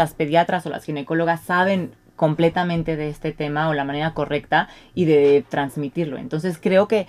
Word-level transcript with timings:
las 0.00 0.14
pediatras 0.14 0.66
o 0.66 0.70
las 0.70 0.84
ginecólogas 0.84 1.42
saben 1.42 1.92
completamente 2.16 2.96
de 2.96 3.08
este 3.08 3.32
tema 3.32 3.68
o 3.68 3.74
la 3.74 3.84
manera 3.84 4.12
correcta 4.12 4.68
y 4.94 5.04
de 5.04 5.44
transmitirlo. 5.48 6.18
Entonces 6.18 6.58
creo 6.60 6.88
que 6.88 7.06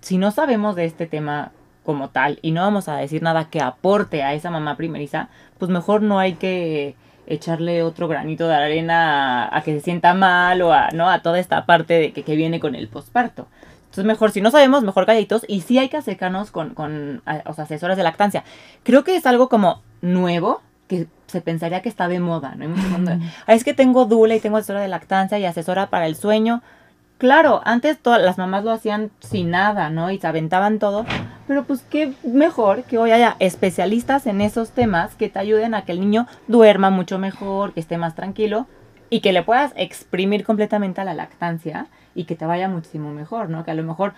si 0.00 0.18
no 0.18 0.30
sabemos 0.30 0.76
de 0.76 0.84
este 0.84 1.06
tema 1.06 1.52
como 1.84 2.10
tal 2.10 2.38
y 2.42 2.52
no 2.52 2.62
vamos 2.62 2.88
a 2.88 2.96
decir 2.96 3.22
nada 3.22 3.48
que 3.48 3.60
aporte 3.60 4.22
a 4.22 4.34
esa 4.34 4.50
mamá 4.50 4.76
primeriza, 4.76 5.28
pues 5.58 5.70
mejor 5.70 6.02
no 6.02 6.18
hay 6.18 6.34
que 6.34 6.94
echarle 7.26 7.82
otro 7.82 8.06
granito 8.06 8.46
de 8.48 8.54
arena 8.54 9.48
a, 9.50 9.62
que 9.62 9.74
se 9.74 9.80
sienta 9.80 10.14
mal 10.14 10.62
o 10.62 10.72
a, 10.72 10.90
¿no? 10.90 11.10
a 11.10 11.20
toda 11.20 11.38
esta 11.38 11.66
parte 11.66 11.94
de 11.94 12.12
que, 12.12 12.22
que 12.22 12.36
viene 12.36 12.60
con 12.60 12.74
el 12.74 12.88
posparto. 12.88 13.48
Entonces 13.84 14.04
mejor, 14.04 14.30
si 14.30 14.40
no 14.42 14.50
sabemos, 14.50 14.84
mejor 14.84 15.06
calladitos 15.06 15.44
y 15.48 15.62
sí 15.62 15.78
hay 15.78 15.88
que 15.88 15.96
acercarnos 15.96 16.50
con, 16.50 16.74
con 16.74 17.22
los 17.46 17.58
asesores 17.58 17.96
de 17.96 18.02
lactancia. 18.02 18.44
Creo 18.82 19.04
que 19.04 19.16
es 19.16 19.24
algo 19.24 19.48
como 19.48 19.82
nuevo, 20.02 20.60
que 20.86 21.06
se 21.26 21.40
pensaría 21.40 21.82
que 21.82 21.88
está 21.88 22.08
de 22.08 22.20
moda, 22.20 22.54
¿no? 22.54 22.74
es 23.46 23.64
que 23.64 23.74
tengo 23.74 24.04
dula 24.04 24.34
y 24.34 24.40
tengo 24.40 24.56
asesora 24.56 24.80
de 24.80 24.88
lactancia 24.88 25.38
y 25.38 25.44
asesora 25.44 25.88
para 25.88 26.06
el 26.06 26.16
sueño. 26.16 26.62
Claro, 27.18 27.62
antes 27.64 27.98
todas 27.98 28.22
las 28.22 28.36
mamás 28.36 28.62
lo 28.64 28.70
hacían 28.70 29.10
sin 29.20 29.50
nada, 29.50 29.88
¿no? 29.88 30.10
Y 30.10 30.18
se 30.18 30.26
aventaban 30.26 30.78
todo. 30.78 31.06
Pero 31.48 31.64
pues 31.64 31.80
qué 31.88 32.12
mejor 32.22 32.82
que 32.82 32.98
hoy 32.98 33.10
haya 33.10 33.36
especialistas 33.38 34.26
en 34.26 34.40
esos 34.40 34.70
temas 34.70 35.14
que 35.14 35.30
te 35.30 35.38
ayuden 35.38 35.74
a 35.74 35.82
que 35.82 35.92
el 35.92 36.00
niño 36.00 36.26
duerma 36.46 36.90
mucho 36.90 37.18
mejor, 37.18 37.72
que 37.72 37.80
esté 37.80 37.96
más 37.96 38.14
tranquilo 38.14 38.66
y 39.08 39.20
que 39.20 39.32
le 39.32 39.42
puedas 39.42 39.72
exprimir 39.76 40.44
completamente 40.44 41.00
a 41.00 41.04
la 41.04 41.14
lactancia 41.14 41.86
y 42.14 42.24
que 42.24 42.34
te 42.34 42.44
vaya 42.44 42.68
muchísimo 42.68 43.12
mejor, 43.12 43.48
¿no? 43.48 43.64
Que 43.64 43.70
a 43.70 43.74
lo 43.74 43.82
mejor 43.82 44.14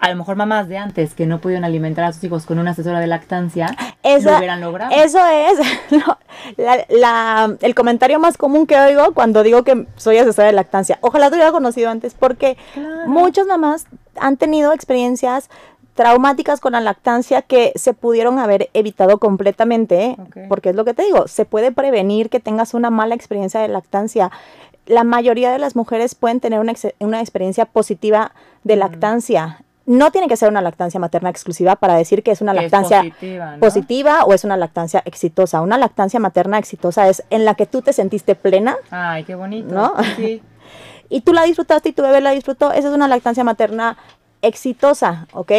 a 0.00 0.10
lo 0.10 0.16
mejor 0.16 0.36
mamás 0.36 0.68
de 0.68 0.78
antes 0.78 1.14
que 1.14 1.26
no 1.26 1.40
pudieron 1.40 1.64
alimentar 1.64 2.04
a 2.04 2.12
sus 2.12 2.24
hijos 2.24 2.46
con 2.46 2.58
una 2.58 2.72
asesora 2.72 3.00
de 3.00 3.06
lactancia 3.06 3.74
lo 4.24 4.38
hubieran 4.38 4.60
logrado. 4.60 4.92
Eso 4.94 5.18
es 5.26 5.58
el 7.62 7.74
comentario 7.74 8.18
más 8.18 8.36
común 8.36 8.66
que 8.66 8.78
oigo 8.78 9.12
cuando 9.14 9.42
digo 9.42 9.64
que 9.64 9.86
soy 9.96 10.18
asesora 10.18 10.48
de 10.48 10.54
lactancia. 10.54 10.98
Ojalá 11.00 11.28
te 11.30 11.36
hubiera 11.36 11.52
conocido 11.52 11.90
antes 11.90 12.14
porque 12.14 12.56
muchas 13.06 13.46
mamás 13.46 13.86
han 14.18 14.36
tenido 14.36 14.72
experiencias 14.72 15.50
traumáticas 15.94 16.60
con 16.60 16.72
la 16.72 16.80
lactancia 16.80 17.42
que 17.42 17.72
se 17.74 17.94
pudieron 17.94 18.38
haber 18.38 18.68
evitado 18.74 19.18
completamente, 19.18 20.16
porque 20.48 20.70
es 20.70 20.76
lo 20.76 20.84
que 20.84 20.92
te 20.92 21.04
digo, 21.04 21.26
se 21.26 21.46
puede 21.46 21.72
prevenir 21.72 22.28
que 22.28 22.38
tengas 22.38 22.74
una 22.74 22.90
mala 22.90 23.14
experiencia 23.14 23.60
de 23.60 23.68
lactancia. 23.68 24.30
La 24.84 25.04
mayoría 25.04 25.50
de 25.50 25.58
las 25.58 25.74
mujeres 25.74 26.14
pueden 26.14 26.38
tener 26.38 26.60
una, 26.60 26.74
una 27.00 27.20
experiencia 27.20 27.64
positiva 27.64 28.32
de 28.62 28.76
lactancia 28.76 29.64
no 29.86 30.10
tiene 30.10 30.28
que 30.28 30.36
ser 30.36 30.48
una 30.48 30.60
lactancia 30.60 30.98
materna 30.98 31.30
exclusiva 31.30 31.76
para 31.76 31.94
decir 31.94 32.22
que 32.22 32.32
es 32.32 32.40
una 32.40 32.52
lactancia 32.52 33.04
positiva, 33.60 34.24
o 34.24 34.34
es 34.34 34.44
una 34.44 34.56
lactancia 34.56 35.02
exitosa. 35.04 35.60
Una 35.60 35.78
lactancia 35.78 36.18
materna 36.20 36.58
exitosa 36.58 37.08
es 37.08 37.22
en 37.30 37.44
la 37.44 37.54
que 37.54 37.66
tú 37.66 37.82
te 37.82 37.92
sentiste 37.92 38.34
plena. 38.34 38.76
Ay, 38.90 39.24
qué 39.24 39.36
bonito. 39.36 39.72
¿No? 39.72 39.94
Sí. 40.16 40.42
y 41.08 41.20
tú 41.20 41.32
la 41.32 41.44
disfrutaste 41.44 41.90
y 41.90 41.92
tu 41.92 42.02
bebé 42.02 42.20
la 42.20 42.32
disfrutó. 42.32 42.72
Esa 42.72 42.88
es 42.88 42.94
una 42.94 43.06
lactancia 43.08 43.44
materna 43.44 43.96
exitosa, 44.42 45.28
¿ok? 45.32 45.52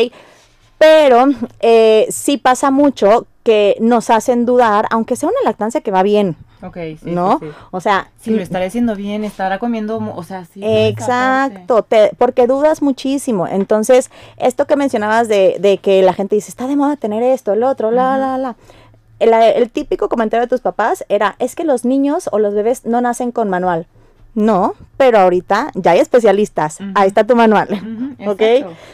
Pero 0.78 1.26
eh, 1.62 2.06
sí 2.10 2.38
pasa 2.38 2.70
mucho 2.70 3.28
que 3.44 3.78
nos 3.80 4.10
hacen 4.10 4.46
dudar, 4.46 4.88
aunque 4.92 5.16
sea 5.16 5.30
una 5.30 5.42
lactancia 5.44 5.82
que 5.82 5.92
va 5.92 6.04
bien. 6.04 6.36
Ok, 6.62 6.78
sí. 7.02 7.12
¿No? 7.12 7.40
O 7.72 7.82
sea. 7.82 8.10
Si 8.20 8.32
lo 8.32 8.42
estaré 8.42 8.66
haciendo 8.66 8.96
bien, 8.96 9.24
estará 9.24 9.60
comiendo, 9.60 9.98
o 9.98 10.24
sea, 10.24 10.46
sí. 10.46 10.62
Exacto, 10.64 11.86
porque 12.18 12.48
dudas 12.48 12.82
muchísimo. 12.82 13.48
Entonces, 13.48 14.10
esto 14.38 14.66
que 14.66 14.76
mencionabas 14.76 15.28
de, 15.28 15.58
de, 15.60 15.78
que 15.78 16.02
la 16.02 16.14
gente 16.14 16.36
dice, 16.36 16.50
está 16.50 16.68
de 16.68 16.76
moda 16.76 16.96
tener 16.96 17.24
esto, 17.24 17.54
el 17.54 17.64
otro, 17.64 17.92
la, 17.92 18.18
la, 18.18 18.38
la. 18.38 18.56
El, 19.20 19.34
el 19.34 19.70
típico 19.72 20.10
comentario 20.10 20.46
de 20.46 20.50
tus 20.50 20.62
papás 20.62 21.04
era, 21.10 21.36
es 21.40 21.56
que 21.56 21.64
los 21.64 21.86
niños 21.86 22.30
o 22.32 22.40
los 22.40 22.54
bebés 22.54 22.86
no 22.86 23.02
nacen 23.02 23.32
con 23.32 23.50
manual. 23.50 23.88
No, 24.38 24.76
pero 24.98 25.18
ahorita 25.18 25.72
ya 25.74 25.92
hay 25.92 26.00
especialistas. 26.00 26.78
Ahí 26.94 27.08
está 27.08 27.24
tu 27.24 27.36
manual. 27.36 27.70
¿Ok? 28.28 28.42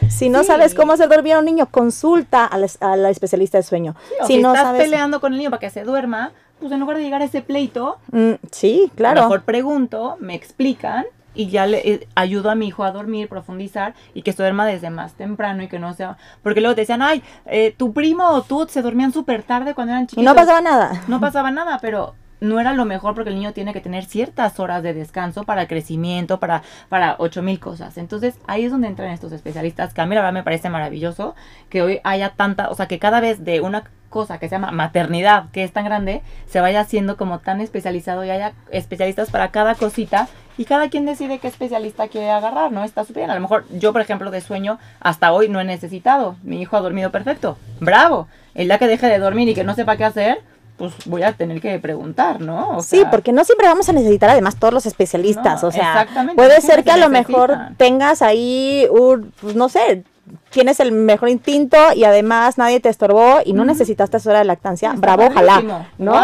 Si 0.08 0.30
no 0.30 0.42
sabes 0.42 0.74
cómo 0.74 0.94
hacer 0.94 1.10
dormir 1.10 1.34
a 1.34 1.40
un 1.40 1.44
niño, 1.44 1.66
consulta 1.70 2.46
a 2.46 2.56
la, 2.96 3.10
especialista 3.10 3.58
de 3.58 3.62
sueño. 3.62 3.94
si, 4.26 4.40
no 4.40 4.54
estás 4.54 4.74
peleando 4.74 5.20
con 5.20 5.34
el 5.34 5.38
niño 5.38 5.50
para 5.50 5.60
que 5.60 5.68
se 5.68 5.84
duerma, 5.84 6.32
pues 6.60 6.72
en 6.72 6.80
lugar 6.80 6.96
de 6.96 7.02
llegar 7.02 7.22
a 7.22 7.26
ese 7.26 7.42
pleito, 7.42 7.98
mm, 8.12 8.32
sí, 8.50 8.90
claro. 8.94 9.22
mejor 9.22 9.42
pregunto, 9.42 10.16
me 10.20 10.34
explican 10.34 11.04
y 11.34 11.48
ya 11.48 11.66
le 11.66 11.78
eh, 11.88 12.08
ayudo 12.14 12.50
a 12.50 12.54
mi 12.54 12.68
hijo 12.68 12.84
a 12.84 12.92
dormir, 12.92 13.28
profundizar 13.28 13.94
y 14.14 14.22
que 14.22 14.32
se 14.32 14.42
duerma 14.42 14.66
desde 14.66 14.90
más 14.90 15.14
temprano 15.14 15.62
y 15.62 15.68
que 15.68 15.78
no 15.78 15.92
sea... 15.94 16.16
Porque 16.42 16.60
luego 16.60 16.74
te 16.74 16.82
decían, 16.82 17.02
ay, 17.02 17.22
eh, 17.46 17.74
tu 17.76 17.92
primo 17.92 18.28
o 18.28 18.42
tú 18.42 18.66
se 18.68 18.82
dormían 18.82 19.12
súper 19.12 19.42
tarde 19.42 19.74
cuando 19.74 19.92
eran 19.92 20.06
chiquitos. 20.06 20.22
Y 20.22 20.24
no 20.24 20.34
pasaba 20.34 20.60
nada. 20.60 21.02
No 21.08 21.20
pasaba 21.20 21.50
nada, 21.50 21.78
pero 21.82 22.14
no 22.40 22.60
era 22.60 22.72
lo 22.72 22.84
mejor 22.84 23.14
porque 23.14 23.30
el 23.30 23.36
niño 23.36 23.52
tiene 23.52 23.72
que 23.72 23.80
tener 23.80 24.04
ciertas 24.04 24.60
horas 24.60 24.82
de 24.82 24.94
descanso 24.94 25.44
para 25.44 25.62
el 25.62 25.68
crecimiento, 25.68 26.38
para, 26.38 26.62
para 26.88 27.16
ocho 27.18 27.42
mil 27.42 27.58
cosas. 27.58 27.96
Entonces 27.98 28.38
ahí 28.46 28.64
es 28.64 28.70
donde 28.70 28.88
entran 28.88 29.10
estos 29.10 29.32
especialistas, 29.32 29.94
que 29.94 30.00
a 30.00 30.06
mí 30.06 30.14
la 30.14 30.20
verdad 30.20 30.34
me 30.34 30.42
parece 30.42 30.70
maravilloso 30.70 31.34
que 31.68 31.82
hoy 31.82 32.00
haya 32.04 32.30
tanta, 32.30 32.68
o 32.68 32.74
sea, 32.74 32.86
que 32.86 32.98
cada 32.98 33.20
vez 33.20 33.44
de 33.44 33.60
una 33.60 33.84
cosa 34.14 34.38
que 34.38 34.48
se 34.48 34.54
llama 34.54 34.70
maternidad, 34.70 35.46
que 35.50 35.64
es 35.64 35.72
tan 35.72 35.84
grande, 35.84 36.22
se 36.48 36.60
vaya 36.60 36.80
haciendo 36.80 37.16
como 37.16 37.40
tan 37.40 37.60
especializado 37.60 38.24
y 38.24 38.30
haya 38.30 38.52
especialistas 38.70 39.28
para 39.28 39.48
cada 39.48 39.74
cosita 39.74 40.28
y 40.56 40.66
cada 40.66 40.88
quien 40.88 41.04
decide 41.04 41.40
qué 41.40 41.48
especialista 41.48 42.06
quiere 42.06 42.30
agarrar, 42.30 42.70
¿no? 42.70 42.84
Está 42.84 43.02
súper 43.02 43.22
bien. 43.22 43.32
A 43.32 43.34
lo 43.34 43.40
mejor 43.40 43.64
yo, 43.76 43.92
por 43.92 44.00
ejemplo, 44.00 44.30
de 44.30 44.40
sueño, 44.40 44.78
hasta 45.00 45.32
hoy 45.32 45.48
no 45.48 45.60
he 45.60 45.64
necesitado. 45.64 46.36
Mi 46.44 46.62
hijo 46.62 46.76
ha 46.76 46.80
dormido 46.80 47.10
perfecto. 47.10 47.58
¡Bravo! 47.80 48.28
El 48.54 48.68
día 48.68 48.78
que 48.78 48.86
deje 48.86 49.08
de 49.08 49.18
dormir 49.18 49.48
y 49.48 49.54
que 49.54 49.64
no 49.64 49.74
sepa 49.74 49.96
qué 49.96 50.04
hacer, 50.04 50.42
pues 50.76 50.92
voy 51.06 51.24
a 51.24 51.32
tener 51.32 51.60
que 51.60 51.76
preguntar, 51.80 52.40
¿no? 52.40 52.82
sí, 52.82 53.02
porque 53.10 53.32
no 53.32 53.44
siempre 53.44 53.66
vamos 53.66 53.88
a 53.88 53.92
necesitar 53.92 54.30
además 54.30 54.56
todos 54.56 54.74
los 54.74 54.86
especialistas, 54.86 55.62
o 55.62 55.70
sea, 55.70 56.06
puede 56.34 56.60
ser 56.60 56.82
que 56.82 56.90
a 56.90 56.96
lo 56.96 57.08
mejor 57.08 57.56
tengas 57.76 58.22
ahí 58.22 58.88
un, 58.90 59.32
pues 59.40 59.54
no 59.54 59.68
sé, 59.68 60.02
tienes 60.50 60.80
el 60.80 60.92
mejor 60.92 61.28
instinto 61.28 61.76
y 61.94 62.04
además 62.04 62.58
nadie 62.58 62.80
te 62.80 62.88
estorbó 62.88 63.40
y 63.44 63.52
no 63.52 63.64
necesitaste 63.64 63.74
necesitaste 64.14 64.28
hora 64.28 64.38
de 64.38 64.44
lactancia, 64.44 64.92
bravo, 64.96 65.26
ojalá, 65.26 65.88
¿no? 65.98 66.14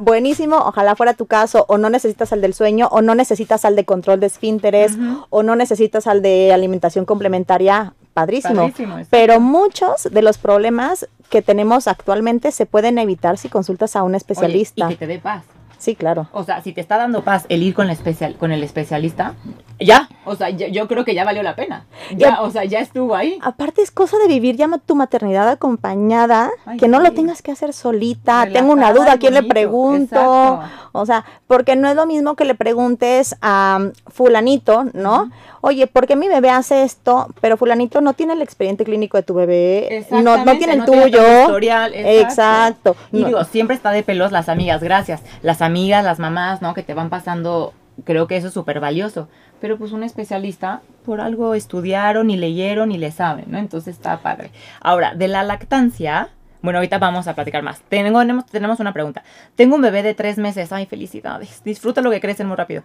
buenísimo, 0.00 0.56
ojalá 0.56 0.94
fuera 0.94 1.14
tu 1.14 1.26
caso, 1.26 1.64
o 1.68 1.78
no 1.78 1.90
necesitas 1.90 2.32
al 2.32 2.40
del 2.40 2.54
sueño, 2.54 2.88
o 2.90 3.02
no 3.02 3.14
necesitas 3.14 3.64
al 3.64 3.76
de 3.76 3.84
control 3.84 4.20
de 4.20 4.26
esfínteres, 4.26 4.96
o 5.30 5.42
no 5.42 5.56
necesitas 5.56 6.06
al 6.06 6.22
de 6.22 6.52
alimentación 6.52 7.04
complementaria, 7.04 7.94
padrísimo. 8.14 8.70
Pero 9.10 9.40
muchos 9.40 10.08
de 10.10 10.22
los 10.22 10.38
problemas 10.38 11.08
que 11.28 11.42
tenemos 11.42 11.88
actualmente 11.88 12.52
se 12.52 12.66
pueden 12.66 12.98
evitar 12.98 13.36
si 13.38 13.48
consultas 13.48 13.96
a 13.96 14.02
un 14.02 14.14
especialista. 14.14 14.86
y 14.86 14.90
que 14.90 14.96
te 14.96 15.06
dé 15.06 15.18
paz. 15.18 15.44
Sí, 15.78 15.94
claro. 15.94 16.28
O 16.32 16.44
sea, 16.44 16.62
si 16.62 16.72
te 16.72 16.80
está 16.80 16.96
dando 16.96 17.22
paz 17.22 17.44
el 17.48 17.62
ir 17.62 17.74
con, 17.74 17.90
especial, 17.90 18.36
con 18.36 18.52
el 18.52 18.62
especialista, 18.62 19.34
ya, 19.78 20.08
o 20.24 20.34
sea, 20.34 20.48
yo, 20.50 20.88
creo 20.88 21.04
que 21.04 21.14
ya 21.14 21.24
valió 21.24 21.42
la 21.42 21.54
pena. 21.54 21.84
Ya, 22.16 22.40
o 22.40 22.50
sea, 22.50 22.64
ya 22.64 22.80
estuvo 22.80 23.14
ahí. 23.14 23.38
Aparte 23.42 23.82
es 23.82 23.90
cosa 23.90 24.16
de 24.18 24.26
vivir 24.26 24.56
ya 24.56 24.66
tu 24.84 24.96
maternidad 24.96 25.48
acompañada, 25.48 26.50
que 26.78 26.88
no 26.88 27.00
lo 27.00 27.12
tengas 27.12 27.42
que 27.42 27.52
hacer 27.52 27.72
solita. 27.72 28.48
Tengo 28.52 28.72
una 28.72 28.92
duda, 28.92 29.12
¿a 29.12 29.18
quién 29.18 29.34
le 29.34 29.42
pregunto? 29.42 30.60
O 30.92 31.04
sea, 31.04 31.24
porque 31.46 31.76
no 31.76 31.88
es 31.88 31.96
lo 31.96 32.06
mismo 32.06 32.36
que 32.36 32.46
le 32.46 32.54
preguntes 32.54 33.36
a 33.42 33.90
fulanito, 34.06 34.86
¿no? 34.94 35.30
Oye, 35.60 35.86
¿por 35.86 36.06
qué 36.06 36.16
mi 36.16 36.28
bebé 36.28 36.48
hace 36.48 36.84
esto? 36.84 37.26
Pero 37.40 37.56
fulanito 37.56 38.00
no 38.00 38.12
tiene 38.12 38.34
el 38.34 38.40
expediente 38.40 38.84
clínico 38.84 39.16
de 39.16 39.22
tu 39.24 39.34
bebé, 39.34 40.06
no, 40.10 40.44
no 40.44 40.56
tiene 40.56 40.74
el 40.74 40.84
tuyo. 40.84 41.58
exacto. 41.92 42.96
Y 43.12 43.24
digo, 43.24 43.44
siempre 43.44 43.76
está 43.76 43.90
de 43.90 44.02
pelos 44.02 44.32
las 44.32 44.48
amigas, 44.48 44.82
gracias. 44.82 45.22
Las 45.42 45.62
amigas, 45.62 45.65
las 45.68 46.18
mamás, 46.18 46.62
¿no? 46.62 46.74
Que 46.74 46.82
te 46.82 46.94
van 46.94 47.10
pasando, 47.10 47.74
creo 48.04 48.26
que 48.26 48.36
eso 48.36 48.48
es 48.48 48.54
súper 48.54 48.80
valioso. 48.80 49.28
Pero 49.60 49.78
pues 49.78 49.92
un 49.92 50.02
especialista, 50.02 50.82
por 51.04 51.20
algo 51.20 51.54
estudiaron 51.54 52.30
y 52.30 52.36
leyeron 52.36 52.92
y 52.92 52.98
le 52.98 53.10
saben, 53.10 53.46
¿no? 53.48 53.58
Entonces 53.58 53.96
está 53.96 54.18
padre. 54.18 54.50
Ahora, 54.80 55.14
de 55.14 55.28
la 55.28 55.42
lactancia, 55.42 56.30
bueno, 56.62 56.78
ahorita 56.78 56.98
vamos 56.98 57.28
a 57.28 57.34
platicar 57.34 57.62
más. 57.62 57.80
Tengo, 57.88 58.20
tenemos 58.50 58.80
una 58.80 58.92
pregunta. 58.92 59.22
Tengo 59.54 59.76
un 59.76 59.82
bebé 59.82 60.02
de 60.02 60.14
tres 60.14 60.36
meses. 60.36 60.72
Ay, 60.72 60.86
felicidades. 60.86 61.62
Disfruta 61.64 62.00
lo 62.00 62.10
que 62.10 62.20
crecen 62.20 62.48
muy 62.48 62.56
rápido. 62.56 62.82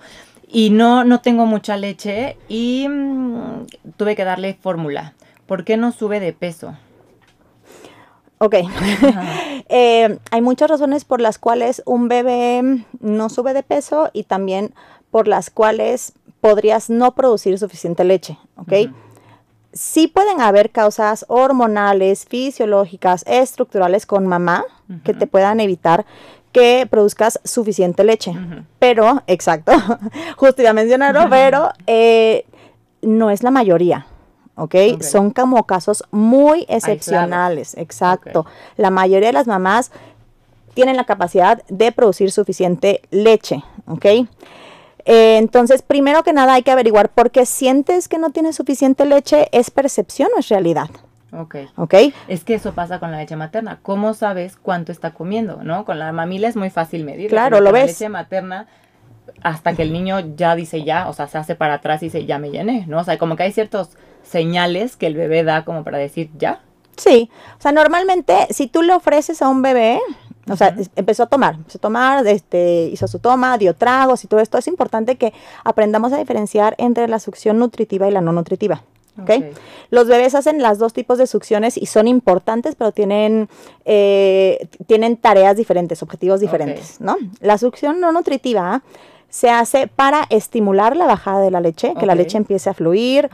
Y 0.47 0.69
no, 0.69 1.03
no 1.03 1.19
tengo 1.21 1.45
mucha 1.45 1.77
leche 1.77 2.37
y 2.47 2.87
mm, 2.87 3.65
tuve 3.97 4.15
que 4.15 4.23
darle 4.23 4.53
fórmula. 4.53 5.13
¿Por 5.47 5.63
qué 5.63 5.77
no 5.77 5.91
sube 5.91 6.19
de 6.19 6.31
peso? 6.31 6.77
Ok. 8.41 8.55
Eh, 9.73 10.19
hay 10.31 10.41
muchas 10.41 10.69
razones 10.69 11.05
por 11.05 11.21
las 11.21 11.39
cuales 11.39 11.81
un 11.85 12.09
bebé 12.09 12.83
no 12.99 13.29
sube 13.29 13.53
de 13.53 13.63
peso 13.63 14.09
y 14.11 14.23
también 14.23 14.73
por 15.11 15.29
las 15.29 15.49
cuales 15.49 16.11
podrías 16.41 16.89
no 16.89 17.15
producir 17.15 17.57
suficiente 17.57 18.03
leche. 18.03 18.37
¿Ok? 18.57 18.73
sí 19.73 20.07
pueden 20.07 20.41
haber 20.41 20.71
causas 20.71 21.25
hormonales, 21.29 22.25
fisiológicas, 22.25 23.23
estructurales 23.27 24.05
con 24.05 24.27
mamá 24.27 24.65
que 25.05 25.13
te 25.13 25.27
puedan 25.27 25.61
evitar 25.61 26.05
que 26.51 26.85
produzcas 26.89 27.39
suficiente 27.45 28.03
leche. 28.03 28.33
Pero, 28.79 29.23
exacto, 29.27 29.71
justo 30.35 30.61
iba 30.61 30.71
a 30.71 30.73
mencionarlo, 30.73 31.29
pero 31.29 31.71
eh, 31.87 32.45
no 33.01 33.29
es 33.29 33.43
la 33.43 33.51
mayoría. 33.51 34.05
¿Okay? 34.55 34.97
Son 35.01 35.31
como 35.31 35.65
casos 35.65 36.03
muy 36.11 36.65
excepcionales, 36.69 37.75
exacto. 37.77 38.45
La 38.77 38.89
mayoría 38.89 39.29
de 39.29 39.33
las 39.33 39.47
mamás 39.47 39.91
tienen 40.73 40.95
la 40.97 41.05
capacidad 41.05 41.61
de 41.67 41.91
producir 41.91 42.31
suficiente 42.31 43.01
leche, 43.11 43.63
¿ok? 43.87 44.05
Eh, 45.05 45.37
entonces, 45.37 45.81
primero 45.81 46.23
que 46.23 46.33
nada 46.33 46.53
hay 46.53 46.63
que 46.63 46.71
averiguar 46.71 47.09
por 47.09 47.31
qué 47.31 47.45
sientes 47.45 48.07
que 48.07 48.17
no 48.17 48.29
tienes 48.29 48.55
suficiente 48.55 49.05
leche, 49.05 49.49
¿es 49.51 49.71
percepción 49.71 50.29
o 50.35 50.39
es 50.39 50.49
realidad? 50.49 50.89
Ok. 51.33 51.55
¿Ok? 51.77 51.93
Es 52.27 52.43
que 52.43 52.55
eso 52.55 52.73
pasa 52.73 52.99
con 52.99 53.11
la 53.11 53.17
leche 53.17 53.35
materna. 53.35 53.79
¿Cómo 53.81 54.13
sabes 54.13 54.57
cuánto 54.57 54.91
está 54.91 55.11
comiendo, 55.11 55.63
no? 55.63 55.85
Con 55.85 55.97
la 55.97 56.11
mamila 56.11 56.47
es 56.47 56.55
muy 56.55 56.69
fácil 56.69 57.03
medir. 57.03 57.29
Claro, 57.29 57.59
lo 57.59 57.65
con 57.67 57.73
La 57.73 57.79
ves. 57.85 57.91
leche 57.99 58.09
materna, 58.09 58.67
hasta 59.41 59.73
que 59.73 59.81
el 59.81 59.93
niño 59.93 60.19
ya 60.35 60.55
dice 60.55 60.83
ya, 60.83 61.09
o 61.09 61.13
sea, 61.13 61.27
se 61.27 61.37
hace 61.37 61.55
para 61.55 61.75
atrás 61.75 62.01
y 62.03 62.07
dice 62.07 62.25
ya 62.25 62.37
me 62.39 62.51
llené, 62.51 62.85
¿no? 62.87 62.99
O 62.99 63.03
sea, 63.03 63.17
como 63.17 63.35
que 63.35 63.43
hay 63.43 63.51
ciertos 63.51 63.89
señales 64.23 64.95
que 64.95 65.07
el 65.07 65.15
bebé 65.15 65.43
da 65.43 65.65
como 65.65 65.83
para 65.83 65.97
decir 65.97 66.29
ya. 66.37 66.61
Sí, 66.97 67.29
o 67.57 67.61
sea, 67.61 67.71
normalmente 67.71 68.47
si 68.51 68.67
tú 68.67 68.81
le 68.81 68.93
ofreces 68.93 69.41
a 69.41 69.49
un 69.49 69.61
bebé, 69.61 69.99
o 70.49 70.55
sea, 70.55 70.75
empezó 70.95 71.23
a 71.23 71.27
tomar, 71.27 71.55
empezó 71.55 71.77
a 71.77 71.81
tomar, 71.81 72.27
este, 72.27 72.89
hizo 72.91 73.07
su 73.07 73.19
toma, 73.19 73.57
dio 73.57 73.73
tragos 73.75 74.23
y 74.23 74.27
todo 74.27 74.39
esto, 74.39 74.57
es 74.57 74.67
importante 74.67 75.15
que 75.15 75.33
aprendamos 75.63 76.13
a 76.13 76.17
diferenciar 76.17 76.75
entre 76.77 77.07
la 77.07 77.19
succión 77.19 77.57
nutritiva 77.57 78.07
y 78.07 78.11
la 78.11 78.21
no 78.21 78.31
nutritiva. 78.31 78.83
¿Ok? 79.19 79.29
Ok. 79.29 79.57
Los 79.89 80.07
bebés 80.07 80.35
hacen 80.35 80.61
las 80.61 80.79
dos 80.79 80.93
tipos 80.93 81.17
de 81.17 81.27
succiones 81.27 81.77
y 81.77 81.85
son 81.85 82.07
importantes, 82.07 82.75
pero 82.75 82.91
tienen, 82.91 83.49
eh, 83.85 84.67
tienen 84.87 85.17
tareas 85.17 85.57
diferentes, 85.57 86.01
objetivos 86.01 86.39
diferentes, 86.39 87.01
¿no? 87.01 87.17
La 87.39 87.57
succión 87.57 87.99
no 87.99 88.11
nutritiva 88.11 88.83
se 89.29 89.49
hace 89.49 89.87
para 89.87 90.25
estimular 90.29 90.95
la 90.95 91.05
bajada 91.05 91.39
de 91.41 91.51
la 91.51 91.61
leche, 91.61 91.93
que 91.99 92.05
la 92.05 92.15
leche 92.15 92.37
empiece 92.37 92.69
a 92.69 92.73
fluir, 92.73 93.29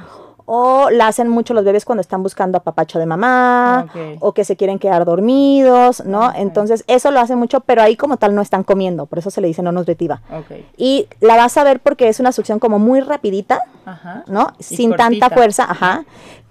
o 0.50 0.90
la 0.90 1.08
hacen 1.10 1.28
mucho 1.28 1.54
los 1.54 1.66
bebés 1.66 1.84
cuando 1.84 2.00
están 2.00 2.24
buscando 2.24 2.58
a 2.58 2.62
papacho 2.64 3.00
de 3.00 3.06
mamá, 3.06 3.86
Ok. 3.90 4.18
o 4.22 4.32
que 4.34 4.46
se 4.46 4.56
quieren 4.56 4.80
quedar 4.80 5.04
dormidos, 5.04 6.06
¿no? 6.06 6.32
Entonces, 6.34 6.86
eso 6.88 7.12
lo 7.12 7.20
hacen 7.20 7.38
mucho, 7.38 7.60
pero 7.60 7.82
ahí 7.82 7.98
como 7.98 8.16
tal 8.16 8.34
no 8.34 8.42
están 8.42 8.64
comiendo, 8.64 9.08
por 9.08 9.20
eso 9.20 9.30
se 9.30 9.42
le 9.42 9.50
dice 9.50 9.62
no 9.62 9.74
nutritiva. 9.74 10.22
Ok. 10.32 10.58
Y 10.78 11.08
la 11.20 11.36
vas 11.36 11.58
a 11.58 11.66
ver 11.66 11.82
porque 11.82 12.08
es 12.08 12.22
una 12.22 12.32
succión 12.32 12.60
como 12.60 12.80
muy 12.80 13.02
rapidita, 13.02 13.62
Ajá. 13.86 14.24
¿no? 14.28 14.54
Y 14.58 14.64
Sin 14.64 14.96
tanta 14.96 15.30
fuerza, 15.30 15.66
ajá. 15.70 16.06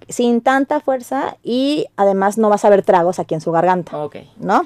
Sin 0.09 0.41
tanta 0.43 0.79
fuerza 0.81 1.37
y 1.43 1.87
además 1.97 2.39
no 2.39 2.49
vas 2.51 2.65
a 2.65 2.71
ver 2.71 2.83
tragos 2.83 3.19
aquí 3.19 3.35
en 3.35 3.41
su 3.41 3.51
garganta. 3.51 3.93
¿no? 4.37 4.63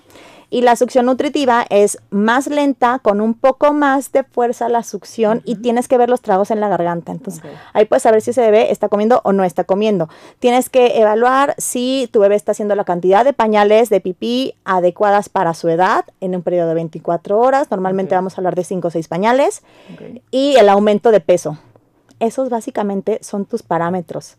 Y 0.50 0.62
la 0.62 0.75
succión 0.75 1.06
nutritiva 1.06 1.64
es 1.70 1.99
más 2.11 2.49
lenta, 2.49 2.99
con 2.99 3.20
un 3.20 3.35
poco 3.35 3.73
más 3.73 4.11
de 4.11 4.25
fuerza 4.25 4.69
la 4.69 4.82
succión 4.82 5.43
y 5.44 5.55
tienes 5.56 5.87
que 5.87 5.97
ver 5.97 6.11
los 6.11 6.20
tragos 6.20 6.50
en 6.50 6.58
la 6.61 6.69
garganta. 6.69 7.12
Entonces, 7.12 7.43
Ok. 7.44 7.50
ahí 7.73 7.85
puedes 7.85 8.02
saber 8.02 8.20
si 8.20 8.31
ese 8.31 8.41
bebé 8.41 8.73
está 8.73 8.88
comiendo 8.88 9.20
o 9.25 9.32
no 9.32 9.44
está 9.44 9.62
comiendo. 9.62 10.08
Tienes 10.41 10.69
que 10.69 10.99
evaluar 11.00 11.55
si 11.58 12.08
tu 12.12 12.19
bebé 12.20 12.35
está 12.35 12.50
haciendo 12.52 12.75
la 12.75 12.85
cantidad 12.85 13.25
de 13.25 13.32
pañales 13.32 13.91
de 13.91 14.00
pipí 14.00 14.55
adecuadas 14.64 15.29
para 15.29 15.55
su 15.55 15.69
edad 15.69 16.05
en 16.20 16.35
un 16.35 16.43
periodo 16.43 16.69
de 16.70 16.75
24 16.75 17.38
horas. 17.38 17.70
Normalmente 17.70 18.14
vamos 18.17 18.35
a 18.35 18.41
hablar 18.41 18.56
de 18.56 18.64
5 18.64 18.88
o 18.88 18.91
6 18.91 19.06
pañales 19.08 19.62
y 20.32 20.56
el 20.56 20.69
aumento 20.69 21.12
de 21.12 21.20
peso. 21.20 21.58
Esos 22.19 22.50
básicamente 22.50 23.19
son 23.23 23.47
tus 23.47 23.62
parámetros. 23.62 24.37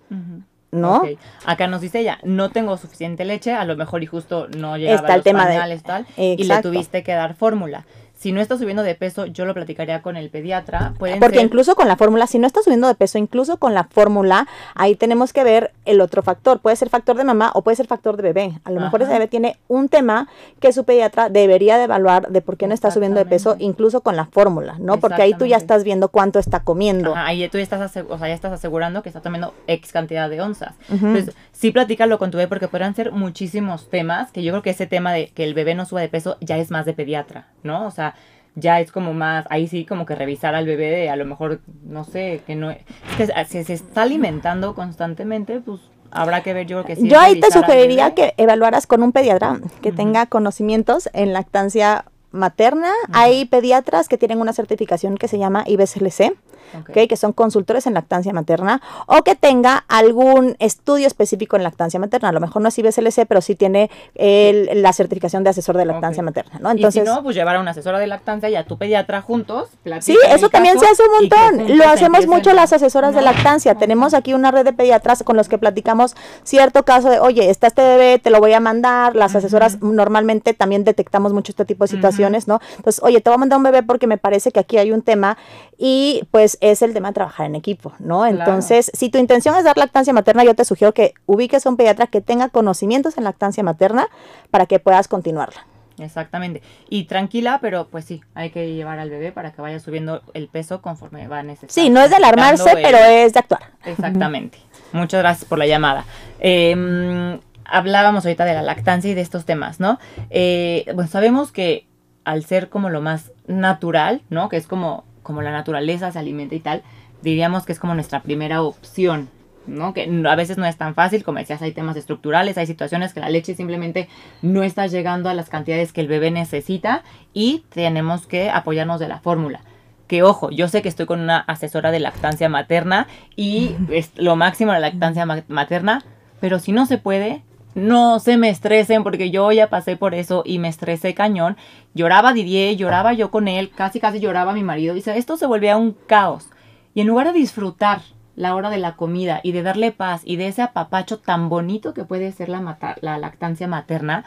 ¿No? 0.71 0.97
Ok. 0.97 1.09
Acá 1.45 1.67
nos 1.67 1.81
dice 1.81 1.99
ella, 1.99 2.19
no 2.23 2.49
tengo 2.49 2.77
suficiente 2.77 3.25
leche, 3.25 3.53
a 3.53 3.65
lo 3.65 3.75
mejor 3.75 4.03
y 4.03 4.05
justo 4.05 4.47
no 4.57 4.77
llegaba 4.77 4.95
Está 4.99 5.13
a 5.13 5.15
el 5.15 5.19
los 5.19 5.23
tema 5.23 5.45
de- 5.47 5.53
pañales, 5.55 5.83
tal, 5.83 6.05
y 6.17 6.43
le 6.43 6.61
tuviste 6.61 7.03
que 7.03 7.11
dar 7.13 7.35
fórmula. 7.35 7.85
Si 8.21 8.31
no 8.31 8.39
está 8.39 8.55
subiendo 8.55 8.83
de 8.83 8.93
peso, 8.93 9.25
yo 9.25 9.45
lo 9.45 9.55
platicaría 9.55 10.03
con 10.03 10.15
el 10.15 10.29
pediatra. 10.29 10.93
Pueden 10.99 11.19
Porque 11.19 11.37
ser- 11.37 11.45
incluso 11.47 11.73
con 11.73 11.87
la 11.87 11.95
fórmula, 11.95 12.27
si 12.27 12.37
no 12.37 12.45
está 12.45 12.61
subiendo 12.61 12.87
de 12.87 12.93
peso, 12.93 13.17
incluso 13.17 13.57
con 13.57 13.73
la 13.73 13.85
fórmula, 13.85 14.47
ahí 14.75 14.95
tenemos 14.95 15.33
que 15.33 15.43
ver 15.43 15.71
el 15.85 16.01
otro 16.01 16.21
factor. 16.21 16.59
Puede 16.59 16.75
ser 16.75 16.89
factor 16.89 17.17
de 17.17 17.23
mamá 17.23 17.49
o 17.55 17.63
puede 17.63 17.77
ser 17.77 17.87
factor 17.87 18.17
de 18.17 18.21
bebé. 18.21 18.59
A 18.63 18.69
lo 18.69 18.79
mejor 18.79 19.01
ese 19.01 19.13
bebé 19.13 19.27
tiene 19.27 19.57
un 19.67 19.89
tema 19.89 20.27
que 20.59 20.71
su 20.71 20.83
pediatra 20.83 21.29
debería 21.29 21.79
de 21.79 21.85
evaluar 21.85 22.27
de 22.27 22.41
por 22.43 22.57
qué 22.57 22.67
no 22.67 22.75
está 22.75 22.91
subiendo 22.91 23.17
de 23.17 23.25
peso, 23.25 23.55
incluso 23.57 24.01
con 24.01 24.15
la 24.15 24.25
fórmula, 24.25 24.75
¿no? 24.77 24.99
Porque 24.99 25.23
ahí 25.23 25.33
tú 25.33 25.47
ya 25.47 25.57
estás 25.57 25.83
viendo 25.83 26.09
cuánto 26.09 26.37
está 26.37 26.59
comiendo. 26.59 27.15
Ajá, 27.15 27.33
y 27.33 27.49
tú 27.49 27.57
ya 27.57 27.63
estás, 27.63 27.97
o 27.97 28.17
sea, 28.19 28.27
ya 28.27 28.35
estás 28.35 28.53
asegurando 28.53 29.01
que 29.01 29.09
está 29.09 29.21
tomando 29.21 29.55
X 29.65 29.91
cantidad 29.91 30.29
de 30.29 30.41
onzas. 30.41 30.75
Entonces, 30.91 31.35
sí 31.53 31.71
platícalo 31.71 32.19
con 32.19 32.29
tu 32.29 32.37
bebé 32.37 32.47
porque 32.47 32.67
podrán 32.67 32.93
ser 32.93 33.13
muchísimos 33.13 33.89
temas, 33.89 34.31
que 34.31 34.43
yo 34.43 34.51
creo 34.51 34.61
que 34.61 34.69
ese 34.69 34.85
tema 34.85 35.11
de 35.11 35.29
que 35.29 35.43
el 35.43 35.55
bebé 35.55 35.73
no 35.73 35.85
suba 35.85 36.01
de 36.01 36.09
peso 36.09 36.37
ya 36.39 36.59
es 36.59 36.69
más 36.69 36.85
de 36.85 36.93
pediatra, 36.93 37.47
¿no? 37.63 37.87
O 37.87 37.91
sea, 37.91 38.10
ya 38.55 38.79
es 38.79 38.91
como 38.91 39.13
más, 39.13 39.45
ahí 39.49 39.67
sí 39.67 39.85
como 39.85 40.05
que 40.05 40.15
revisar 40.15 40.55
al 40.55 40.65
bebé 40.65 40.89
de 40.89 41.09
a 41.09 41.15
lo 41.15 41.25
mejor, 41.25 41.61
no 41.83 42.03
sé, 42.03 42.41
que 42.45 42.55
no... 42.55 42.71
Es 42.71 42.83
que 43.17 43.27
si 43.45 43.63
se 43.63 43.73
está 43.73 44.03
alimentando 44.03 44.75
constantemente, 44.75 45.59
pues 45.59 45.81
habrá 46.11 46.43
que 46.43 46.53
ver, 46.53 46.67
yo 46.67 46.77
creo 46.77 46.85
que 46.85 47.01
sí. 47.01 47.07
Yo 47.09 47.19
ahí 47.19 47.39
te 47.39 47.51
sugeriría 47.51 48.13
que 48.13 48.33
evaluaras 48.37 48.87
con 48.87 49.03
un 49.03 49.11
pediatra 49.11 49.59
que 49.81 49.91
tenga 49.91 50.25
conocimientos 50.25 51.09
en 51.13 51.33
lactancia 51.33 52.05
materna. 52.31 52.91
Hay 53.13 53.45
pediatras 53.45 54.07
que 54.07 54.17
tienen 54.17 54.39
una 54.39 54.53
certificación 54.53 55.17
que 55.17 55.27
se 55.27 55.37
llama 55.37 55.63
IBSLC. 55.67 56.33
Ok. 56.79 56.89
¿ok? 56.91 57.07
que 57.09 57.17
son 57.17 57.33
consultores 57.33 57.85
en 57.85 57.93
lactancia 57.95 58.31
materna, 58.31 58.81
o 59.05 59.23
que 59.23 59.35
tenga 59.35 59.83
algún 59.89 60.55
estudio 60.59 61.05
específico 61.05 61.57
en 61.57 61.63
lactancia 61.63 61.99
materna. 61.99 62.29
A 62.29 62.31
lo 62.31 62.39
mejor 62.39 62.61
no 62.61 62.69
es 62.69 62.77
IBSLC, 62.79 63.25
pero 63.27 63.41
sí 63.41 63.55
tiene 63.55 63.89
el- 64.15 64.81
la 64.81 64.93
certificación 64.93 65.43
de 65.43 65.49
asesor 65.49 65.75
de 65.75 65.83
lactancia 65.83 66.23
materna, 66.23 66.59
¿no? 66.61 66.71
Entonces, 66.71 67.03
y 67.03 67.05
si 67.05 67.13
no, 67.13 67.23
pues 67.23 67.35
llevar 67.35 67.57
a 67.57 67.59
una 67.59 67.71
asesora 67.71 67.99
de 67.99 68.07
lactancia 68.07 68.47
y 68.49 68.55
a 68.55 68.63
tu 68.65 68.77
pediatra 68.77 69.21
juntos. 69.21 69.67
Sí, 69.99 70.17
eso 70.29 70.47
también 70.47 70.79
se 70.79 70.85
hace 70.85 71.03
un 71.03 71.11
montón. 71.29 71.77
Lo 71.77 71.83
hacemos 71.89 72.25
mucho 72.27 72.53
las 72.53 72.71
asesoras 72.71 73.13
de 73.15 73.21
lactancia. 73.21 73.75
Tenemos 73.75 74.13
aquí 74.13 74.33
una 74.33 74.51
red 74.51 74.63
de 74.63 74.71
pediatras 74.71 75.23
con 75.23 75.35
los 75.35 75.49
que 75.49 75.57
platicamos 75.57 76.15
cierto 76.43 76.83
caso 76.85 77.09
de, 77.09 77.19
oye, 77.19 77.49
está 77.49 77.67
este 77.67 77.81
bebé, 77.81 78.17
te 78.19 78.29
lo 78.29 78.39
voy 78.39 78.53
a 78.53 78.61
mandar. 78.61 79.17
Las 79.17 79.35
asesoras 79.35 79.81
normalmente 79.81 80.53
también 80.53 80.85
detectamos 80.85 81.33
mucho 81.33 81.51
este 81.51 81.65
tipo 81.65 81.83
de 81.85 81.89
Ujú. 81.95 81.97
Situaciones, 82.21 82.47
¿no? 82.47 82.59
Entonces, 82.77 83.01
oye, 83.03 83.21
te 83.21 83.29
voy 83.29 83.35
a 83.35 83.39
mandar 83.39 83.57
un 83.57 83.63
bebé 83.63 83.83
porque 83.83 84.07
me 84.07 84.17
parece 84.17 84.51
que 84.51 84.59
aquí 84.59 84.77
hay 84.77 84.91
un 84.91 85.01
tema 85.01 85.37
y 85.77 86.23
pues 86.31 86.57
es 86.61 86.81
el 86.81 86.93
tema 86.93 87.09
de 87.09 87.15
trabajar 87.15 87.45
en 87.45 87.55
equipo, 87.55 87.93
¿no? 87.99 88.19
Claro. 88.19 88.37
Entonces, 88.37 88.91
si 88.93 89.09
tu 89.09 89.17
intención 89.17 89.55
es 89.55 89.63
dar 89.63 89.77
lactancia 89.77 90.13
materna, 90.13 90.43
yo 90.43 90.53
te 90.55 90.65
sugiero 90.65 90.93
que 90.93 91.13
ubiques 91.25 91.65
a 91.65 91.69
un 91.69 91.77
pediatra 91.77 92.07
que 92.07 92.21
tenga 92.21 92.49
conocimientos 92.49 93.17
en 93.17 93.23
lactancia 93.23 93.63
materna 93.63 94.07
para 94.51 94.65
que 94.65 94.79
puedas 94.79 95.07
continuarla. 95.07 95.65
Exactamente. 95.99 96.63
Y 96.89 97.03
tranquila, 97.03 97.59
pero 97.61 97.87
pues 97.87 98.05
sí, 98.05 98.21
hay 98.33 98.49
que 98.49 98.73
llevar 98.73 98.97
al 98.99 99.09
bebé 99.09 99.31
para 99.31 99.51
que 99.51 99.61
vaya 99.61 99.79
subiendo 99.79 100.21
el 100.33 100.47
peso 100.47 100.81
conforme 100.81 101.27
va 101.27 101.43
necesitando. 101.43 101.73
Sí, 101.73 101.89
no 101.89 102.01
es 102.01 102.09
de 102.09 102.15
alarmarse, 102.15 102.71
pero 102.81 102.97
es 102.97 103.33
de 103.33 103.39
actuar. 103.39 103.61
Exactamente. 103.85 104.57
Muchas 104.93 105.21
gracias 105.21 105.47
por 105.47 105.59
la 105.59 105.67
llamada. 105.67 106.05
Eh, 106.39 106.75
mm, 106.75 107.39
hablábamos 107.65 108.25
ahorita 108.25 108.45
de 108.45 108.53
la 108.53 108.61
lactancia 108.61 109.11
y 109.11 109.13
de 109.13 109.21
estos 109.21 109.45
temas, 109.45 109.79
¿no? 109.79 109.99
Eh, 110.29 110.85
bueno, 110.93 111.09
sabemos 111.09 111.51
que 111.51 111.85
al 112.25 112.45
ser 112.45 112.69
como 112.69 112.89
lo 112.89 113.01
más 113.01 113.31
natural, 113.47 114.21
¿no? 114.29 114.49
Que 114.49 114.57
es 114.57 114.67
como, 114.67 115.03
como 115.23 115.41
la 115.41 115.51
naturaleza 115.51 116.11
se 116.11 116.19
alimenta 116.19 116.55
y 116.55 116.59
tal, 116.59 116.83
diríamos 117.21 117.65
que 117.65 117.71
es 117.71 117.79
como 117.79 117.93
nuestra 117.93 118.21
primera 118.21 118.61
opción, 118.61 119.29
¿no? 119.67 119.93
Que 119.93 120.09
a 120.27 120.35
veces 120.35 120.57
no 120.57 120.65
es 120.65 120.77
tan 120.77 120.95
fácil, 120.95 121.23
como 121.23 121.37
decías, 121.39 121.61
hay 121.61 121.71
temas 121.71 121.95
estructurales, 121.95 122.57
hay 122.57 122.65
situaciones 122.67 123.13
que 123.13 123.19
la 123.19 123.29
leche 123.29 123.53
simplemente 123.55 124.07
no 124.41 124.63
está 124.63 124.87
llegando 124.87 125.29
a 125.29 125.33
las 125.33 125.49
cantidades 125.49 125.93
que 125.93 126.01
el 126.01 126.07
bebé 126.07 126.31
necesita 126.31 127.03
y 127.33 127.63
tenemos 127.73 128.25
que 128.27 128.49
apoyarnos 128.49 128.99
de 128.99 129.07
la 129.07 129.19
fórmula. 129.19 129.61
Que 130.07 130.23
ojo, 130.23 130.49
yo 130.51 130.67
sé 130.67 130.81
que 130.81 130.89
estoy 130.89 131.05
con 131.05 131.21
una 131.21 131.37
asesora 131.39 131.91
de 131.91 131.99
lactancia 131.99 132.49
materna 132.49 133.07
y 133.35 133.75
es 133.91 134.11
lo 134.17 134.35
máximo 134.35 134.71
la 134.73 134.79
lactancia 134.79 135.25
ma- 135.25 135.43
materna, 135.47 136.03
pero 136.39 136.59
si 136.59 136.71
no 136.71 136.85
se 136.85 136.97
puede, 136.97 137.43
no 137.73 138.19
se 138.19 138.37
me 138.37 138.49
estresen 138.49 139.03
porque 139.03 139.31
yo 139.31 139.51
ya 139.51 139.69
pasé 139.69 139.95
por 139.95 140.13
eso 140.13 140.43
y 140.45 140.59
me 140.59 140.67
estresé 140.67 141.13
cañón. 141.13 141.57
Lloraba 141.93 142.33
Didier, 142.33 142.75
lloraba 142.75 143.13
yo 143.13 143.31
con 143.31 143.47
él, 143.47 143.71
casi 143.73 143.99
casi 143.99 144.19
lloraba 144.19 144.53
mi 144.53 144.63
marido. 144.63 144.93
Dice, 144.93 145.17
esto 145.17 145.37
se 145.37 145.45
volvía 145.45 145.77
un 145.77 145.95
caos. 146.07 146.49
Y 146.93 147.01
en 147.01 147.07
lugar 147.07 147.27
de 147.27 147.39
disfrutar 147.39 148.01
la 148.35 148.55
hora 148.55 148.69
de 148.69 148.77
la 148.77 148.95
comida 148.95 149.39
y 149.43 149.51
de 149.51 149.63
darle 149.63 149.91
paz 149.91 150.21
y 150.25 150.35
de 150.35 150.47
ese 150.47 150.61
apapacho 150.61 151.19
tan 151.19 151.49
bonito 151.49 151.93
que 151.93 152.03
puede 152.03 152.31
ser 152.31 152.49
la, 152.49 152.61
lactancia 153.01 153.67
materna, 153.67 154.25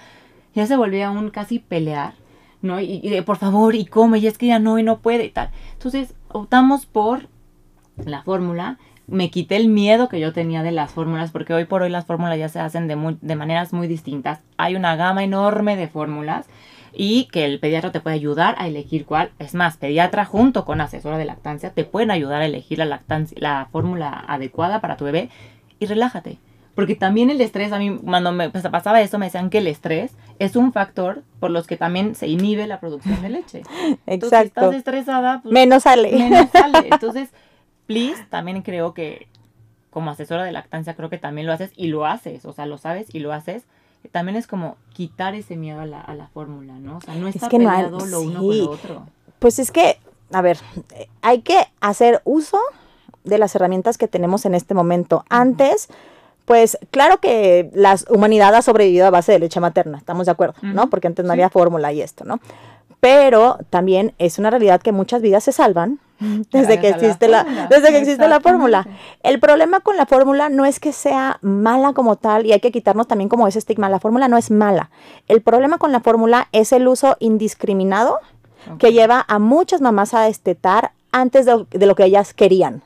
ya 0.55 0.67
se 0.67 0.77
volvía 0.77 1.11
un 1.11 1.31
casi 1.31 1.59
pelear, 1.59 2.15
¿no? 2.63 2.81
Y, 2.81 3.01
y 3.03 3.11
de 3.11 3.23
por 3.23 3.37
favor, 3.37 3.75
y 3.75 3.87
come, 3.87 4.19
y 4.19 4.27
es 4.27 4.39
que 4.39 4.47
ya 4.47 4.59
no, 4.59 4.79
y 4.79 4.83
no 4.83 4.99
puede 4.99 5.25
y 5.25 5.31
tal. 5.31 5.51
Entonces 5.73 6.15
optamos 6.29 6.87
por 6.87 7.29
la 7.97 8.23
fórmula. 8.23 8.79
Me 9.07 9.31
quité 9.31 9.57
el 9.57 9.69
miedo 9.69 10.09
que 10.09 10.19
yo 10.21 10.33
tenía 10.33 10.63
de 10.63 10.73
las 10.73 10.93
fórmulas, 10.93 11.31
porque 11.31 11.53
hoy 11.53 11.67
por 11.67 11.83
hoy 11.83 11.91
las 11.91 12.07
fórmulas 12.07 12.39
ya 12.39 12.49
se 12.49 12.59
hacen 12.61 12.89
de, 12.89 12.97
muy- 12.97 13.19
de 13.21 13.37
maneras 13.37 13.73
muy 13.73 13.87
distintas. 13.87 14.41
Hay 14.57 14.77
una 14.77 14.97
gama 14.97 15.23
enorme 15.23 15.77
de 15.77 15.89
fórmulas 15.89 16.47
y 16.97 17.27
que 17.33 17.45
el 17.45 17.61
pediatra 17.61 17.93
te 17.93 18.01
puede 18.01 18.17
ayudar 18.17 18.55
a 18.59 18.67
elegir 18.67 19.05
cuál. 19.05 19.31
Es 19.39 19.55
más, 19.55 19.77
pediatra 19.77 20.25
junto 20.25 20.65
con 20.65 20.81
asesora 20.81 21.19
de 21.19 21.25
lactancia 21.27 21.71
te 21.71 21.85
pueden 21.85 22.11
ayudar 22.11 22.41
a 22.41 22.47
elegir 22.47 22.79
la, 22.79 22.87
lactancia, 22.87 23.37
la 23.41 23.69
fórmula 23.71 24.25
adecuada 24.27 24.81
para 24.81 24.97
tu 24.97 25.05
bebé 25.05 25.29
y 25.79 25.87
relájate. 25.87 26.39
Porque 26.75 26.97
también 26.97 27.31
el 27.31 27.41
estrés, 27.41 27.73
a 27.73 27.79
mí 27.79 27.99
cuando 28.05 28.33
me 28.33 28.51
pues, 28.51 28.67
pasaba 28.69 29.01
eso 29.01 29.19
me 29.19 29.27
decían 29.27 29.51
que 29.51 29.59
el 29.59 29.67
estrés 29.69 30.13
es 30.39 30.57
un 30.57 30.73
factor 30.73 31.23
por 31.41 31.51
los 31.51 31.67
que 31.69 31.77
también 31.77 32.15
se 32.15 32.27
inhibe 32.27 32.67
la 32.67 32.81
producción 32.81 33.21
de 33.23 33.29
leche. 33.29 33.63
Entonces, 34.07 34.39
si 34.41 34.47
Exacto. 34.47 34.61
estás 34.61 34.75
estresada, 34.75 35.41
pues 35.43 35.53
Menos 35.53 35.83
sale. 35.85 36.11
menos 36.17 36.49
sale. 36.51 36.89
Entonces, 36.91 37.29
please, 37.87 38.25
también 38.31 38.63
creo 38.63 38.95
que 38.95 39.29
como 39.91 40.11
asesora 40.11 40.45
de 40.45 40.53
lactancia 40.53 40.95
creo 40.95 41.09
que 41.11 41.19
también 41.19 41.47
lo 41.47 41.53
haces 41.53 41.71
y 41.77 41.87
lo 41.87 42.05
haces, 42.07 42.45
o 42.45 42.53
sea, 42.53 42.67
lo 42.67 42.79
sabes 42.79 43.07
y 43.15 43.21
lo 43.21 43.33
haces. 43.33 43.63
también 44.13 44.37
es 44.37 44.47
como 44.47 44.77
quitar 44.93 45.35
ese 45.35 45.57
miedo 45.57 45.81
a 45.81 45.87
la, 45.87 46.01
a 46.01 46.15
la 46.15 46.27
fórmula, 46.29 46.75
¿no? 46.75 46.99
O 46.99 47.01
sea, 47.01 47.15
no 47.15 47.27
está 47.29 47.49
que 47.49 47.59
no 47.59 47.71
hay- 47.71 47.85
peleado 47.85 48.05
lo 48.07 48.21
uno 48.21 48.41
con 48.43 48.53
sí. 48.53 48.59
lo 48.59 48.71
otro. 48.71 49.07
Pues 49.39 49.59
es 49.59 49.71
que, 49.71 49.99
a 50.33 50.43
ver, 50.43 50.59
hay 51.23 51.41
que 51.43 51.57
hacer 51.81 52.21
uso 52.25 52.59
de 53.25 53.39
las 53.39 53.55
herramientas 53.55 53.97
que 53.97 54.09
tenemos 54.09 54.45
en 54.47 54.55
este 54.55 54.75
momento. 54.75 55.25
Antes, 55.31 55.89
pues 56.45 56.77
claro 56.91 57.19
que 57.21 57.71
la 57.73 57.97
humanidad 58.11 58.55
ha 58.55 58.61
sobrevivido 58.63 59.07
a 59.07 59.11
base 59.11 59.33
de 59.33 59.39
leche 59.39 59.61
materna, 59.61 59.97
estamos 59.99 60.27
de 60.27 60.33
acuerdo, 60.33 60.55
¿no? 60.61 60.91
Porque 60.91 61.07
antes 61.07 61.25
no 61.25 61.31
sí. 61.31 61.35
había 61.35 61.49
fórmula 61.51 61.93
y 61.93 62.03
esto, 62.03 62.25
¿no? 62.25 62.41
Pero 63.01 63.59
también 63.71 64.13
es 64.19 64.39
una 64.39 64.51
realidad 64.51 64.81
que 64.83 64.93
muchas 64.93 65.23
vidas 65.23 65.45
se 65.45 65.53
salvan 65.53 65.99
desde 66.53 66.81
que 66.81 66.91
la 66.91 66.97
existe 66.97 67.29
la, 67.29 67.45
fórmula. 67.45 67.67
desde 67.69 67.89
que 67.89 67.99
existe 67.99 68.29
la 68.29 68.41
fórmula. 68.41 68.87
El 69.23 69.41
problema 69.41 69.81
con 69.81 69.97
la 69.97 70.07
fórmula 70.07 70.49
no 70.49 70.65
es 70.65 70.81
que 70.81 70.93
sea 70.93 71.39
mala 71.43 71.93
como 71.93 72.17
tal 72.17 72.47
y 72.47 72.53
hay 72.53 72.61
que 72.61 72.73
quitarnos 72.73 73.09
también 73.09 73.29
como 73.29 73.47
ese 73.47 73.59
estigma. 73.59 73.89
La 73.89 74.01
fórmula 74.01 74.29
no 74.29 74.37
es 74.37 74.51
mala. 74.51 74.91
El 75.29 75.43
problema 75.43 75.79
con 75.79 75.93
la 75.93 76.01
fórmula 76.01 76.49
es 76.53 76.73
el 76.73 76.89
uso 76.89 77.17
indiscriminado 77.21 78.19
que 78.79 78.93
lleva 78.93 79.25
a 79.29 79.39
muchas 79.39 79.81
mamás 79.81 80.15
a 80.15 80.23
destetar 80.23 80.93
antes 81.13 81.47
de, 81.47 81.67
de 81.71 81.87
lo 81.87 81.95
que 81.95 82.05
ellas 82.05 82.33
querían. 82.33 82.83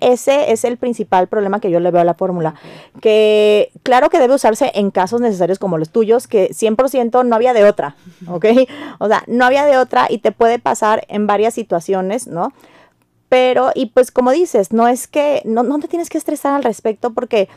Ese 0.00 0.52
es 0.52 0.64
el 0.64 0.76
principal 0.76 1.26
problema 1.28 1.58
que 1.58 1.70
yo 1.70 1.80
le 1.80 1.90
veo 1.90 2.02
a 2.02 2.04
la 2.04 2.14
fórmula. 2.14 2.54
Que 3.00 3.70
claro 3.82 4.10
que 4.10 4.18
debe 4.18 4.34
usarse 4.34 4.70
en 4.74 4.90
casos 4.90 5.20
necesarios 5.20 5.58
como 5.58 5.78
los 5.78 5.90
tuyos, 5.90 6.26
que 6.26 6.50
100% 6.50 7.24
no 7.24 7.34
había 7.34 7.54
de 7.54 7.64
otra, 7.64 7.96
¿ok? 8.28 8.44
O 8.98 9.08
sea, 9.08 9.24
no 9.26 9.44
había 9.44 9.64
de 9.64 9.78
otra 9.78 10.06
y 10.10 10.18
te 10.18 10.32
puede 10.32 10.58
pasar 10.58 11.04
en 11.08 11.26
varias 11.26 11.54
situaciones, 11.54 12.26
¿no? 12.26 12.52
Pero, 13.28 13.70
y 13.74 13.86
pues 13.86 14.10
como 14.10 14.32
dices, 14.32 14.72
no 14.72 14.86
es 14.86 15.08
que, 15.08 15.40
no, 15.44 15.62
no 15.62 15.78
te 15.78 15.88
tienes 15.88 16.10
que 16.10 16.18
estresar 16.18 16.54
al 16.54 16.62
respecto 16.62 17.12
porque 17.12 17.48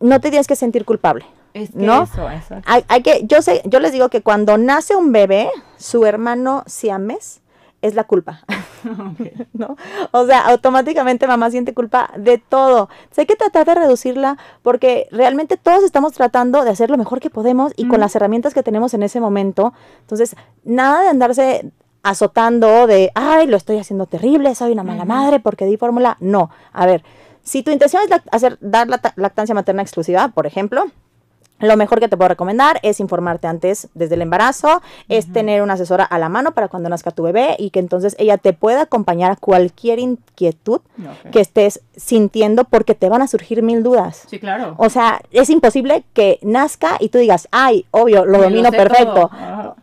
no 0.00 0.20
te 0.20 0.30
tienes 0.30 0.48
que 0.48 0.56
sentir 0.56 0.84
culpable. 0.84 1.24
Es 1.54 1.70
que 1.70 1.78
¿no? 1.78 2.04
eso, 2.04 2.28
exacto. 2.28 2.64
Hay, 2.66 2.84
hay 2.88 3.02
que, 3.02 3.22
yo 3.24 3.40
sé, 3.40 3.62
yo 3.66 3.78
les 3.78 3.92
digo 3.92 4.08
que 4.08 4.22
cuando 4.22 4.58
nace 4.58 4.96
un 4.96 5.12
bebé, 5.12 5.48
su 5.76 6.04
hermano 6.06 6.64
siames 6.66 7.41
es 7.82 7.94
la 7.94 8.04
culpa. 8.04 8.40
¿no? 9.52 9.76
O 10.10 10.26
sea, 10.26 10.46
automáticamente 10.46 11.26
mamá 11.26 11.50
siente 11.50 11.74
culpa 11.74 12.10
de 12.16 12.38
todo. 12.38 12.88
Entonces, 13.02 13.18
hay 13.18 13.26
que 13.26 13.36
tratar 13.36 13.66
de 13.66 13.74
reducirla 13.74 14.38
porque 14.62 15.08
realmente 15.10 15.56
todos 15.56 15.84
estamos 15.84 16.12
tratando 16.12 16.64
de 16.64 16.70
hacer 16.70 16.90
lo 16.90 16.96
mejor 16.96 17.20
que 17.20 17.30
podemos 17.30 17.72
y 17.76 17.86
con 17.86 18.00
las 18.00 18.16
herramientas 18.16 18.54
que 18.54 18.62
tenemos 18.62 18.94
en 18.94 19.02
ese 19.02 19.20
momento. 19.20 19.72
Entonces, 20.00 20.36
nada 20.64 21.02
de 21.02 21.08
andarse 21.08 21.72
azotando 22.02 22.86
de, 22.86 23.12
ay, 23.14 23.46
lo 23.46 23.56
estoy 23.56 23.78
haciendo 23.78 24.06
terrible, 24.06 24.54
soy 24.54 24.72
una 24.72 24.82
mala 24.82 25.04
madre 25.04 25.40
porque 25.40 25.66
di 25.66 25.76
fórmula. 25.76 26.16
No, 26.20 26.50
a 26.72 26.86
ver, 26.86 27.04
si 27.42 27.62
tu 27.62 27.70
intención 27.70 28.02
es 28.04 28.20
hacer, 28.30 28.58
dar 28.60 28.88
la 28.88 29.00
lactancia 29.16 29.54
materna 29.54 29.82
exclusiva, 29.82 30.28
por 30.28 30.46
ejemplo, 30.46 30.86
lo 31.68 31.76
mejor 31.76 32.00
que 32.00 32.08
te 32.08 32.16
puedo 32.16 32.28
recomendar 32.28 32.80
es 32.82 33.00
informarte 33.00 33.46
antes 33.46 33.88
desde 33.94 34.16
el 34.16 34.22
embarazo, 34.22 34.82
es 35.08 35.32
tener 35.32 35.62
una 35.62 35.74
asesora 35.74 36.04
a 36.04 36.18
la 36.18 36.28
mano 36.28 36.52
para 36.52 36.68
cuando 36.68 36.88
nazca 36.88 37.10
tu 37.10 37.22
bebé 37.22 37.56
y 37.58 37.70
que 37.70 37.78
entonces 37.78 38.16
ella 38.18 38.38
te 38.38 38.52
pueda 38.52 38.82
acompañar 38.82 39.30
a 39.30 39.36
cualquier 39.36 39.98
inquietud 39.98 40.80
que 41.30 41.40
estés 41.40 41.80
sintiendo 41.96 42.64
porque 42.64 42.94
te 42.94 43.08
van 43.08 43.22
a 43.22 43.28
surgir 43.28 43.62
mil 43.62 43.82
dudas. 43.82 44.24
Sí, 44.28 44.38
claro. 44.38 44.74
O 44.76 44.90
sea, 44.90 45.22
es 45.30 45.50
imposible 45.50 46.04
que 46.12 46.38
nazca 46.42 46.96
y 46.98 47.08
tú 47.08 47.18
digas, 47.18 47.48
ay, 47.50 47.86
obvio, 47.90 48.24
lo 48.24 48.38
Me 48.38 48.44
domino 48.44 48.70
perfecto. 48.70 49.30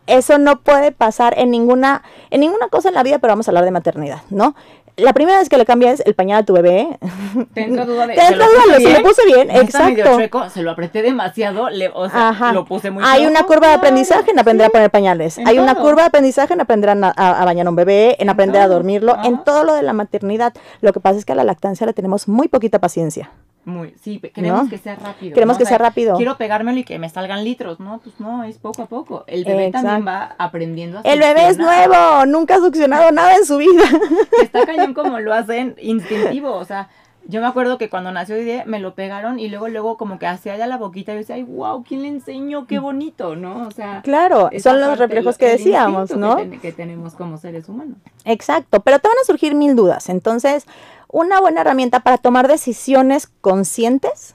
Eso 0.06 0.38
no 0.38 0.60
puede 0.60 0.92
pasar 0.92 1.34
en 1.38 1.50
ninguna, 1.50 2.02
en 2.30 2.40
ninguna 2.40 2.68
cosa 2.68 2.88
en 2.88 2.94
la 2.94 3.02
vida, 3.02 3.18
pero 3.18 3.32
vamos 3.32 3.48
a 3.48 3.50
hablar 3.50 3.64
de 3.64 3.70
maternidad, 3.70 4.22
¿no? 4.30 4.54
La 5.00 5.12
primera 5.12 5.38
vez 5.38 5.48
que 5.48 5.56
le 5.58 5.64
cambias 5.64 6.00
el 6.06 6.14
pañal 6.14 6.42
a 6.42 6.44
tu 6.44 6.52
bebé, 6.52 6.88
Te 7.54 7.62
entra 7.64 7.84
duda 7.84 8.06
de. 8.06 8.14
Te 8.14 8.20
¿se 8.20 8.26
entra 8.28 8.46
lo 8.46 8.52
duda, 8.52 8.62
se 8.76 8.82
lo 8.82 8.88
bien? 8.88 9.02
puse 9.02 9.26
bien, 9.26 9.48
No 9.48 9.54
está 9.60 9.78
medio 9.84 9.96
exacto. 9.98 10.16
chueco, 10.18 10.48
se 10.50 10.62
lo 10.62 10.70
apreté 10.70 11.02
demasiado, 11.02 11.70
le, 11.70 11.88
o 11.94 12.08
sea, 12.08 12.28
Ajá. 12.30 12.52
lo 12.52 12.64
puse 12.64 12.90
muy 12.90 13.02
Hay 13.06 13.26
una 13.26 13.42
curva 13.44 13.68
de 13.68 13.74
aprendizaje 13.74 14.30
en 14.30 14.38
aprender 14.38 14.66
sí. 14.66 14.68
a 14.68 14.72
poner 14.72 14.90
pañales. 14.90 15.38
En 15.38 15.48
Hay 15.48 15.58
una 15.58 15.74
curva 15.74 16.02
de 16.02 16.08
aprendizaje 16.08 16.52
en 16.54 16.60
aprender 16.60 16.90
a, 16.90 16.94
na- 16.94 17.14
a- 17.16 17.42
a 17.42 17.44
bañar 17.44 17.66
a 17.66 17.70
un 17.70 17.76
bebé, 17.76 18.16
en 18.18 18.22
En 18.22 18.30
aprender 18.30 18.60
a 18.62 18.68
dormirlo, 18.68 19.16
en 19.24 19.42
todo 19.44 19.64
lo 19.64 19.74
de 19.74 19.82
la 19.82 19.92
maternidad. 19.92 20.52
Lo 20.80 20.92
que 20.92 21.00
pasa 21.00 21.18
es 21.18 21.24
que 21.24 21.32
a 21.32 21.34
la 21.36 21.44
lactancia 21.44 21.86
le 21.86 21.92
tenemos 21.92 22.28
muy 22.28 22.48
poquita 22.48 22.78
paciencia. 22.78 23.30
Muy, 23.64 23.94
sí, 24.00 24.18
queremos 24.18 24.64
¿No? 24.64 24.70
que 24.70 24.78
sea 24.78 24.96
rápido. 24.96 25.34
Queremos 25.34 25.54
¿no? 25.54 25.58
que 25.58 25.64
O 25.64 25.66
sea, 25.66 25.76
sea 25.76 25.86
rápido. 25.86 26.16
Quiero 26.16 26.36
pegármelo 26.38 26.78
y 26.78 26.84
que 26.84 26.98
me 26.98 27.08
salgan 27.10 27.44
litros. 27.44 27.78
No, 27.78 27.98
pues 28.02 28.18
no, 28.18 28.42
es 28.44 28.56
poco 28.58 28.82
a 28.82 28.86
poco. 28.86 29.24
El 29.26 29.44
bebé 29.44 29.66
Exacto. 29.66 29.86
también 29.88 30.08
va 30.14 30.34
aprendiendo 30.38 30.98
a 30.98 31.02
El 31.02 31.18
bebé 31.20 31.48
es 31.48 31.58
nuevo, 31.58 32.24
nunca 32.26 32.54
ha 32.54 32.58
succionado 32.58 33.10
nada 33.12 33.36
en 33.36 33.44
su 33.44 33.58
vida. 33.58 33.82
Está 34.42 34.64
cañón 34.64 34.94
como 34.94 35.20
lo 35.20 35.34
hacen 35.34 35.76
instintivo. 35.80 36.54
O 36.54 36.64
sea, 36.64 36.88
yo 37.26 37.42
me 37.42 37.46
acuerdo 37.46 37.76
que 37.76 37.90
cuando 37.90 38.10
nació 38.10 38.36
me 38.64 38.80
lo 38.80 38.94
pegaron 38.94 39.38
y 39.38 39.48
luego, 39.48 39.68
luego 39.68 39.98
como 39.98 40.18
que 40.18 40.26
hacía 40.26 40.56
ya 40.56 40.66
la 40.66 40.78
boquita 40.78 41.12
y 41.12 41.16
yo 41.16 41.18
decía, 41.20 41.36
ay, 41.36 41.42
wow, 41.42 41.84
¿quién 41.86 42.00
le 42.00 42.08
enseñó? 42.08 42.66
Qué 42.66 42.78
bonito, 42.78 43.36
¿no? 43.36 43.68
O 43.68 43.70
sea, 43.70 44.00
Claro, 44.02 44.48
son 44.58 44.80
los 44.80 44.98
reflejos 44.98 45.36
que 45.36 45.46
decíamos, 45.46 46.10
¿no? 46.16 46.36
Que, 46.38 46.42
ten- 46.46 46.60
que 46.60 46.72
tenemos 46.72 47.14
como 47.14 47.36
seres 47.36 47.68
humanos. 47.68 47.98
Exacto, 48.24 48.80
pero 48.80 48.98
te 49.00 49.08
van 49.08 49.18
a 49.22 49.26
surgir 49.26 49.54
mil 49.54 49.76
dudas. 49.76 50.08
Entonces, 50.08 50.66
una 51.12 51.40
buena 51.40 51.60
herramienta 51.62 52.00
para 52.00 52.18
tomar 52.18 52.48
decisiones 52.48 53.28
conscientes 53.40 54.34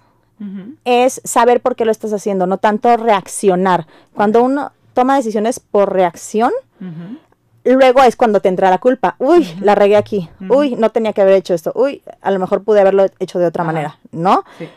es 0.83 1.21
saber 1.23 1.61
por 1.61 1.75
qué 1.77 1.85
lo 1.85 1.91
estás 1.91 2.11
haciendo, 2.11 2.45
no 2.45 2.57
tanto 2.57 2.95
reaccionar. 2.97 3.87
Cuando 4.13 4.43
uno 4.43 4.71
toma 4.93 5.15
decisiones 5.15 5.59
por 5.61 5.93
reacción, 5.93 6.51
luego 7.63 8.03
es 8.03 8.15
cuando 8.15 8.41
te 8.41 8.49
entra 8.49 8.69
la 8.69 8.77
culpa. 8.79 9.15
Uy, 9.19 9.47
la 9.61 9.75
regué 9.75 9.95
aquí. 9.97 10.29
Uy, 10.49 10.75
no 10.75 10.89
tenía 10.91 11.13
que 11.13 11.21
haber 11.21 11.35
hecho 11.35 11.53
esto. 11.53 11.71
Uy, 11.75 12.01
a 12.21 12.31
lo 12.31 12.39
mejor 12.39 12.63
pude 12.63 12.81
haberlo 12.81 13.05
hecho 13.19 13.39
de 13.39 13.45
otra 13.45 13.63
manera, 13.63 13.97
¿no? 14.11 14.43
Sí. 14.57 14.67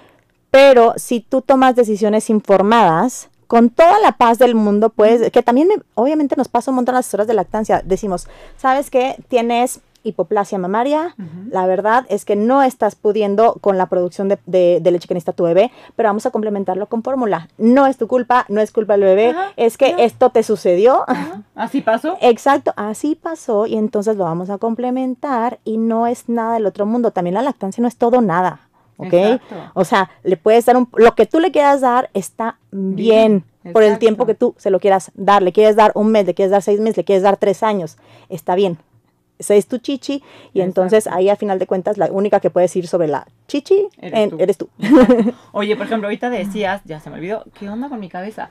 Pero 0.50 0.94
si 0.96 1.20
tú 1.20 1.42
tomas 1.42 1.76
decisiones 1.76 2.30
informadas, 2.30 3.28
con 3.48 3.70
toda 3.70 3.98
la 4.00 4.12
paz 4.12 4.38
del 4.38 4.54
mundo, 4.54 4.90
pues, 4.90 5.30
que 5.30 5.42
también 5.42 5.68
me- 5.68 5.82
obviamente 5.94 6.36
nos 6.36 6.48
pasa 6.48 6.70
un 6.70 6.76
montón 6.76 6.94
las 6.94 7.12
horas 7.14 7.26
de 7.26 7.32
lactancia. 7.34 7.80
Decimos, 7.84 8.28
¿sabes 8.58 8.90
qué? 8.90 9.16
Tienes 9.28 9.80
hipoplasia 10.08 10.58
mamaria. 10.58 11.14
La 11.50 11.66
verdad 11.66 12.04
es 12.08 12.24
que 12.24 12.36
no 12.36 12.62
estás 12.62 12.94
pudiendo 12.94 13.54
con 13.60 13.78
la 13.78 13.86
producción 13.86 14.28
de, 14.28 14.38
de- 14.46 14.78
de 14.82 14.90
leche 14.90 15.06
que 15.08 15.14
necesita 15.14 15.32
tu 15.32 15.44
bebé, 15.44 15.70
pero 15.96 16.08
vamos 16.08 16.26
a 16.26 16.30
complementarlo 16.30 16.86
con 16.86 17.02
fórmula. 17.02 17.48
No 17.58 17.86
es 17.86 17.96
tu 17.96 18.08
culpa, 18.08 18.44
no 18.48 18.60
es 18.60 18.72
culpa 18.72 18.94
del 18.94 19.02
bebé, 19.02 19.30
Ajá, 19.30 19.52
es 19.56 19.76
que 19.78 19.92
no. 19.92 19.98
esto 19.98 20.30
te 20.30 20.42
sucedió. 20.42 21.04
Ajá. 21.08 21.42
Así 21.54 21.80
pasó. 21.80 22.16
Exacto, 22.20 22.72
así 22.76 23.14
pasó 23.14 23.66
y 23.66 23.76
entonces 23.76 24.16
lo 24.16 24.24
vamos 24.24 24.50
a 24.50 24.58
complementar 24.58 25.58
y 25.64 25.76
no 25.78 26.06
es 26.06 26.28
nada 26.28 26.54
del 26.54 26.66
otro 26.66 26.86
mundo. 26.86 27.10
También 27.10 27.34
la 27.34 27.42
lactancia 27.42 27.82
no 27.82 27.88
es 27.88 27.96
todo 27.96 28.20
nada, 28.20 28.60
¿ok? 28.96 29.12
Exacto. 29.12 29.54
O 29.74 29.84
sea, 29.84 30.10
le 30.24 30.36
puedes 30.36 30.64
dar 30.66 30.76
un, 30.76 30.88
lo 30.94 31.14
que 31.14 31.26
tú 31.26 31.40
le 31.40 31.50
quieras 31.52 31.80
dar 31.80 32.10
está 32.14 32.56
bien, 32.70 33.44
Bien, 33.62 33.72
por 33.72 33.82
el 33.82 33.98
tiempo 33.98 34.24
que 34.26 34.34
tú 34.34 34.54
se 34.56 34.70
lo 34.70 34.80
quieras 34.80 35.10
dar. 35.14 35.42
Le 35.42 35.52
quieres 35.52 35.76
dar 35.76 35.92
un 35.94 36.10
mes, 36.10 36.26
le 36.26 36.34
quieres 36.34 36.50
dar 36.52 36.62
seis 36.62 36.80
meses, 36.80 36.96
le 36.98 37.04
quieres 37.04 37.22
dar 37.22 37.36
tres 37.36 37.62
años, 37.62 37.96
está 38.28 38.54
bien. 38.54 38.78
Ese 39.38 39.56
es 39.56 39.66
tu 39.68 39.78
chichi 39.78 40.22
y 40.52 40.60
entonces 40.62 41.06
ahí 41.06 41.28
a 41.28 41.36
final 41.36 41.58
de 41.58 41.66
cuentas 41.66 41.96
la 41.96 42.06
única 42.06 42.40
que 42.40 42.50
puedes 42.50 42.74
ir 42.76 42.88
sobre 42.88 43.06
la 43.08 43.26
chichi 43.46 43.86
Eres 43.98 44.18
en- 44.20 44.30
tú. 44.30 44.36
eres 44.40 44.58
tú. 44.58 44.68
Oye, 45.52 45.76
por 45.76 45.86
ejemplo, 45.86 46.08
ahorita 46.08 46.28
decías, 46.30 46.82
ya 46.84 46.98
se 47.00 47.08
me 47.10 47.16
olvidó, 47.16 47.44
¿qué 47.58 47.68
onda 47.68 47.88
con 47.88 48.00
mi 48.00 48.08
cabeza? 48.08 48.50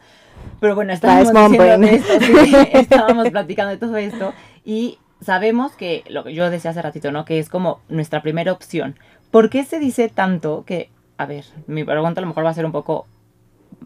Pero 0.60 0.76
bueno, 0.76 0.94
estábamos 0.94 1.34
diciendo 1.34 1.88
de 1.88 1.96
esto, 1.96 2.14
sí, 2.22 2.56
estábamos 2.74 3.30
platicando 3.30 3.72
de 3.72 3.78
todo 3.78 3.98
esto 3.98 4.34
y 4.64 5.00
sabemos 5.22 5.74
que 5.74 6.04
lo 6.10 6.24
que 6.24 6.34
yo 6.34 6.50
decía 6.50 6.72
hace 6.72 6.82
ratito, 6.82 7.12
¿no? 7.12 7.26
Que 7.26 7.40
es 7.40 7.50
como 7.50 7.82
nuestra 7.90 8.22
primera 8.22 8.52
opción. 8.54 8.96
¿Por 9.32 9.50
qué 9.50 9.64
se 9.66 9.80
dice 9.80 10.10
tanto 10.10 10.64
que, 10.66 10.90
a 11.18 11.26
ver, 11.26 11.44
mi 11.66 11.84
pregunta 11.84 12.20
a 12.20 12.22
lo 12.22 12.28
mejor 12.28 12.46
va 12.46 12.52
a 12.52 12.54
ser 12.54 12.66
un 12.66 12.72
poco 12.72 13.08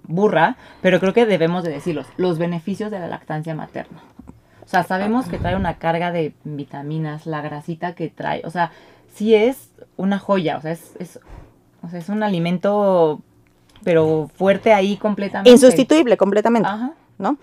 burra, 0.04 0.58
pero 0.82 1.00
creo 1.00 1.14
que 1.14 1.26
debemos 1.26 1.64
de 1.64 1.72
decirlos, 1.72 2.06
los 2.18 2.38
beneficios 2.38 2.92
de 2.92 3.00
la 3.00 3.08
lactancia 3.08 3.56
materna. 3.56 4.02
O 4.72 4.74
sea, 4.74 4.84
sabemos 4.84 5.28
que 5.28 5.38
trae 5.38 5.58
una 5.58 5.80
carga 5.80 6.14
de 6.14 6.34
vitaminas, 6.46 7.26
la 7.26 7.42
grasita 7.42 7.94
que 7.94 8.08
trae, 8.08 8.42
o 8.46 8.50
sea, 8.50 8.72
sí 9.14 9.36
es 9.36 9.70
una 9.98 10.18
joya, 10.18 10.56
o 10.56 10.62
sea, 10.62 10.72
es, 10.72 10.94
es, 10.98 11.20
o 11.84 11.90
sea, 11.90 12.00
es 12.00 12.08
un 12.08 12.24
alimento, 12.24 13.20
pero 13.84 14.32
fuerte 14.34 14.72
ahí 14.72 14.96
completamente. 14.96 15.50
Insustituible 15.50 16.16
completamente. 16.16 16.70
Ajá. 16.70 16.94
¿no? 17.18 17.36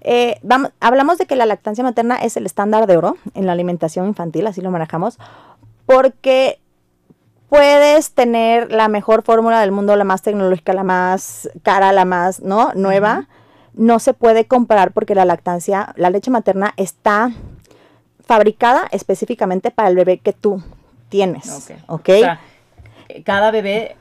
Eh, 0.00 0.38
vamos, 0.44 0.70
hablamos 0.78 1.18
de 1.18 1.26
que 1.26 1.34
la 1.34 1.44
lactancia 1.44 1.82
materna 1.82 2.18
es 2.18 2.36
el 2.36 2.46
estándar 2.46 2.86
de 2.86 2.96
oro 2.96 3.16
en 3.34 3.46
la 3.46 3.52
alimentación 3.52 4.06
infantil, 4.06 4.46
así 4.46 4.60
lo 4.60 4.70
manejamos, 4.70 5.18
porque 5.86 6.60
puedes 7.48 8.12
tener 8.12 8.70
la 8.70 8.86
mejor 8.86 9.24
fórmula 9.24 9.60
del 9.60 9.72
mundo, 9.72 9.96
la 9.96 10.04
más 10.04 10.22
tecnológica, 10.22 10.72
la 10.72 10.84
más 10.84 11.50
cara, 11.64 11.92
la 11.92 12.04
más, 12.04 12.42
¿no? 12.42 12.70
Nueva. 12.76 13.26
No 13.76 13.98
se 13.98 14.14
puede 14.14 14.46
comparar 14.46 14.90
porque 14.92 15.14
la 15.14 15.24
lactancia, 15.24 15.92
la 15.96 16.10
leche 16.10 16.30
materna 16.30 16.74
está 16.76 17.30
fabricada 18.26 18.88
específicamente 18.90 19.70
para 19.70 19.88
el 19.88 19.94
bebé 19.94 20.18
que 20.18 20.32
tú 20.32 20.62
tienes, 21.08 21.48
Ok. 21.48 21.78
¿ok? 21.86 22.08
O 22.08 22.18
sea, 22.18 22.40
eh, 23.08 23.22
cada 23.22 23.50
bebé, 23.52 23.96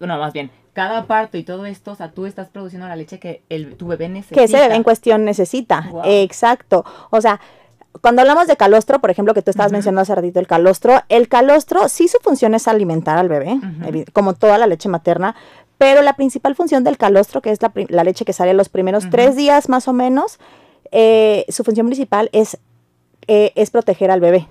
no, 0.00 0.18
más 0.18 0.32
bien, 0.32 0.50
cada 0.72 1.06
parto 1.06 1.36
y 1.36 1.42
todo 1.42 1.66
esto, 1.66 1.92
o 1.92 1.94
sea, 1.94 2.12
tú 2.12 2.26
estás 2.26 2.48
produciendo 2.48 2.88
la 2.88 2.96
leche 2.96 3.18
que 3.18 3.42
el, 3.48 3.76
tu 3.76 3.86
bebé 3.86 4.08
necesita. 4.08 4.34
que 4.36 4.44
ese 4.44 4.58
bebé 4.58 4.76
en 4.76 4.82
cuestión 4.82 5.24
necesita. 5.24 5.88
Wow. 5.90 6.02
Exacto. 6.04 6.84
O 7.10 7.20
sea, 7.20 7.40
cuando 8.00 8.22
hablamos 8.22 8.46
de 8.46 8.56
calostro, 8.56 9.00
por 9.00 9.10
ejemplo, 9.10 9.34
que 9.34 9.42
tú 9.42 9.50
estabas 9.50 9.72
mencionando 9.72 10.02
hace 10.02 10.14
ratito 10.14 10.38
el 10.38 10.46
calostro, 10.46 11.02
el 11.08 11.28
calostro 11.28 11.88
sí 11.88 12.08
su 12.08 12.18
función 12.18 12.54
es 12.54 12.68
alimentar 12.68 13.18
al 13.18 13.28
bebé, 13.28 13.58
como 14.12 14.34
toda 14.34 14.58
la 14.58 14.66
leche 14.66 14.88
materna, 14.88 15.34
Pero 15.78 16.02
la 16.02 16.14
principal 16.14 16.54
función 16.54 16.84
del 16.84 16.96
calostro, 16.96 17.42
que 17.42 17.50
es 17.50 17.60
la, 17.60 17.72
la 17.88 18.04
leche 18.04 18.24
que 18.24 18.32
sale 18.32 18.54
los 18.54 18.68
primeros 18.68 19.10
tres 19.10 19.36
días 19.36 19.68
más 19.68 19.88
o 19.88 19.92
menos, 19.92 20.38
eh, 20.90 21.44
su 21.48 21.64
función 21.64 21.86
principal 21.86 22.30
es, 22.32 22.58
eh, 23.26 23.52
es 23.54 23.70
proteger 23.70 24.10
al 24.10 24.20
bebé. 24.20 24.48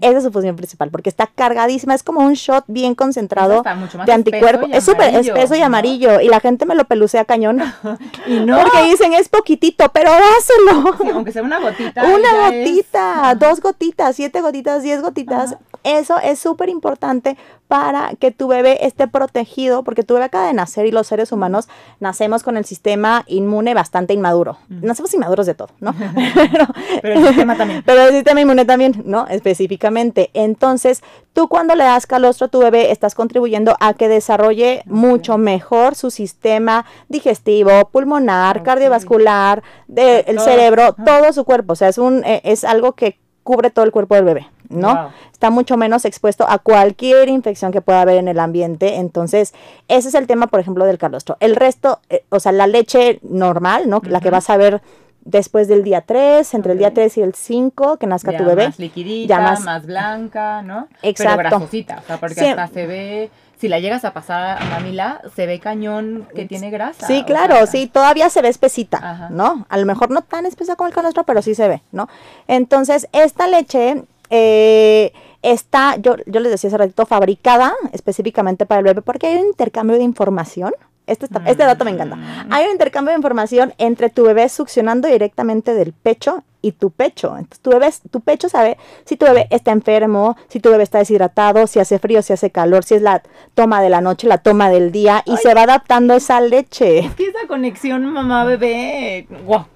Esa 0.00 0.18
es 0.18 0.24
su 0.24 0.30
función 0.30 0.54
principal, 0.54 0.90
porque 0.90 1.08
está 1.08 1.26
cargadísima, 1.26 1.94
es 1.94 2.04
como 2.04 2.20
un 2.20 2.34
shot 2.34 2.64
bien 2.68 2.94
concentrado 2.94 3.64
de 4.06 4.12
anticuerpo. 4.12 4.68
Es 4.70 4.84
súper 4.84 5.12
espeso 5.16 5.56
y 5.56 5.62
amarillo, 5.62 6.20
y 6.20 6.28
la 6.28 6.38
gente 6.38 6.64
me 6.64 6.76
lo 6.76 6.84
pelucea 6.84 7.24
cañón. 7.24 7.60
y 8.26 8.38
no. 8.38 8.60
Porque 8.60 8.84
dicen, 8.84 9.14
es 9.14 9.28
poquitito, 9.28 9.90
pero 9.92 10.12
dáselo. 10.12 11.12
aunque 11.14 11.32
sea 11.32 11.42
una 11.42 11.58
gotita. 11.58 12.04
Una 12.14 12.50
gotita, 12.50 13.34
dos 13.34 13.60
gotitas, 13.60 14.14
siete 14.14 14.40
gotitas, 14.40 14.84
diez 14.84 15.02
gotitas. 15.02 15.56
Eso 15.84 16.18
es 16.18 16.38
súper 16.38 16.70
importante 16.70 17.36
para 17.68 18.14
que 18.18 18.30
tu 18.30 18.48
bebé 18.48 18.86
esté 18.86 19.08
protegido, 19.08 19.84
porque 19.84 20.02
tu 20.02 20.14
bebé 20.14 20.26
acaba 20.26 20.46
de 20.46 20.52
nacer 20.52 20.86
y 20.86 20.90
los 20.90 21.06
seres 21.06 21.32
humanos 21.32 21.68
nacemos 22.00 22.42
con 22.42 22.56
el 22.56 22.64
sistema 22.64 23.24
inmune 23.26 23.74
bastante 23.74 24.14
inmaduro. 24.14 24.58
Nacemos 24.68 25.12
inmaduros 25.14 25.46
de 25.46 25.54
todo, 25.54 25.70
¿no? 25.80 25.94
pero, 27.02 27.14
el 27.14 27.26
sistema 27.26 27.56
también. 27.56 27.82
Pero 27.86 28.02
el 28.02 28.12
sistema 28.14 28.40
inmune 28.40 28.64
también, 28.64 29.02
¿no? 29.04 29.26
Específicamente. 29.28 30.30
Entonces, 30.34 31.02
tú 31.32 31.48
cuando 31.48 31.74
le 31.74 31.84
das 31.84 32.06
calostro 32.06 32.46
a 32.46 32.50
tu 32.50 32.60
bebé, 32.60 32.90
estás 32.90 33.14
contribuyendo 33.14 33.76
a 33.80 33.94
que 33.94 34.08
desarrolle 34.08 34.82
mucho 34.86 35.36
mejor 35.38 35.94
su 35.94 36.10
sistema 36.10 36.86
digestivo, 37.08 37.88
pulmonar, 37.90 38.62
cardiovascular, 38.62 39.62
del 39.86 40.40
cerebro, 40.40 40.94
todo 41.04 41.32
su 41.32 41.44
cuerpo. 41.44 41.74
O 41.74 41.76
sea, 41.76 41.88
es, 41.88 41.98
un, 41.98 42.24
eh, 42.24 42.40
es 42.44 42.64
algo 42.64 42.92
que 42.92 43.18
cubre 43.44 43.70
todo 43.70 43.84
el 43.84 43.92
cuerpo 43.92 44.16
del 44.16 44.24
bebé, 44.24 44.48
¿no? 44.68 45.10
Está 45.30 45.50
mucho 45.50 45.76
menos 45.76 46.04
expuesto 46.04 46.44
a 46.48 46.58
cualquier 46.58 47.28
infección 47.28 47.70
que 47.70 47.80
pueda 47.80 48.00
haber 48.00 48.16
en 48.16 48.26
el 48.26 48.40
ambiente. 48.40 48.96
Entonces, 48.96 49.54
ese 49.86 50.08
es 50.08 50.14
el 50.14 50.26
tema, 50.26 50.48
por 50.48 50.58
ejemplo, 50.58 50.84
del 50.86 50.98
calostro. 50.98 51.36
El 51.38 51.54
resto, 51.54 52.00
eh, 52.08 52.24
o 52.30 52.40
sea, 52.40 52.50
la 52.50 52.66
leche 52.66 53.20
normal, 53.22 53.88
¿no? 53.88 54.00
La 54.04 54.20
que 54.20 54.30
vas 54.30 54.50
a 54.50 54.56
ver 54.56 54.82
después 55.24 55.68
del 55.68 55.84
día 55.84 56.00
3, 56.00 56.54
entre 56.54 56.72
el 56.72 56.78
día 56.78 56.92
3 56.92 57.18
y 57.18 57.22
el 57.22 57.34
5, 57.34 57.98
que 57.98 58.06
nazca 58.06 58.36
tu 58.36 58.44
bebé. 58.44 58.66
Más 58.66 58.78
liquidita, 58.78 59.58
más, 59.60 59.86
blanca, 59.86 60.62
¿no? 60.62 60.88
Exacto. 61.02 61.36
Pero 61.36 61.50
grasosita, 61.50 62.00
o 62.02 62.06
sea, 62.06 62.16
porque 62.18 62.40
hasta 62.48 62.68
se 62.68 62.86
ve 62.86 63.30
si 63.58 63.68
la 63.68 63.78
llegas 63.78 64.04
a 64.04 64.12
pasar 64.12 64.62
a 64.62 64.64
mamila, 64.66 65.22
se 65.34 65.46
ve 65.46 65.60
cañón 65.60 66.28
que 66.34 66.46
tiene 66.46 66.70
grasa. 66.70 67.06
Sí, 67.06 67.24
claro, 67.24 67.66
sí, 67.66 67.86
todavía 67.86 68.30
se 68.30 68.42
ve 68.42 68.48
espesita, 68.48 69.28
¿no? 69.30 69.66
A 69.68 69.76
lo 69.76 69.86
mejor 69.86 70.10
no 70.10 70.22
tan 70.22 70.46
espesa 70.46 70.76
como 70.76 70.88
el 70.88 70.94
calostro, 70.94 71.24
pero 71.24 71.42
sí 71.42 71.54
se 71.54 71.68
ve, 71.68 71.82
¿no? 71.92 72.08
Entonces, 72.48 73.08
esta 73.12 73.46
leche 73.46 74.04
eh, 74.30 75.12
está, 75.42 75.96
yo, 75.96 76.16
yo 76.26 76.40
les 76.40 76.50
decía 76.50 76.68
hace 76.68 76.78
ratito, 76.78 77.06
fabricada 77.06 77.74
específicamente 77.92 78.66
para 78.66 78.80
el 78.80 78.84
bebé, 78.84 79.02
porque 79.02 79.28
hay 79.28 79.36
un 79.36 79.46
intercambio 79.48 79.96
de 79.96 80.02
información. 80.02 80.72
Este, 81.06 81.26
este 81.46 81.64
dato 81.64 81.84
me 81.84 81.90
encanta. 81.90 82.16
Mm. 82.16 82.52
Hay 82.52 82.66
un 82.66 82.72
intercambio 82.72 83.10
de 83.10 83.18
información 83.18 83.74
entre 83.78 84.08
tu 84.08 84.24
bebé 84.24 84.48
succionando 84.48 85.06
directamente 85.08 85.74
del 85.74 85.92
pecho 85.92 86.44
y 86.62 86.72
tu 86.72 86.90
pecho. 86.90 87.36
Entonces 87.36 87.60
tu 87.60 87.70
bebé, 87.70 87.90
tu 88.10 88.20
pecho 88.20 88.48
sabe 88.48 88.78
si 89.04 89.16
tu 89.16 89.26
bebé 89.26 89.46
está 89.50 89.70
enfermo, 89.72 90.34
si 90.48 90.60
tu 90.60 90.70
bebé 90.70 90.82
está 90.82 90.98
deshidratado, 90.98 91.66
si 91.66 91.78
hace 91.78 91.98
frío, 91.98 92.22
si 92.22 92.32
hace 92.32 92.50
calor, 92.50 92.84
si 92.84 92.94
es 92.94 93.02
la 93.02 93.22
toma 93.54 93.82
de 93.82 93.90
la 93.90 94.00
noche, 94.00 94.26
la 94.26 94.38
toma 94.38 94.70
del 94.70 94.90
día 94.90 95.22
y 95.26 95.36
se 95.36 95.52
va 95.52 95.62
adaptando 95.64 96.14
esa 96.14 96.40
leche. 96.40 97.00
Es 97.00 97.14
que 97.14 97.26
esa 97.26 97.46
conexión 97.46 98.06
mamá-bebé, 98.06 99.26
wow. 99.44 99.66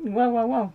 Wow, 0.00 0.30
wow, 0.30 0.46
wow. 0.46 0.72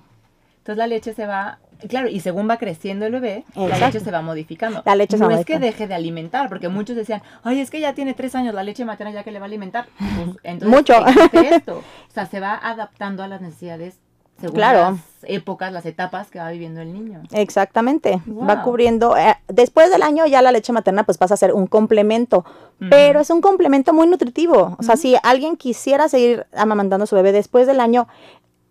Entonces 0.60 0.77
la 0.77 0.88
leche 0.88 1.13
se 1.13 1.27
va 1.27 1.60
Claro, 1.88 2.07
y 2.07 2.19
según 2.19 2.50
va 2.50 2.57
creciendo 2.57 3.05
el 3.05 3.12
bebé, 3.13 3.43
la 3.55 3.77
leche 3.77 4.00
se 4.00 4.12
va 4.12 4.22
modificando. 4.22 4.81
La 4.86 4.96
leche 4.96 5.17
no 5.17 5.29
es 5.29 5.46
que 5.46 5.60
deje 5.60 5.88
de 5.88 5.93
alimentar, 5.93 6.50
porque 6.50 6.69
muchos 6.69 6.96
decían, 6.96 7.22
ay, 7.43 7.60
es 7.60 7.69
que 7.69 7.79
ya 7.79 7.93
tiene 7.93 8.13
tres 8.13 8.36
años, 8.36 8.53
la 8.53 8.63
leche 8.63 8.86
materna 8.86 9.12
ya 9.12 9.24
que 9.24 9.31
le 9.31 9.39
va 9.39 9.46
a 9.46 9.48
alimentar. 9.48 9.88
Pues, 9.98 10.38
entonces, 10.43 10.77
Mucho. 10.77 10.93
esto. 11.34 11.77
O 11.77 12.13
sea, 12.13 12.25
se 12.25 12.40
va 12.40 12.55
adaptando 12.55 13.24
a 13.24 13.27
las 13.27 13.42
necesidades 13.42 14.00
según 14.40 14.59
las 14.59 15.00
épocas, 15.24 15.74
las 15.74 15.85
etapas 15.85 16.29
que 16.29 16.40
va 16.40 16.51
viviendo 16.51 16.79
el 16.79 16.94
niño. 16.94 17.24
Exactamente, 17.31 18.22
va 18.27 18.61
cubriendo, 18.61 19.18
eh, 19.18 19.35
después 19.48 19.90
del 19.90 20.03
año 20.03 20.27
ya 20.27 20.44
la 20.44 20.51
leche 20.51 20.72
materna 20.72 21.03
pues 21.03 21.18
pasa 21.18 21.33
a 21.33 21.37
ser 21.37 21.53
un 21.53 21.66
complemento, 21.66 22.46
pero 22.90 23.20
es 23.20 23.31
un 23.31 23.42
complemento 23.42 23.94
muy 23.94 24.05
nutritivo, 24.05 24.75
o 24.77 24.83
sea, 24.83 24.96
si 24.96 25.16
alguien 25.24 25.57
quisiera 25.57 26.07
seguir 26.07 26.46
amamantando 26.55 27.05
a 27.05 27.07
su 27.07 27.16
bebé 27.16 27.31
después 27.31 27.66
del 27.66 27.79
año, 27.79 28.07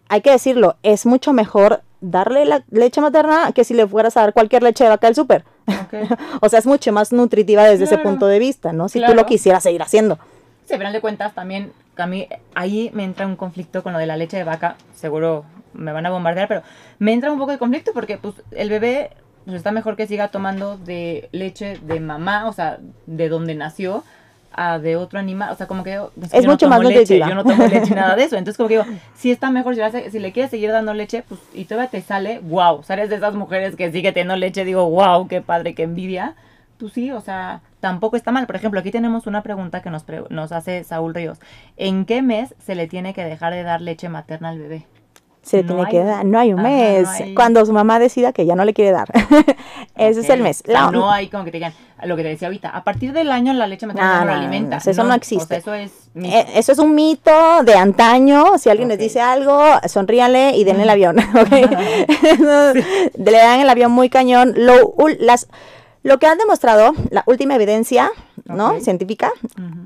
hay 0.09 0.21
que 0.21 0.31
decirlo, 0.31 0.77
es 0.85 1.05
mucho 1.05 1.33
mejor 1.33 1.83
darle 2.01 2.45
la 2.45 2.65
leche 2.71 3.01
materna 3.01 3.53
que 3.53 3.65
si 3.65 3.75
le 3.75 3.87
fueras 3.87 4.17
a 4.17 4.21
dar 4.21 4.33
cualquier 4.33 4.63
leche 4.63 4.85
de 4.85 4.91
vaca 4.91 5.07
del 5.07 5.15
súper. 5.15 5.45
o 6.41 6.49
sea, 6.49 6.59
es 6.59 6.67
mucho 6.67 6.93
más 6.93 7.13
nutritiva 7.13 7.65
desde 7.65 7.85
ese 7.85 7.99
punto 7.99 8.27
de 8.27 8.39
vista, 8.39 8.73
¿no? 8.73 8.89
Si 8.89 9.05
tú 9.05 9.15
lo 9.15 9.27
quisieras 9.27 9.63
seguir 9.63 9.83
haciendo. 9.83 10.19
Sí, 10.65 10.75
pero 10.77 10.91
de 10.91 11.01
cuentas 11.01 11.35
también, 11.35 11.73
a 11.97 12.07
mí 12.07 12.29
ahí 12.55 12.91
me 12.93 13.05
entra 13.05 13.27
un 13.27 13.37
conflicto 13.37 13.83
con 13.83 13.93
lo 13.93 13.99
de 13.99 14.07
la 14.07 14.17
leche 14.17 14.37
de 14.37 14.45
vaca, 14.45 14.77
seguro 14.95 15.45
me 15.73 15.93
van 15.93 16.07
a 16.07 16.11
bombardear, 16.11 16.49
pero 16.49 16.63
me 16.99 17.13
entra 17.13 17.31
un 17.31 17.39
poco 17.39 17.53
de 17.53 17.59
conflicto 17.59 17.93
porque 17.93 18.19
pues 18.19 18.35
el 18.51 18.71
bebé 18.71 19.11
pues, 19.45 19.57
está 19.57 19.71
mejor 19.71 19.97
que 19.97 20.07
siga 20.07 20.29
tomando 20.29 20.77
de 20.77 21.29
leche 21.33 21.79
de 21.83 22.01
mamá, 22.01 22.49
o 22.49 22.53
sea, 22.53 22.79
de 23.07 23.29
donde 23.29 23.55
nació, 23.55 24.03
a 24.57 24.79
de 24.79 24.97
otro 24.97 25.19
animal, 25.19 25.51
o 25.53 25.55
sea, 25.55 25.67
como 25.67 25.85
que 25.85 26.01
es 26.33 26.47
mucho 26.47 26.69
más 26.69 26.81
leche, 26.83 27.19
yo 27.19 27.35
no 27.35 27.45
tomo 27.45 27.67
leche 27.67 27.95
nada 27.95 28.17
de 28.17 28.25
eso, 28.25 28.37
entonces 28.37 28.57
como 28.57 28.69
que 28.69 28.79
digo, 28.79 28.87
si 29.15 29.31
está 29.31 29.51
mejor, 29.51 29.75
si, 29.75 30.19
le 30.19 30.33
quieres 30.33 30.51
seguir 30.51 30.73
dando 30.73 30.95
leche, 30.95 31.25
pues 31.29 31.41
y 31.55 31.67
todavía 31.67 31.91
te 31.91 32.01
sale, 32.01 32.41
wow, 32.41 32.83
sales 32.83 33.11
de 33.11 33.17
esas 33.17 33.35
mujeres 33.35 33.77
que 33.77 33.93
sigue 33.93 34.13
teniendo 34.13 34.37
leche, 34.37 34.65
digo, 34.65 34.89
wow, 34.89 35.29
qué 35.29 35.43
padre, 35.43 35.75
qué 35.75 35.83
envidia, 35.83 36.35
pues 36.79 36.93
sí, 36.93 37.11
o 37.11 37.21
sea, 37.21 37.61
tampoco 37.81 38.17
está 38.17 38.33
mal. 38.33 38.47
Por 38.47 38.57
ejemplo, 38.57 38.81
aquí 38.81 38.91
tenemos 38.91 39.27
una 39.27 39.43
pregunta 39.43 39.83
que 39.83 39.91
nos, 39.91 40.05
nos 40.31 40.53
hace 40.53 40.85
Saúl 40.85 41.15
Ríos, 41.15 41.39
¿en 41.77 42.05
qué 42.05 42.23
mes 42.23 42.55
se 42.59 42.75
le 42.75 42.87
tiene 42.87 43.15
que 43.15 43.25
dejar 43.25 43.53
de 43.53 43.63
dar 43.63 43.81
leche 43.81 44.09
materna 44.09 44.49
al 44.51 44.59
bebé? 44.59 44.87
se 45.47 45.63
no 45.63 45.75
tiene 45.75 45.91
que 45.91 46.03
dar, 46.03 46.25
no 46.25 46.41
hay 46.41 46.53
un 46.53 46.61
mes, 46.61 47.09
cuando 47.37 47.65
su 47.65 47.73
mamá 47.73 48.01
decida 48.01 48.33
que 48.33 48.47
ya 48.47 48.57
no 48.57 48.65
le 48.65 48.75
quiere 48.75 48.91
dar. 48.91 49.09
Ese 49.97 50.21
es 50.21 50.29
el 50.31 50.43
mes. 50.43 50.63
no 50.67 51.11
hay 51.11 51.29
como 51.29 51.45
que 51.45 51.51
te 51.51 51.57
digan, 51.59 51.73
lo 52.05 52.17
que 52.17 52.23
te 52.23 52.29
decía 52.29 52.49
ahorita, 52.49 52.71
a 52.71 52.85
partir 52.85 53.13
del 53.13 53.31
año 53.31 53.53
la 53.53 53.67
leche 53.67 53.87
materna 53.87 54.21
no, 54.21 54.27
lo 54.27 54.33
alimenta. 54.33 54.77
eso 54.79 55.05
no, 55.05 55.15
existe. 55.15 55.57
eso 55.57 55.75
es 55.75 55.91
eh, 56.23 56.47
eso 56.55 56.73
es 56.73 56.79
un 56.79 56.95
mito 56.95 57.63
de 57.65 57.75
antaño, 57.75 58.59
si 58.59 58.69
alguien 58.71 58.89
les 58.89 58.99
dice 58.99 59.21
algo, 59.21 59.63
sonríale 59.87 60.57
y 60.57 60.65
denle 60.65 60.85
el 60.85 60.91
avión, 60.91 61.17
le 63.17 63.33
dan 63.33 63.61
el 63.61 63.69
avión 63.69 63.93
muy 63.93 64.09
cañón. 64.09 64.55
Lo, 64.57 64.95
las, 65.19 65.49
lo 66.03 66.19
que 66.19 66.27
han 66.27 66.39
demostrado, 66.39 66.93
la 67.11 67.23
última 67.27 67.55
evidencia, 67.57 68.11
¿no? 68.45 68.81
Científica, 68.81 69.33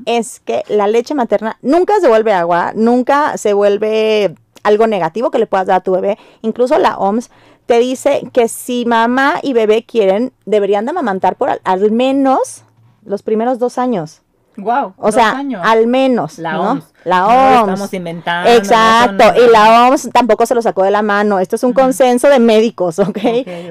es 0.06 0.40
que 0.40 0.62
la 0.68 0.86
leche 0.86 1.14
materna 1.14 1.56
nunca 1.62 1.98
se 2.00 2.08
vuelve 2.08 2.32
agua, 2.32 2.72
nunca 2.74 3.36
se 3.38 3.54
vuelve 3.54 4.34
algo 4.62 4.86
negativo 4.86 5.30
que 5.30 5.38
le 5.38 5.46
puedas 5.46 5.66
dar 5.66 5.78
a 5.78 5.80
tu 5.80 5.92
bebé. 5.92 6.18
Incluso 6.42 6.78
la 6.78 6.96
OMS 6.98 7.30
te 7.70 7.78
dice 7.78 8.28
que 8.32 8.48
si 8.48 8.84
mamá 8.84 9.38
y 9.44 9.52
bebé 9.52 9.84
quieren, 9.84 10.32
deberían 10.44 10.86
de 10.86 10.90
amamantar 10.90 11.36
por 11.36 11.60
al 11.62 11.90
menos 11.92 12.64
los 13.04 13.22
primeros 13.22 13.60
dos 13.60 13.78
años. 13.78 14.22
Wow. 14.60 14.94
O 14.96 15.12
sea, 15.12 15.42
al 15.62 15.86
menos. 15.86 16.38
La 16.38 16.52
¿no? 16.52 16.70
OMS. 16.72 16.84
La 17.04 17.26
OMS. 17.26 17.60
estamos 17.60 17.94
inventando. 17.94 18.50
Exacto. 18.50 19.24
y 19.36 19.50
la 19.50 19.88
OMS 19.88 20.10
tampoco 20.12 20.44
se 20.46 20.54
lo 20.54 20.62
sacó 20.62 20.82
de 20.82 20.90
la 20.90 21.02
mano. 21.02 21.38
Esto 21.38 21.56
es 21.56 21.64
un 21.64 21.72
consenso 21.72 22.28
de 22.28 22.38
médicos, 22.38 22.98
¿ok? 22.98 23.18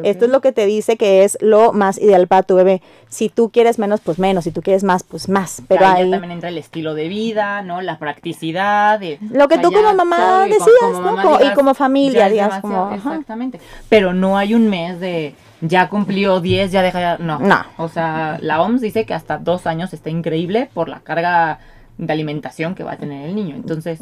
Esto 0.04 0.26
es 0.26 0.32
lo 0.32 0.42
que 0.42 0.52
te 0.52 0.66
dice 0.66 0.98
que 0.98 1.24
es 1.24 1.38
lo 1.42 1.74
más 1.74 1.98
ideal 1.98 2.28
para 2.28 2.44
tu 2.44 2.56
bebé. 2.56 2.82
Si 3.10 3.30
tú 3.30 3.50
quieres 3.50 3.80
menos, 3.80 4.02
pues 4.02 4.20
menos. 4.20 4.44
Si 4.44 4.52
tú 4.52 4.62
quieres 4.62 4.84
más, 4.84 5.04
pues 5.04 5.30
más. 5.30 5.62
Pero 5.68 5.86
ahí, 5.86 6.10
también 6.10 6.32
entra 6.32 6.50
el 6.50 6.58
estilo 6.58 6.94
de 6.94 7.08
vida, 7.08 7.62
¿no? 7.62 7.82
La 7.82 8.00
practicidad. 8.00 9.00
De, 9.00 9.20
lo 9.32 9.48
que 9.48 9.58
tú 9.58 9.72
como 9.72 9.94
mamá 9.94 10.46
decías, 10.46 11.00
¿no? 11.02 11.40
y 11.44 11.54
como 11.54 11.74
familia, 11.74 12.30
digas. 12.30 12.62
Como, 12.62 12.92
exactamente. 12.94 13.60
Pero 13.90 14.14
no 14.14 14.38
hay 14.38 14.54
un 14.54 14.70
mes 14.70 15.00
de 15.00 15.36
ya 15.62 15.90
cumplió 15.90 16.40
10, 16.40 16.72
ya 16.72 16.82
deja, 16.82 17.18
no. 17.18 17.40
No. 17.40 17.62
O 17.78 17.90
sea, 17.90 18.38
la 18.42 18.62
OMS 18.62 18.82
dice 18.82 19.06
que 19.06 19.14
hasta 19.14 19.38
dos 19.38 19.68
años 19.68 19.94
está 19.94 20.10
increíble 20.10 20.70
por 20.74 20.90
la 20.90 21.00
carga 21.02 21.60
de 21.98 22.14
alimentación 22.14 22.76
que 22.76 22.84
va 22.84 22.94
a 22.94 22.98
tener 22.98 23.28
el 23.28 23.36
niño. 23.36 23.56
Entonces, 23.56 24.00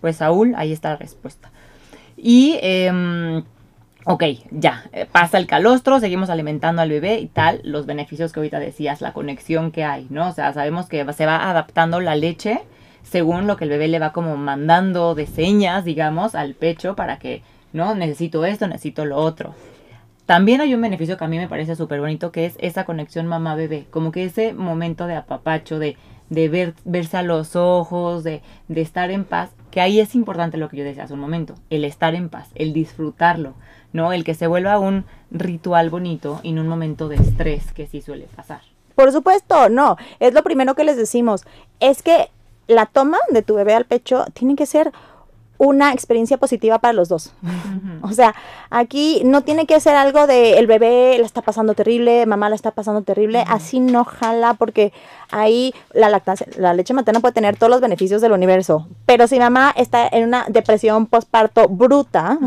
pues 0.00 0.16
Saúl, 0.16 0.54
ahí 0.56 0.72
está 0.72 0.90
la 0.90 0.96
respuesta. 0.96 1.50
Y, 2.16 2.58
eh, 2.62 3.42
ok, 4.04 4.24
ya, 4.50 4.84
eh, 4.92 5.06
pasa 5.10 5.38
el 5.38 5.46
calostro, 5.46 6.00
seguimos 6.00 6.30
alimentando 6.30 6.82
al 6.82 6.88
bebé 6.88 7.18
y 7.20 7.26
tal, 7.26 7.60
los 7.64 7.86
beneficios 7.86 8.32
que 8.32 8.40
ahorita 8.40 8.58
decías, 8.58 9.00
la 9.00 9.12
conexión 9.12 9.70
que 9.70 9.84
hay, 9.84 10.06
¿no? 10.10 10.28
O 10.28 10.32
sea, 10.32 10.52
sabemos 10.52 10.88
que 10.88 11.12
se 11.12 11.26
va 11.26 11.50
adaptando 11.50 12.00
la 12.00 12.16
leche 12.16 12.62
según 13.02 13.46
lo 13.46 13.56
que 13.56 13.64
el 13.64 13.70
bebé 13.70 13.88
le 13.88 13.98
va 13.98 14.12
como 14.12 14.36
mandando 14.36 15.14
de 15.14 15.26
señas, 15.26 15.84
digamos, 15.84 16.34
al 16.34 16.54
pecho 16.54 16.96
para 16.96 17.18
que, 17.18 17.42
¿no? 17.72 17.94
Necesito 17.94 18.44
esto, 18.44 18.66
necesito 18.66 19.04
lo 19.04 19.16
otro. 19.16 19.54
También 20.26 20.60
hay 20.60 20.74
un 20.74 20.80
beneficio 20.80 21.16
que 21.16 21.24
a 21.24 21.28
mí 21.28 21.38
me 21.38 21.48
parece 21.48 21.76
súper 21.76 22.00
bonito, 22.00 22.32
que 22.32 22.46
es 22.46 22.56
esa 22.58 22.84
conexión 22.84 23.26
mamá-bebé, 23.26 23.86
como 23.90 24.10
que 24.10 24.24
ese 24.24 24.52
momento 24.54 25.06
de 25.06 25.14
apapacho, 25.14 25.78
de, 25.78 25.96
de 26.30 26.48
ver, 26.48 26.74
verse 26.84 27.16
a 27.16 27.22
los 27.22 27.54
ojos, 27.54 28.24
de, 28.24 28.42
de 28.66 28.80
estar 28.80 29.12
en 29.12 29.24
paz, 29.24 29.50
que 29.70 29.80
ahí 29.80 30.00
es 30.00 30.16
importante 30.16 30.56
lo 30.56 30.68
que 30.68 30.78
yo 30.78 30.84
decía 30.84 31.04
hace 31.04 31.14
un 31.14 31.20
momento, 31.20 31.54
el 31.70 31.84
estar 31.84 32.16
en 32.16 32.28
paz, 32.28 32.50
el 32.56 32.72
disfrutarlo, 32.72 33.54
¿no? 33.92 34.12
El 34.12 34.24
que 34.24 34.34
se 34.34 34.48
vuelva 34.48 34.80
un 34.80 35.04
ritual 35.30 35.90
bonito 35.90 36.40
y 36.42 36.52
no 36.52 36.62
un 36.62 36.68
momento 36.68 37.08
de 37.08 37.16
estrés 37.16 37.72
que 37.72 37.86
sí 37.86 38.02
suele 38.02 38.26
pasar. 38.34 38.62
Por 38.96 39.12
supuesto, 39.12 39.68
no, 39.68 39.96
es 40.18 40.34
lo 40.34 40.42
primero 40.42 40.74
que 40.74 40.84
les 40.84 40.96
decimos, 40.96 41.44
es 41.78 42.02
que 42.02 42.30
la 42.66 42.86
toma 42.86 43.18
de 43.30 43.42
tu 43.42 43.54
bebé 43.54 43.74
al 43.74 43.84
pecho 43.84 44.24
tiene 44.32 44.56
que 44.56 44.66
ser 44.66 44.90
una 45.58 45.92
experiencia 45.92 46.36
positiva 46.36 46.78
para 46.78 46.92
los 46.92 47.08
dos. 47.08 47.32
O 48.02 48.12
sea, 48.12 48.34
aquí 48.70 49.22
no 49.24 49.42
tiene 49.42 49.66
que 49.66 49.80
ser 49.80 49.96
algo 49.96 50.26
de 50.26 50.58
el 50.58 50.66
bebé 50.66 51.16
la 51.18 51.26
está 51.26 51.42
pasando 51.42 51.74
terrible, 51.74 52.26
mamá 52.26 52.48
la 52.48 52.54
está 52.54 52.70
pasando 52.70 53.02
terrible, 53.02 53.44
así 53.48 53.80
no 53.80 54.04
jala 54.04 54.54
porque 54.54 54.92
ahí 55.30 55.74
la 55.92 56.08
lactancia, 56.08 56.46
la 56.56 56.74
leche 56.74 56.94
materna 56.94 57.20
puede 57.20 57.34
tener 57.34 57.56
todos 57.56 57.70
los 57.70 57.80
beneficios 57.80 58.20
del 58.20 58.32
universo, 58.32 58.88
pero 59.06 59.26
si 59.26 59.38
mamá 59.38 59.72
está 59.76 60.06
en 60.06 60.24
una 60.24 60.46
depresión 60.48 61.06
postparto 61.06 61.68
bruta 61.68 62.38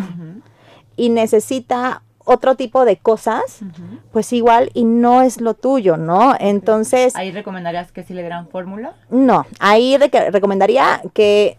y 0.95 1.09
necesita 1.09 2.03
otro 2.25 2.53
tipo 2.53 2.85
de 2.85 2.97
cosas, 2.97 3.59
pues 4.11 4.31
igual 4.33 4.69
y 4.75 4.83
no 4.83 5.23
es 5.23 5.41
lo 5.41 5.55
tuyo, 5.55 5.97
¿no? 5.97 6.35
Entonces... 6.39 7.15
¿Ahí 7.15 7.31
recomendarías 7.31 7.91
que 7.91 8.03
sí 8.03 8.13
le 8.13 8.21
dieran 8.21 8.47
fórmula? 8.49 8.93
No, 9.09 9.47
ahí 9.59 9.97
recomendaría 9.97 11.01
que 11.13 11.57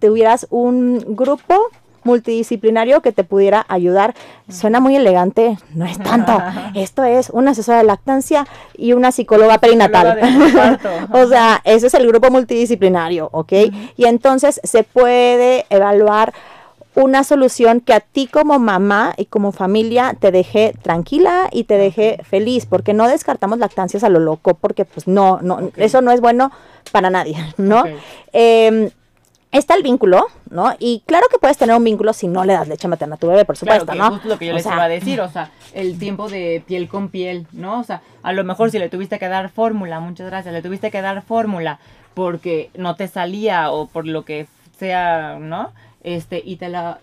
tuvieras 0.00 0.46
un 0.50 0.98
grupo 1.14 1.70
multidisciplinario 2.02 3.02
que 3.02 3.12
te 3.12 3.24
pudiera 3.24 3.64
ayudar. 3.68 4.14
Suena 4.48 4.80
muy 4.80 4.96
elegante, 4.96 5.58
no 5.74 5.84
es 5.84 5.98
tanto. 5.98 6.32
Esto 6.74 7.04
es 7.04 7.30
una 7.30 7.52
asesora 7.52 7.78
de 7.78 7.84
lactancia 7.84 8.46
y 8.76 8.92
una 8.92 9.12
psicóloga 9.12 9.58
perinatal. 9.58 10.18
o 11.12 11.26
sea, 11.26 11.60
ese 11.64 11.86
es 11.88 11.94
el 11.94 12.06
grupo 12.06 12.30
multidisciplinario, 12.30 13.28
¿ok? 13.32 13.52
Y 13.96 14.06
entonces 14.06 14.60
se 14.64 14.82
puede 14.82 15.66
evaluar 15.70 16.32
una 16.94 17.22
solución 17.22 17.80
que 17.80 17.94
a 17.94 18.00
ti 18.00 18.26
como 18.26 18.58
mamá 18.58 19.14
y 19.16 19.26
como 19.26 19.52
familia 19.52 20.16
te 20.18 20.32
deje 20.32 20.74
tranquila 20.82 21.48
y 21.52 21.64
te 21.64 21.78
deje 21.78 22.18
feliz, 22.24 22.66
porque 22.66 22.94
no 22.94 23.06
descartamos 23.08 23.58
lactancias 23.58 24.02
a 24.02 24.08
lo 24.08 24.18
loco, 24.18 24.54
porque 24.54 24.84
pues 24.84 25.06
no, 25.06 25.38
no, 25.40 25.70
eso 25.76 26.00
no 26.00 26.10
es 26.10 26.20
bueno 26.20 26.50
para 26.90 27.10
nadie, 27.10 27.36
¿no? 27.56 27.84
Em, 28.32 28.90
está 29.52 29.74
el 29.74 29.82
vínculo, 29.82 30.26
¿no? 30.50 30.74
Y 30.78 31.02
claro 31.06 31.26
que 31.30 31.38
puedes 31.38 31.58
tener 31.58 31.76
un 31.76 31.84
vínculo 31.84 32.12
si 32.12 32.28
no 32.28 32.44
le 32.44 32.52
das 32.52 32.68
leche 32.68 32.88
materna 32.88 33.16
a 33.16 33.18
tu 33.18 33.28
bebé, 33.28 33.44
por 33.44 33.56
supuesto, 33.56 33.86
claro, 33.86 33.98
¿no? 33.98 34.10
Justo 34.12 34.28
lo 34.28 34.38
que 34.38 34.46
yo 34.46 34.52
les 34.52 34.64
iba 34.64 34.82
a 34.82 34.88
decir, 34.88 35.20
o 35.20 35.28
sea, 35.28 35.50
el 35.72 35.98
tiempo 35.98 36.28
de 36.28 36.62
piel 36.66 36.88
con 36.88 37.08
piel, 37.08 37.46
¿no? 37.52 37.80
O 37.80 37.84
sea, 37.84 38.02
a 38.22 38.32
lo 38.32 38.44
mejor 38.44 38.70
si 38.70 38.78
le 38.78 38.88
tuviste 38.88 39.18
que 39.18 39.28
dar 39.28 39.50
fórmula, 39.50 40.00
muchas 40.00 40.26
gracias, 40.26 40.54
le 40.54 40.62
tuviste 40.62 40.90
que 40.90 41.02
dar 41.02 41.22
fórmula 41.22 41.78
porque 42.14 42.70
no 42.76 42.96
te 42.96 43.08
salía 43.08 43.70
o 43.70 43.86
por 43.86 44.06
lo 44.06 44.24
que 44.24 44.46
sea, 44.78 45.38
¿no? 45.40 45.72
Este, 46.02 46.42
y 46.44 46.56
te 46.56 46.68
la 46.68 46.98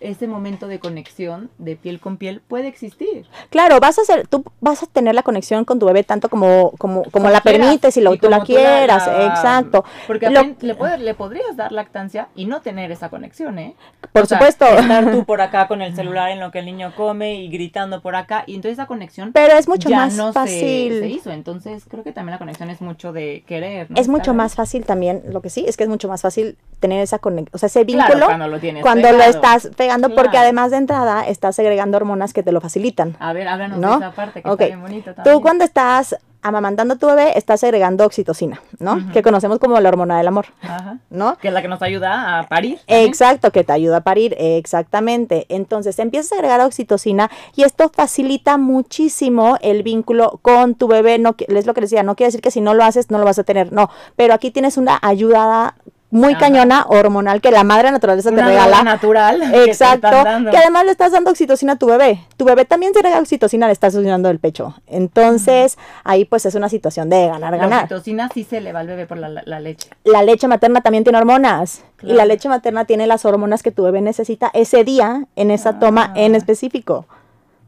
ese 0.00 0.26
momento 0.26 0.68
de 0.68 0.78
conexión 0.78 1.50
de 1.58 1.76
piel 1.76 2.00
con 2.00 2.16
piel 2.16 2.40
puede 2.46 2.68
existir. 2.68 3.26
Claro, 3.50 3.80
vas 3.80 3.98
a 3.98 4.02
hacer, 4.02 4.26
tú 4.26 4.44
vas 4.60 4.82
a 4.82 4.86
tener 4.86 5.14
la 5.14 5.22
conexión 5.22 5.64
con 5.64 5.78
tu 5.78 5.86
bebé 5.86 6.04
tanto 6.04 6.28
como, 6.28 6.72
como, 6.78 7.04
como 7.04 7.30
la 7.30 7.40
permites 7.40 7.96
y, 7.96 8.00
lo, 8.00 8.16
tú 8.16 8.28
la 8.28 8.40
quieras, 8.40 9.06
exacto. 9.06 9.84
Porque 10.06 10.28
le, 10.30 10.98
le 10.98 11.14
podrías 11.14 11.56
dar 11.56 11.72
lactancia 11.72 12.28
y 12.34 12.46
no 12.46 12.60
tener 12.60 12.90
esa 12.90 13.08
conexión, 13.08 13.58
¿eh? 13.58 13.74
Por 14.12 14.26
supuesto. 14.26 14.66
estar 14.66 15.10
tú 15.12 15.24
por 15.24 15.40
acá 15.40 15.68
con 15.68 15.82
el 15.82 15.94
celular 15.96 16.30
en 16.30 16.40
lo 16.40 16.50
que 16.50 16.60
el 16.60 16.66
niño 16.66 16.92
come 16.96 17.36
y 17.36 17.48
gritando 17.48 18.00
por 18.00 18.16
acá, 18.16 18.44
y 18.46 18.54
entonces 18.54 18.78
esa 18.78 18.86
conexión 18.86 19.32
Pero 19.32 19.54
es 19.54 19.68
mucho 19.68 19.90
más 19.90 20.16
fácil. 20.32 21.00
Se, 21.00 21.08
hizo, 21.08 21.30
entonces 21.30 21.84
creo 21.88 22.04
que 22.04 22.12
también 22.12 22.32
la 22.32 22.38
conexión 22.38 22.70
es 22.70 22.80
mucho 22.80 23.12
de 23.12 23.44
querer. 23.46 23.88
Es 23.94 24.08
mucho 24.08 24.34
más 24.34 24.54
fácil 24.54 24.84
también, 24.84 25.22
lo 25.30 25.42
que 25.42 25.50
sí, 25.50 25.64
es 25.66 25.76
que 25.76 25.84
es 25.84 25.88
mucho 25.88 26.08
más 26.08 26.22
fácil 26.22 26.56
tener 26.78 27.00
esa 27.00 27.18
conexión, 27.18 27.50
o 27.52 27.58
sea, 27.58 27.66
ese 27.68 27.84
vínculo 27.84 28.26
cuando 28.26 28.48
lo 28.48 28.58
tienes 28.58 28.82
cuando 28.82 29.12
lo 29.12 29.22
estás 29.22 29.70
porque 30.14 30.38
además 30.38 30.70
de 30.70 30.78
entrada 30.78 31.26
estás 31.26 31.56
segregando 31.56 31.96
hormonas 31.96 32.32
que 32.32 32.42
te 32.42 32.52
lo 32.52 32.60
facilitan. 32.60 33.16
A 33.18 33.32
ver, 33.32 33.48
háblanos 33.48 33.80
de 33.80 33.86
esa 33.86 34.12
parte 34.12 34.42
que 34.42 34.48
está 34.48 34.64
bien 34.66 34.80
bonito 34.80 35.14
también. 35.14 35.36
Tú 35.36 35.42
cuando 35.42 35.64
estás 35.64 36.16
amamantando 36.40 36.94
a 36.94 36.96
tu 36.96 37.06
bebé, 37.06 37.36
estás 37.36 37.60
segregando 37.60 38.04
oxitocina, 38.04 38.62
¿no? 38.78 39.12
Que 39.12 39.22
conocemos 39.22 39.58
como 39.58 39.78
la 39.80 39.88
hormona 39.88 40.18
del 40.18 40.28
amor, 40.28 40.46
Ajá. 40.62 40.98
¿no? 41.10 41.36
Que 41.38 41.48
es 41.48 41.54
la 41.54 41.62
que 41.62 41.68
nos 41.68 41.82
ayuda 41.82 42.38
a 42.38 42.48
parir. 42.48 42.78
Exacto, 42.86 43.50
que 43.50 43.64
te 43.64 43.72
ayuda 43.72 43.98
a 43.98 44.00
parir, 44.02 44.36
exactamente. 44.38 45.46
Entonces, 45.48 45.98
empiezas 45.98 46.32
a 46.32 46.36
agregar 46.36 46.60
oxitocina 46.60 47.30
y 47.56 47.64
esto 47.64 47.90
facilita 47.92 48.56
muchísimo 48.56 49.58
el 49.62 49.82
vínculo 49.82 50.38
con 50.42 50.74
tu 50.74 50.86
bebé. 50.86 51.18
No, 51.18 51.34
es 51.38 51.66
lo 51.66 51.74
que 51.74 51.80
decía, 51.80 52.02
no 52.02 52.14
quiere 52.14 52.28
decir 52.28 52.40
que 52.40 52.50
si 52.50 52.60
no 52.60 52.74
lo 52.74 52.84
haces, 52.84 53.10
no 53.10 53.18
lo 53.18 53.24
vas 53.24 53.38
a 53.38 53.44
tener, 53.44 53.72
no. 53.72 53.90
Pero 54.16 54.32
aquí 54.32 54.50
tienes 54.50 54.76
una 54.76 54.98
ayuda 55.02 55.74
muy 56.10 56.34
cañona 56.36 56.86
hormonal 56.88 57.40
que 57.40 57.50
la 57.50 57.64
madre 57.64 57.90
naturaleza 57.90 58.30
te 58.30 58.42
regala. 58.42 58.82
natural. 58.82 59.54
Exacto. 59.54 60.08
Que, 60.50 60.56
además 60.56 60.84
le 60.84 60.92
estás 60.92 61.12
dando 61.12 61.30
oxitocina 61.30 61.74
a 61.74 61.76
tu 61.76 61.86
bebé. 61.86 62.20
Tu 62.36 62.44
bebé 62.44 62.64
también 62.64 62.94
se 62.94 63.02
regala 63.02 63.20
oxitocina, 63.20 63.66
le 63.66 63.72
estás 63.72 63.92
succionando 63.92 64.30
el 64.30 64.38
pecho. 64.38 64.74
Entonces, 64.86 65.76
ahí 66.04 66.24
pues 66.24 66.46
es 66.46 66.54
una 66.54 66.68
situación 66.68 67.10
de 67.10 67.26
ganar, 67.26 67.56
ganar. 67.56 67.68
La 67.68 67.76
oxitocina 67.78 68.30
sí 68.32 68.44
se 68.44 68.60
le 68.60 68.72
va 68.72 68.80
al 68.80 68.86
bebé 68.86 69.06
por 69.06 69.18
la, 69.18 69.60
leche. 69.60 69.90
La 70.04 70.22
leche 70.22 70.48
materna 70.48 70.80
también 70.80 71.04
tiene 71.04 71.18
hormonas. 71.18 71.84
Y 72.02 72.12
la 72.12 72.24
leche 72.24 72.48
materna 72.48 72.84
tiene 72.84 73.06
las 73.06 73.24
hormonas 73.24 73.62
que 73.62 73.72
tu 73.72 73.82
bebé 73.82 74.00
necesita 74.00 74.50
ese 74.54 74.84
día, 74.84 75.24
en 75.36 75.50
esa 75.50 75.78
toma 75.78 76.12
en 76.14 76.34
ah. 76.34 76.38
específico. 76.38 77.06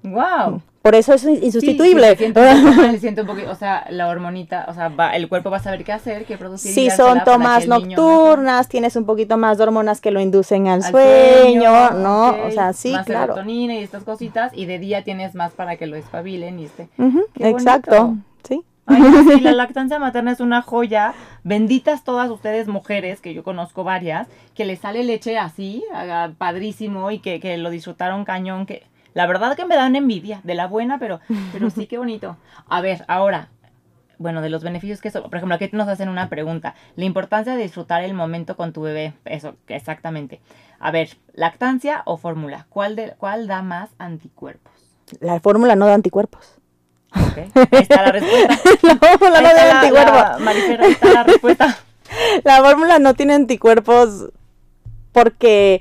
Wow. 0.03 0.63
Por 0.83 0.95
eso 0.95 1.13
es 1.13 1.25
insustituible. 1.25 2.17
siento, 2.17 2.41
un 3.21 3.27
poquito, 3.27 3.51
o 3.51 3.55
sea, 3.55 3.87
la 3.91 4.09
hormonita, 4.09 4.65
o 4.67 4.73
sea, 4.73 4.89
va, 4.89 5.15
el 5.15 5.29
cuerpo 5.29 5.51
va 5.51 5.59
a 5.59 5.63
saber 5.63 5.85
qué 5.85 5.93
hacer, 5.93 6.25
qué 6.25 6.39
producir. 6.39 6.73
Si 6.73 6.91
son 6.91 7.23
tomas 7.23 7.67
nocturnas, 7.67 8.67
tienes 8.67 8.97
un 8.97 9.05
poquito 9.05 9.37
más 9.37 9.59
de 9.59 9.65
hormonas 9.65 10.01
que 10.01 10.11
lo 10.11 10.21
inducen 10.21 10.69
al, 10.69 10.83
sueño, 10.83 11.91
¿no? 11.91 12.35
O 12.47 12.51
sea, 12.51 12.73
sí, 12.73 12.93
más 12.93 13.05
claro. 13.05 13.35
serotonina 13.35 13.75
y 13.75 13.83
estas 13.83 14.05
cositas, 14.05 14.53
y 14.55 14.65
de 14.65 14.79
día 14.79 15.05
tienes 15.05 15.35
más 15.35 15.53
para 15.53 15.77
que 15.77 15.87
lo 15.87 15.97
espabilen 15.97 16.59
y 16.59 16.65
esté. 16.65 16.89
exacto, 17.39 18.17
sí. 18.49 18.63
sí, 18.89 19.41
la 19.41 19.53
lactancia 19.53 19.99
materna 19.99 20.33
es 20.33 20.41
una 20.41 20.63
joya. 20.63 21.13
Benditas 21.45 22.05
todas 22.05 22.31
ustedes 22.31 22.69
mujeres, 22.69 23.21
que 23.21 23.35
yo 23.35 23.43
conozco 23.43 23.85
varias, 23.85 24.29
que 24.55 24.65
les 24.65 24.79
sale 24.79 25.05
leche 25.05 25.37
así, 25.37 25.85
padrísimo, 26.39 27.11
y 27.11 27.19
que, 27.19 27.39
que 27.39 27.59
lo 27.59 27.69
disfrutaron 27.69 28.25
cañón, 28.25 28.65
que 28.65 28.89
la 29.15 29.27
verdad 29.27 29.57
que 29.57 29.65
me 29.65 29.77
dan 29.77 29.97
envidia, 29.97 30.41
de 30.45 30.55
la 30.55 30.67
buena, 30.67 30.99
pero, 30.99 31.21
pero 31.53 31.71
sí, 31.71 31.87
qué 31.87 31.99
bonito. 31.99 32.37
A 32.69 32.81
ver, 32.81 33.05
ahora, 33.09 33.49
bueno, 34.19 34.43
de 34.43 34.51
los 34.51 34.63
beneficios 34.63 35.01
que 35.01 35.09
eso, 35.09 35.23
por 35.23 35.37
ejemplo, 35.37 35.55
aquí 35.55 35.69
nos 35.73 35.89
hacen 35.89 36.09
una 36.09 36.29
pregunta. 36.29 36.75
La 36.97 37.07
importancia 37.07 37.55
de 37.55 37.63
disfrutar 37.63 38.05
el 38.05 38.15
momento 38.15 38.57
con 38.57 38.73
tu 38.73 38.83
bebé, 38.83 39.15
eso, 39.25 39.57
exactamente. 39.69 40.41
A 40.79 40.91
ver, 40.91 41.17
lactancia 41.33 42.03
o 42.05 42.17
fórmula, 42.17 42.67
¿cuál, 42.69 42.97
de, 42.97 43.15
¿cuál 43.19 43.47
da 43.47 43.63
más 43.63 43.91
anticuerpos? 43.99 44.73
La 45.21 45.41
fórmula 45.41 45.75
no 45.75 45.87
da 45.87 45.95
anticuerpos. 45.95 46.59
Ok, 47.13 47.39
ahí 47.73 47.83
está 47.83 48.03
la 48.03 48.13
respuesta. 48.13 48.59
la 48.83 48.97
fórmula 48.97 49.41
no 49.41 49.55
da 49.55 49.81
anticuerpos. 49.81 50.41
La, 50.41 50.51
ahí 50.51 50.93
está 50.93 51.13
la 51.13 51.23
respuesta. 51.25 51.79
La 52.43 52.61
fórmula 52.61 52.99
no 52.99 53.15
tiene 53.15 53.35
anticuerpos 53.35 54.31
porque 55.13 55.81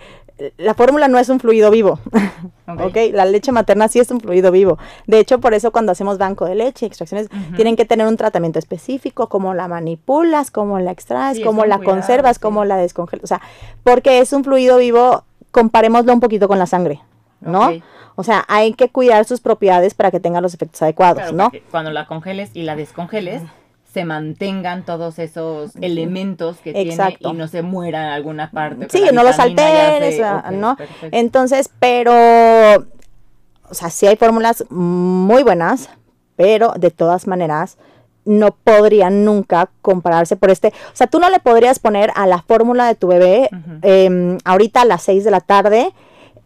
la 0.57 0.73
fórmula 0.73 1.07
no 1.07 1.19
es 1.19 1.29
un 1.29 1.39
fluido 1.39 1.71
vivo. 1.71 1.99
Okay. 2.69 3.11
La 3.11 3.25
leche 3.25 3.51
materna 3.51 3.87
sí 3.87 3.97
es 3.97 4.11
un 4.11 4.19
fluido 4.19 4.51
vivo. 4.51 4.77
De 5.07 5.17
hecho, 5.17 5.39
por 5.39 5.55
eso 5.55 5.71
cuando 5.71 5.91
hacemos 5.91 6.19
banco 6.19 6.45
de 6.45 6.53
leche, 6.53 6.85
extracciones, 6.85 7.27
tienen 7.55 7.75
que 7.75 7.83
tener 7.83 8.05
un 8.05 8.15
tratamiento 8.15 8.59
específico, 8.59 9.27
como 9.27 9.55
la 9.55 9.67
manipulas, 9.67 10.51
como 10.51 10.77
la 10.77 10.91
extraes, 10.91 11.39
como 11.39 11.65
la 11.65 11.79
conservas, 11.79 12.37
como 12.37 12.65
la 12.65 12.77
descongelas. 12.77 13.23
O 13.23 13.27
sea, 13.27 13.41
porque 13.81 14.19
es 14.19 14.33
un 14.33 14.43
fluido 14.43 14.77
vivo, 14.77 15.23
comparémoslo 15.49 16.13
un 16.13 16.19
poquito 16.19 16.47
con 16.47 16.59
la 16.59 16.67
sangre, 16.67 17.01
¿no? 17.41 17.71
O 18.15 18.23
sea, 18.23 18.45
hay 18.47 18.73
que 18.73 18.89
cuidar 18.89 19.25
sus 19.25 19.41
propiedades 19.41 19.95
para 19.95 20.11
que 20.11 20.19
tenga 20.19 20.39
los 20.39 20.53
efectos 20.53 20.79
adecuados, 20.83 21.33
¿no? 21.33 21.51
Cuando 21.71 21.89
la 21.89 22.05
congeles 22.05 22.51
y 22.53 22.63
la 22.63 22.75
descongeles, 22.75 23.41
se 23.91 24.05
mantengan 24.05 24.85
todos 24.85 25.17
esos 25.17 25.75
elementos 25.77 26.57
que 26.57 26.73
tiene 26.73 27.17
y 27.19 27.33
no 27.33 27.47
se 27.47 27.63
muera 27.63 28.07
en 28.07 28.13
alguna 28.13 28.51
parte. 28.51 28.87
Sí, 28.89 29.03
no 29.11 29.23
los 29.23 29.39
alteres, 29.39 30.21
¿no? 30.51 30.77
Entonces, 31.11 31.69
pero, 31.79 32.13
o 33.69 33.73
sea, 33.73 33.89
sí 33.89 34.05
hay 34.05 34.15
fórmulas 34.15 34.63
muy 34.69 35.41
buenas, 35.43 35.89
pero 36.35 36.73
de 36.77 36.91
todas 36.91 37.25
maneras 37.25 37.77
no 38.25 38.51
podrían 38.51 39.25
nunca 39.25 39.69
compararse 39.81 40.35
por 40.35 40.51
este. 40.51 40.67
O 40.67 40.95
sea, 40.95 41.07
tú 41.07 41.19
no 41.19 41.29
le 41.29 41.39
podrías 41.39 41.79
poner 41.79 42.11
a 42.15 42.27
la 42.27 42.43
fórmula 42.43 42.85
de 42.85 42.93
tu 42.93 43.07
bebé 43.07 43.49
em, 43.81 44.37
ahorita 44.45 44.81
a 44.81 44.85
las 44.85 45.01
6 45.03 45.23
de 45.23 45.31
la 45.31 45.41
tarde 45.41 45.93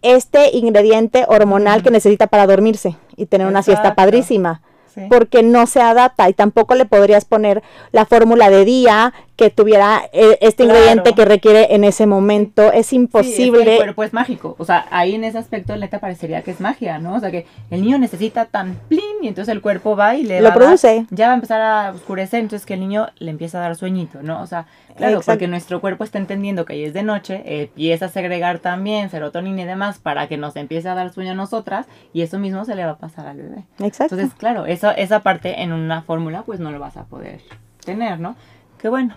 este 0.02 0.56
ingrediente 0.56 1.26
hormonal 1.28 1.82
que 1.82 1.90
necesita 1.90 2.28
para 2.28 2.46
dormirse 2.46 2.96
y 3.16 3.26
tener 3.26 3.48
una 3.48 3.64
siesta 3.64 3.96
padrísima 3.96 4.62
porque 5.10 5.44
no 5.44 5.68
se 5.68 5.82
adapta 5.82 6.30
y 6.30 6.34
tampoco 6.34 6.76
le 6.76 6.86
podrías 6.86 7.26
poner 7.26 7.64
la 7.92 8.06
fórmula 8.06 8.50
de 8.50 8.66
día 8.66 9.14
que 9.36 9.50
tuviera 9.50 10.04
eh, 10.14 10.38
este 10.42 10.64
ingrediente 10.64 11.14
que 11.14 11.26
requiere 11.26 11.74
en 11.74 11.84
ese 11.84 12.06
momento. 12.06 12.72
Es 12.72 12.94
imposible. 12.94 13.64
Sí, 13.64 13.70
el 13.72 13.78
cuerpo 13.78 14.04
es 14.04 14.14
mágico. 14.14 14.56
O 14.60 14.66
sea, 14.66 14.86
ahí 14.92 15.16
en 15.16 15.24
ese 15.24 15.38
aspecto 15.38 15.76
neta 15.76 16.00
parecería 16.00 16.44
que 16.44 16.52
es 16.52 16.60
magia, 16.60 17.00
¿no? 17.00 17.16
O 17.16 17.20
sea, 17.20 17.32
que 17.32 17.46
el 17.72 17.82
niño 17.82 17.98
necesita 17.98 18.46
tan 18.46 18.76
plin 18.88 19.02
y 19.22 19.28
entonces 19.28 19.52
el 19.52 19.62
cuerpo 19.62 19.96
va 19.96 20.16
y 20.16 20.24
le 20.24 20.42
lo 20.42 20.54
produce. 20.54 21.06
ya 21.10 21.28
va 21.28 21.32
a 21.34 21.36
empezar 21.36 21.62
a 21.62 21.92
oscurecer, 21.92 22.42
entonces 22.42 22.66
que 22.66 22.76
el 22.76 22.82
niño 22.82 23.08
le 23.18 23.32
empieza 23.32 23.58
a 23.58 23.62
dar 23.62 23.76
sueñito, 23.76 24.22
¿no? 24.22 24.42
O 24.42 24.48
sea, 24.48 24.68
claro, 24.96 25.22
porque 25.26 25.48
nuestro 25.48 25.82
cuerpo 25.82 26.04
está 26.04 26.18
entendiendo 26.18 26.66
que 26.66 26.74
ahí 26.74 26.84
es 26.84 26.94
de 26.94 27.04
noche, 27.04 27.42
empieza 27.46 28.06
a 28.06 28.10
segregar 28.10 28.60
también 28.60 29.10
serotonina 29.10 29.62
y 29.62 29.66
demás 29.66 30.00
para 30.00 30.28
que 30.28 30.38
nos 30.38 30.56
empiece 30.56 30.90
a 30.90 30.96
dar 30.96 31.12
sueño 31.12 31.32
a 31.32 31.36
nosotras 31.36 31.88
y 32.14 32.22
eso 32.22 32.40
mismo 32.40 32.66
se 32.66 32.76
le 32.76 32.86
va 32.86 32.92
a 32.92 32.98
pasar 32.98 33.28
al 33.28 33.38
bebé. 33.38 33.64
Exacto. 33.80 34.16
Entonces, 34.16 34.38
claro, 34.38 34.66
eso, 34.66 34.92
esa 34.92 35.22
parte 35.22 35.62
en 35.62 35.74
una 35.74 36.02
fórmula 36.02 36.44
pues 36.44 36.60
no 36.60 36.72
lo 36.72 36.80
vas 36.80 36.98
a 36.98 37.06
poder 37.06 37.42
tener, 37.84 38.20
¿no? 38.20 38.36
Qué 38.78 38.90
bueno. 38.90 39.16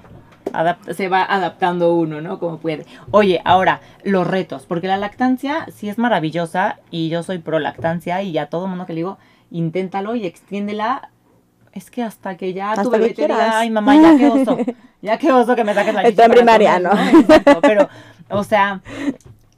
se 0.94 1.08
va 1.08 1.24
adaptando 1.24 1.94
uno, 1.94 2.20
¿no? 2.20 2.38
Como 2.38 2.58
puede. 2.58 2.86
Oye, 3.10 3.40
ahora, 3.44 3.80
los 4.04 4.26
retos, 4.26 4.64
porque 4.66 4.86
la 4.86 4.96
lactancia 4.96 5.66
sí 5.72 5.88
es 5.88 5.98
maravillosa 5.98 6.78
y 6.90 7.08
yo 7.08 7.22
soy 7.22 7.38
pro 7.38 7.58
lactancia 7.58 8.22
y 8.22 8.38
a 8.38 8.46
todo 8.46 8.68
mundo 8.68 8.86
que 8.86 8.92
le 8.92 8.98
digo, 8.98 9.18
inténtalo 9.50 10.14
y 10.14 10.26
extiéndela. 10.26 11.10
Es 11.76 11.90
que 11.90 12.02
hasta 12.02 12.38
que 12.38 12.54
ya 12.54 12.74
tu 12.82 12.90
bebé 12.90 13.12
te 13.12 13.22
diga, 13.22 13.58
ay 13.58 13.68
mamá, 13.68 13.94
ya 13.96 14.16
qué 14.16 14.28
oso, 14.28 14.56
ya 15.02 15.18
qué 15.18 15.30
oso 15.30 15.54
que 15.54 15.62
me 15.62 15.74
saques 15.74 15.92
la 15.92 16.00
chicha. 16.00 16.08
Está 16.08 16.24
en 16.24 16.30
primaria, 16.30 16.78
¿no? 16.78 16.90
Pero, 17.60 17.90
o 18.30 18.44
sea, 18.44 18.80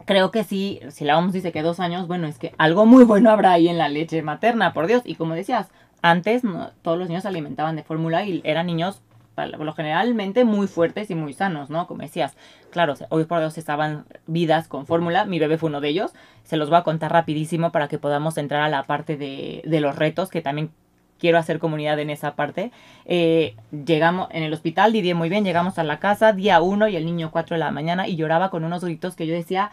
creo 0.04 0.32
que 0.32 0.42
sí, 0.42 0.80
si 0.88 1.04
la 1.04 1.16
OMS 1.16 1.32
dice 1.32 1.52
que 1.52 1.62
dos 1.62 1.78
años, 1.78 2.08
bueno, 2.08 2.26
es 2.26 2.36
que 2.40 2.54
algo 2.58 2.86
muy 2.86 3.04
bueno 3.04 3.30
habrá 3.30 3.52
ahí 3.52 3.68
en 3.68 3.78
la 3.78 3.88
leche 3.88 4.20
materna, 4.22 4.72
por 4.72 4.88
Dios. 4.88 5.02
Y 5.04 5.14
como 5.14 5.34
decías, 5.34 5.68
antes 6.02 6.42
todos 6.82 6.98
los 6.98 7.06
niños 7.06 7.22
se 7.22 7.28
alimentaban 7.28 7.76
de 7.76 7.84
fórmula 7.84 8.24
y 8.24 8.40
eran 8.42 8.66
niños 8.66 9.00
por 9.36 9.60
lo 9.60 9.72
generalmente 9.72 10.44
muy 10.44 10.66
fuertes 10.66 11.12
y 11.12 11.14
muy 11.14 11.32
sanos, 11.34 11.70
¿no? 11.70 11.86
Como 11.86 12.02
decías, 12.02 12.36
claro, 12.72 12.94
hoy 13.10 13.26
por 13.26 13.38
Dios 13.38 13.56
estaban 13.56 14.06
vidas 14.26 14.66
con 14.66 14.86
fórmula, 14.86 15.24
mi 15.24 15.38
bebé 15.38 15.56
fue 15.56 15.68
uno 15.68 15.80
de 15.80 15.90
ellos, 15.90 16.12
se 16.42 16.56
los 16.56 16.68
voy 16.68 16.78
a 16.78 16.82
contar 16.82 17.12
rapidísimo 17.12 17.70
para 17.70 17.86
que 17.86 17.98
podamos 17.98 18.36
entrar 18.38 18.62
a 18.62 18.68
la 18.68 18.82
parte 18.82 19.16
de, 19.16 19.62
de 19.64 19.80
los 19.80 19.94
retos 19.94 20.30
que 20.30 20.42
también 20.42 20.72
quiero 21.18 21.38
hacer 21.38 21.58
comunidad 21.58 21.98
en 21.98 22.10
esa 22.10 22.34
parte. 22.34 22.70
Eh, 23.04 23.54
llegamos 23.84 24.28
en 24.30 24.42
el 24.42 24.52
hospital, 24.52 24.92
Didier 24.92 25.16
muy 25.16 25.28
bien, 25.28 25.44
llegamos 25.44 25.78
a 25.78 25.84
la 25.84 25.98
casa, 25.98 26.32
día 26.32 26.60
uno 26.60 26.88
y 26.88 26.96
el 26.96 27.04
niño 27.04 27.30
4 27.30 27.54
de 27.54 27.60
la 27.60 27.70
mañana 27.70 28.06
y 28.06 28.16
lloraba 28.16 28.50
con 28.50 28.64
unos 28.64 28.84
gritos 28.84 29.14
que 29.14 29.26
yo 29.26 29.34
decía, 29.34 29.70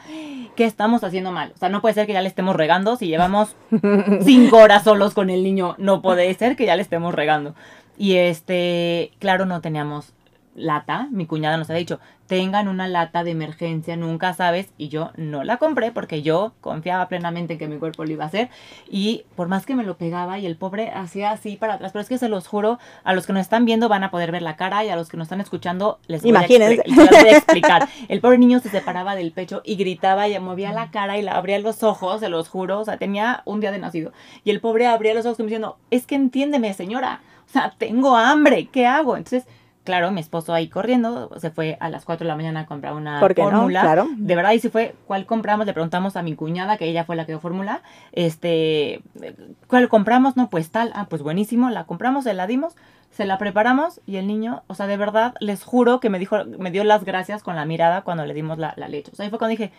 ¿qué 0.56 0.66
estamos 0.66 1.04
haciendo 1.04 1.32
mal? 1.32 1.52
O 1.56 1.58
sea, 1.58 1.70
no 1.70 1.82
puede 1.82 1.96
ser 1.96 2.08
que 2.08 2.14
ya 2.14 2.22
le 2.22 2.28
estemos 2.28 2.56
regando 2.56 2.96
si 2.96 3.08
llevamos 3.08 3.56
cinco 4.22 4.58
horas 4.58 4.84
solos 4.84 5.14
con 5.14 5.30
el 5.30 5.44
niño, 5.44 5.76
no 5.78 6.02
puede 6.02 6.34
ser 6.34 6.56
que 6.56 6.66
ya 6.66 6.76
le 6.76 6.82
estemos 6.82 7.14
regando. 7.14 7.56
Y 7.98 8.16
este, 8.16 9.12
claro, 9.20 9.46
no 9.46 9.62
teníamos 9.62 10.15
lata, 10.56 11.08
mi 11.12 11.26
cuñada 11.26 11.58
nos 11.58 11.70
ha 11.70 11.74
dicho, 11.74 12.00
tengan 12.28 12.68
una 12.68 12.88
lata 12.88 13.24
de 13.24 13.32
emergencia, 13.32 13.96
nunca 13.98 14.34
sabes, 14.34 14.70
y 14.78 14.88
yo 14.88 15.12
no 15.16 15.44
la 15.44 15.58
compré 15.58 15.92
porque 15.92 16.22
yo 16.22 16.54
confiaba 16.62 17.08
plenamente 17.08 17.54
en 17.54 17.60
que 17.60 17.68
mi 17.68 17.78
cuerpo 17.78 18.04
lo 18.04 18.12
iba 18.12 18.24
a 18.24 18.28
hacer, 18.28 18.50
y 18.90 19.26
por 19.36 19.48
más 19.48 19.66
que 19.66 19.76
me 19.76 19.84
lo 19.84 19.98
pegaba 19.98 20.40
y 20.40 20.46
el 20.46 20.56
pobre 20.56 20.90
hacía 20.90 21.32
así 21.32 21.58
para 21.58 21.76
atrás, 21.76 21.92
pero 21.92 22.02
es 22.02 22.10
que 22.10 22.18
se 22.18 22.30
los 22.30 22.48
juro, 22.48 22.80
a 23.04 23.14
los 23.14 23.28
que 23.28 23.34
nos 23.34 23.42
están 23.42 23.66
viendo 23.66 23.90
van 23.90 24.04
a 24.04 24.12
poder 24.12 24.32
ver 24.32 24.42
la 24.42 24.56
cara 24.56 24.84
y 24.84 24.90
a 24.90 24.96
los 24.96 25.10
que 25.10 25.18
nos 25.18 25.26
están 25.26 25.42
escuchando 25.42 26.00
les 26.08 26.24
voy, 26.24 26.32
A, 26.36 26.46
explicar. 27.30 27.88
El 28.08 28.22
pobre 28.22 28.38
niño 28.38 28.60
se 28.60 28.70
separaba 28.70 29.16
del 29.16 29.32
pecho 29.32 29.62
y 29.64 29.76
gritaba 29.76 30.28
y 30.28 30.40
movía 30.40 30.72
la 30.72 30.90
cara 30.90 31.18
y 31.18 31.22
le 31.22 31.30
abría 31.30 31.60
los 31.60 31.84
ojos, 31.84 32.22
se 32.22 32.30
los 32.30 32.50
juro, 32.50 32.80
o 32.80 32.86
sea, 32.86 32.98
tenía 32.98 33.44
un 33.46 33.60
día 33.60 33.72
de 33.72 33.80
nacido, 33.80 34.14
y 34.44 34.52
el 34.52 34.62
pobre 34.62 34.88
abría 34.88 35.14
los 35.14 35.26
ojos 35.26 35.38
diciendo, 35.38 35.78
es 35.92 36.08
que 36.08 36.16
entiéndeme 36.16 36.74
señora, 36.74 37.22
o 37.48 37.52
sea, 37.52 37.74
tengo 37.78 38.16
hambre, 38.18 38.68
¿qué 38.72 38.88
hago? 38.88 39.16
Entonces, 39.18 39.46
claro, 39.86 40.12
mi 40.12 40.20
esposo 40.20 40.54
ahí 40.54 40.68
corriendo, 40.68 41.32
se 41.40 41.52
fue 41.52 41.78
a 41.80 41.90
las 41.90 42.04
4 42.04 42.26
de 42.26 42.28
la 42.28 42.36
mañana 42.36 42.62
a 42.62 42.66
comprar 42.66 42.94
una 42.94 43.20
fórmula. 43.20 43.82
claro. 43.82 44.08
De 44.18 44.36
verdad, 44.36 44.52
y 44.52 44.60
si 44.60 44.70
fue, 44.70 44.96
¿cuál 45.08 45.26
compramos? 45.26 45.66
Le 45.66 45.74
preguntamos 45.74 46.18
a 46.18 46.24
mi 46.24 46.36
cuñada, 46.36 46.78
que 46.78 46.86
ella 46.86 47.06
fue 47.06 47.16
la 47.16 47.26
que 47.26 47.32
dio 47.32 47.40
fórmula, 47.40 47.82
este, 48.12 49.02
¿cuál 49.68 49.88
compramos? 49.88 50.36
No, 50.36 50.50
pues 50.50 50.72
tal, 50.72 50.92
ah, 50.96 51.06
pues 51.10 51.22
buenísimo, 51.22 51.70
la 51.70 51.86
compramos, 51.86 52.26
se 52.26 52.34
la 52.34 52.48
dimos, 52.48 52.76
se 53.12 53.26
la 53.26 53.38
preparamos 53.38 54.02
y 54.06 54.18
el 54.18 54.28
niño, 54.28 54.64
o 54.68 54.74
sea, 54.74 54.88
de 54.88 54.98
verdad, 54.98 55.36
les 55.40 55.64
juro 55.64 56.02
que 56.02 56.10
me 56.10 56.20
dijo, 56.20 56.44
me 56.44 56.72
dio 56.72 56.84
las 56.84 57.06
gracias 57.06 57.44
con 57.44 57.56
la 57.56 57.64
mirada 57.64 58.02
cuando 58.02 58.26
le 58.26 58.34
dimos 58.34 58.58
la, 58.58 58.74
la 58.76 58.90
leche. 58.90 59.12
O 59.14 59.16
sea, 59.16 59.24
ahí 59.24 59.30
fue 59.30 59.40
cuando 59.40 59.52
dije, 59.52 59.72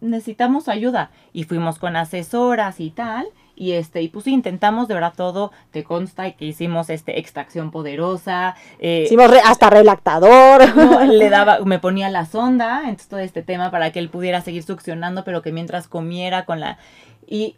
necesitamos 0.00 0.68
ayuda. 0.68 1.10
Y 1.32 1.44
fuimos 1.44 1.78
con 1.78 1.96
asesoras 1.96 2.80
y 2.80 2.90
tal, 2.90 3.26
y 3.58 3.72
este 3.72 4.02
y 4.02 4.08
pues 4.08 4.26
intentamos 4.28 4.86
de 4.88 4.94
verdad 4.94 5.12
todo 5.16 5.50
te 5.72 5.82
consta 5.82 6.30
que 6.32 6.44
hicimos 6.44 6.90
este 6.90 7.18
extracción 7.18 7.70
poderosa 7.70 8.54
eh, 8.78 9.02
hicimos 9.06 9.30
hasta 9.44 9.68
relactador 9.68 10.62
le 11.08 11.28
daba 11.28 11.58
me 11.64 11.78
ponía 11.78 12.08
la 12.08 12.24
sonda 12.24 12.82
entonces 12.84 13.08
todo 13.08 13.20
este 13.20 13.42
tema 13.42 13.70
para 13.70 13.90
que 13.90 13.98
él 13.98 14.08
pudiera 14.10 14.40
seguir 14.40 14.62
succionando 14.62 15.24
pero 15.24 15.42
que 15.42 15.52
mientras 15.52 15.88
comiera 15.88 16.44
con 16.44 16.60
la 16.60 16.78
y 17.26 17.56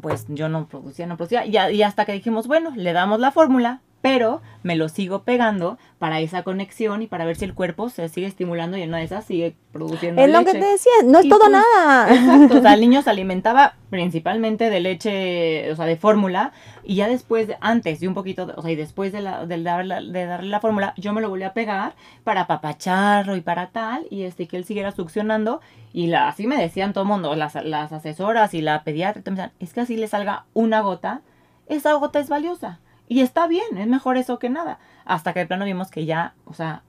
pues 0.00 0.24
yo 0.28 0.48
no 0.48 0.66
producía 0.66 1.06
no 1.06 1.16
producía 1.18 1.44
y, 1.44 1.56
y 1.74 1.82
hasta 1.82 2.06
que 2.06 2.12
dijimos 2.12 2.46
bueno 2.46 2.72
le 2.74 2.94
damos 2.94 3.20
la 3.20 3.30
fórmula 3.30 3.80
pero 4.02 4.42
me 4.64 4.76
lo 4.76 4.88
sigo 4.88 5.22
pegando 5.22 5.78
para 5.98 6.20
esa 6.20 6.42
conexión 6.42 7.02
y 7.02 7.06
para 7.06 7.24
ver 7.24 7.36
si 7.36 7.44
el 7.44 7.54
cuerpo 7.54 7.88
se 7.88 8.08
sigue 8.08 8.26
estimulando 8.26 8.76
y 8.76 8.82
en 8.82 8.88
una 8.88 8.98
de 8.98 9.04
esas 9.04 9.24
sigue 9.24 9.54
produciendo 9.72 10.20
es 10.20 10.30
lo 10.30 10.44
que 10.44 10.52
te 10.52 10.64
decía, 10.64 10.92
no 11.04 11.20
es 11.20 11.28
todo 11.28 11.38
pues, 11.38 11.52
nada. 11.52 12.12
Exacto, 12.12 12.58
o 12.58 12.60
sea, 12.60 12.74
el 12.74 12.80
niño 12.80 13.00
se 13.02 13.10
alimentaba 13.10 13.76
principalmente 13.90 14.70
de 14.70 14.80
leche, 14.80 15.70
o 15.70 15.76
sea, 15.76 15.86
de 15.86 15.96
fórmula, 15.96 16.52
y 16.82 16.96
ya 16.96 17.08
después, 17.08 17.48
antes 17.60 18.02
y 18.02 18.08
un 18.08 18.14
poquito, 18.14 18.52
o 18.56 18.62
sea, 18.62 18.72
y 18.72 18.76
después 18.76 19.12
de, 19.12 19.20
la, 19.20 19.46
de, 19.46 19.56
de 19.56 20.26
darle 20.26 20.48
la 20.48 20.60
fórmula, 20.60 20.94
yo 20.96 21.12
me 21.12 21.20
lo 21.20 21.28
volví 21.28 21.44
a 21.44 21.54
pegar 21.54 21.94
para 22.24 22.48
papacharlo 22.48 23.36
y 23.36 23.40
para 23.40 23.68
tal, 23.68 24.06
y 24.10 24.22
este, 24.22 24.48
que 24.48 24.56
él 24.56 24.64
siguiera 24.64 24.90
succionando, 24.90 25.60
y 25.92 26.08
la, 26.08 26.28
así 26.28 26.48
me 26.48 26.56
decían 26.56 26.92
todo 26.92 27.04
el 27.04 27.08
mundo, 27.08 27.36
las, 27.36 27.54
las 27.64 27.92
asesoras 27.92 28.54
y 28.54 28.62
la 28.62 28.82
pediatra, 28.82 29.22
me 29.26 29.30
decían, 29.32 29.52
es 29.60 29.72
que 29.72 29.80
así 29.80 29.96
le 29.96 30.08
salga 30.08 30.46
una 30.54 30.80
gota, 30.80 31.20
esa 31.68 31.92
gota 31.94 32.18
es 32.18 32.28
valiosa. 32.28 32.80
Y 33.12 33.20
está 33.20 33.46
bien, 33.46 33.76
es 33.76 33.86
mejor 33.86 34.16
eso 34.16 34.38
que 34.38 34.48
nada. 34.48 34.78
Hasta 35.04 35.34
que 35.34 35.40
de 35.40 35.46
plano 35.46 35.66
vimos 35.66 35.90
que 35.90 36.06
ya, 36.06 36.32
o 36.46 36.54
sea, 36.54 36.82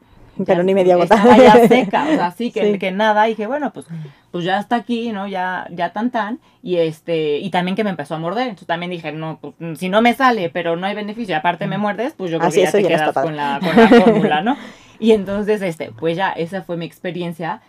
pero 0.46 0.64
ni 0.64 0.74
media 0.74 0.96
gota. 0.96 1.22
ya 1.38 1.68
seca, 1.68 2.06
o 2.10 2.16
sea, 2.16 2.32
sí, 2.32 2.50
que, 2.50 2.80
que 2.80 2.94
nada. 2.94 3.28
Y 3.28 3.32
dije, 3.32 3.46
bueno, 3.46 3.74
pues, 3.74 3.88
pues 4.32 4.46
ya 4.46 4.58
está 4.58 4.78
aquí, 4.78 5.12
¿no? 5.12 5.28
Ya, 5.28 5.68
ya 5.70 5.92
tan 5.92 6.12
tan. 6.12 6.40
Y 6.62 6.78
este, 6.78 7.40
y 7.40 7.50
también 7.50 7.76
que 7.76 7.84
me 7.84 7.90
empezó 7.90 8.16
a 8.16 8.20
morder. 8.20 8.44
Entonces 8.44 8.68
también 8.68 8.90
dije, 8.90 9.12
no, 9.12 9.40
pues 9.42 9.54
si 9.78 9.90
no 9.90 10.02
me 10.02 10.14
sale, 10.14 10.50
pero 10.50 10.78
no 10.78 10.88
hay 10.88 10.96
beneficio, 10.96 11.36
aparte 11.36 11.68
me 11.68 11.78
muerdes, 11.78 12.14
pues 12.14 12.32
yo 12.32 12.40
creo 12.40 12.52
que 12.52 12.64
ya 12.64 12.72
te 12.72 12.84
quedas 12.84 13.14
con 13.14 13.36
la, 13.36 13.60
con 13.60 13.76
la 13.76 13.88
fórmula, 14.02 14.42
¿no? 14.42 14.56
Y 14.98 15.12
entonces, 15.12 15.62
este, 15.62 15.92
pues 15.92 16.16
ya, 16.16 16.32
esa 16.32 16.62
fue 16.64 16.78
mi 16.78 16.86
experiencia. 16.86 17.62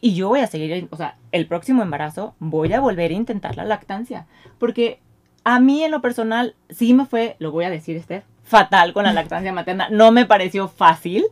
Y 0.00 0.14
yo 0.14 0.28
voy 0.28 0.40
a 0.40 0.46
seguir, 0.46 0.88
o 0.90 0.96
sea, 0.96 1.16
el 1.30 1.46
próximo 1.46 1.82
embarazo 1.82 2.34
voy 2.38 2.72
a 2.72 2.80
volver 2.80 3.10
a 3.10 3.14
intentar 3.14 3.54
la 3.58 3.66
lactancia. 3.66 4.26
Porque 4.58 4.98
a 5.44 5.60
mí 5.60 5.82
en 5.82 5.90
lo 5.90 6.00
personal 6.00 6.54
sí 6.70 6.94
me 6.94 7.06
fue, 7.06 7.36
lo 7.38 7.50
voy 7.50 7.64
a 7.64 7.70
decir 7.70 7.96
Esther, 7.96 8.24
fatal 8.42 8.92
con 8.92 9.04
la 9.04 9.12
lactancia 9.14 9.52
materna. 9.52 9.88
No 9.90 10.12
me 10.12 10.26
pareció 10.26 10.68
fácil, 10.68 11.24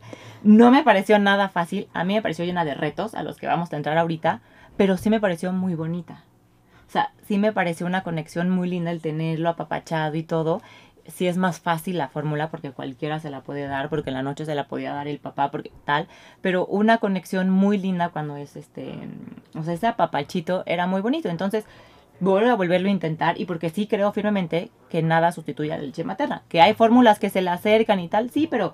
no 0.43 0.71
me 0.71 0.83
pareció 0.83 1.19
nada 1.19 1.49
fácil. 1.49 1.87
A 1.93 2.03
mí 2.03 2.15
me 2.15 2.21
pareció 2.21 2.45
llena 2.45 2.65
de 2.65 2.73
retos 2.73 3.13
a 3.15 3.23
los 3.23 3.37
que 3.37 3.47
vamos 3.47 3.71
a 3.71 3.77
entrar 3.77 3.97
ahorita, 3.97 4.41
pero 4.77 4.97
sí 4.97 5.09
me 5.09 5.19
pareció 5.19 5.53
muy 5.53 5.75
bonita. 5.75 6.23
O 6.87 6.91
sea, 6.91 7.13
sí 7.25 7.37
me 7.37 7.53
pareció 7.53 7.85
una 7.85 8.03
conexión 8.03 8.49
muy 8.49 8.69
linda 8.69 8.91
el 8.91 9.01
tenerlo 9.01 9.49
apapachado 9.49 10.15
y 10.15 10.23
todo. 10.23 10.61
Sí 11.07 11.25
es 11.25 11.37
más 11.37 11.59
fácil 11.59 11.97
la 11.97 12.09
fórmula 12.09 12.49
porque 12.49 12.71
cualquiera 12.71 13.19
se 13.19 13.29
la 13.29 13.41
puede 13.41 13.65
dar, 13.65 13.89
porque 13.89 14.09
en 14.09 14.15
la 14.15 14.23
noche 14.23 14.45
se 14.45 14.55
la 14.55 14.67
podía 14.67 14.93
dar 14.93 15.07
el 15.07 15.19
papá, 15.19 15.51
porque 15.51 15.71
tal. 15.85 16.07
Pero 16.41 16.65
una 16.65 16.97
conexión 16.97 17.49
muy 17.49 17.77
linda 17.77 18.09
cuando 18.09 18.35
es 18.35 18.55
este, 18.55 18.93
o 19.55 19.63
sea, 19.63 19.73
ese 19.73 19.87
apapachito 19.87 20.63
era 20.65 20.85
muy 20.85 21.01
bonito. 21.01 21.29
Entonces, 21.29 21.65
voy 22.21 22.45
a 22.45 22.55
volverlo 22.55 22.87
a 22.87 22.91
intentar 22.91 23.39
y 23.39 23.45
porque 23.45 23.69
sí 23.69 23.87
creo 23.87 24.11
firmemente 24.13 24.71
que 24.89 25.01
nada 25.01 25.31
sustituye 25.31 25.73
a 25.73 25.77
la 25.77 25.83
leche 25.83 26.03
materna. 26.03 26.43
Que 26.47 26.61
hay 26.61 26.73
fórmulas 26.73 27.19
que 27.19 27.29
se 27.29 27.41
le 27.41 27.49
acercan 27.49 27.99
y 27.99 28.07
tal, 28.07 28.29
sí, 28.29 28.47
pero, 28.47 28.73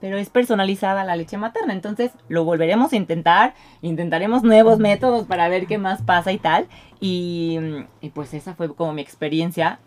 pero 0.00 0.18
es 0.18 0.30
personalizada 0.30 1.02
la 1.02 1.16
leche 1.16 1.38
materna. 1.38 1.72
Entonces 1.72 2.12
lo 2.28 2.44
volveremos 2.44 2.92
a 2.92 2.96
intentar, 2.96 3.54
intentaremos 3.80 4.42
nuevos 4.42 4.78
métodos 4.78 5.26
para 5.26 5.48
ver 5.48 5.66
qué 5.66 5.78
más 5.78 6.02
pasa 6.02 6.32
y 6.32 6.38
tal. 6.38 6.66
Y, 7.00 7.58
y 8.00 8.10
pues 8.10 8.34
esa 8.34 8.54
fue 8.54 8.72
como 8.74 8.92
mi 8.92 9.02
experiencia. 9.02 9.80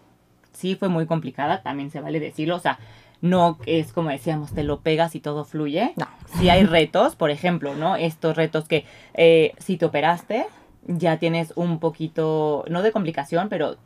Sí 0.51 0.75
fue 0.75 0.89
muy 0.89 1.05
complicada, 1.05 1.61
también 1.61 1.91
se 1.91 2.01
vale 2.01 2.19
decirlo. 2.19 2.55
O 2.55 2.59
sea, 2.59 2.79
no 3.21 3.59
es 3.65 3.93
como 3.93 4.09
decíamos, 4.09 4.53
te 4.53 4.63
lo 4.63 4.79
pegas 4.79 5.15
y 5.15 5.19
todo 5.19 5.45
fluye. 5.45 5.93
No. 5.95 6.07
Sí 6.39 6.49
hay 6.49 6.63
retos, 6.63 7.15
por 7.15 7.29
ejemplo, 7.29 7.75
¿no? 7.75 7.95
Estos 7.95 8.35
retos 8.35 8.67
que 8.67 8.85
eh, 9.13 9.53
si 9.59 9.77
te 9.77 9.85
operaste, 9.85 10.47
ya 10.85 11.17
tienes 11.17 11.53
un 11.55 11.79
poquito, 11.79 12.65
no 12.69 12.81
de 12.81 12.91
complicación, 12.91 13.49
pero 13.49 13.77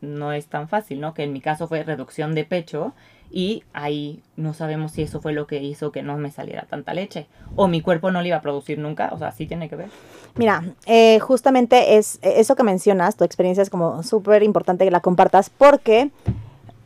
no 0.00 0.32
es 0.32 0.46
tan 0.46 0.68
fácil, 0.68 1.00
¿no? 1.00 1.14
Que 1.14 1.22
en 1.22 1.32
mi 1.32 1.40
caso 1.40 1.68
fue 1.68 1.82
reducción 1.84 2.34
de 2.34 2.44
pecho 2.44 2.92
y 3.30 3.62
ahí 3.72 4.20
no 4.36 4.52
sabemos 4.52 4.92
si 4.92 5.02
eso 5.02 5.20
fue 5.20 5.32
lo 5.32 5.46
que 5.46 5.62
hizo 5.62 5.90
que 5.90 6.02
no 6.02 6.18
me 6.18 6.30
saliera 6.30 6.66
tanta 6.68 6.92
leche 6.92 7.26
o 7.56 7.66
mi 7.66 7.80
cuerpo 7.80 8.10
no 8.10 8.20
le 8.20 8.28
iba 8.28 8.36
a 8.36 8.42
producir 8.42 8.78
nunca, 8.78 9.10
o 9.12 9.18
sea, 9.18 9.32
sí 9.32 9.46
tiene 9.46 9.68
que 9.68 9.76
ver. 9.76 9.90
Mira, 10.34 10.64
eh, 10.86 11.18
justamente 11.20 11.96
es 11.96 12.18
eso 12.22 12.56
que 12.56 12.62
mencionas, 12.62 13.16
tu 13.16 13.24
experiencia 13.24 13.62
es 13.62 13.70
como 13.70 14.02
súper 14.02 14.42
importante 14.42 14.84
que 14.84 14.90
la 14.90 15.00
compartas 15.00 15.48
porque 15.50 16.10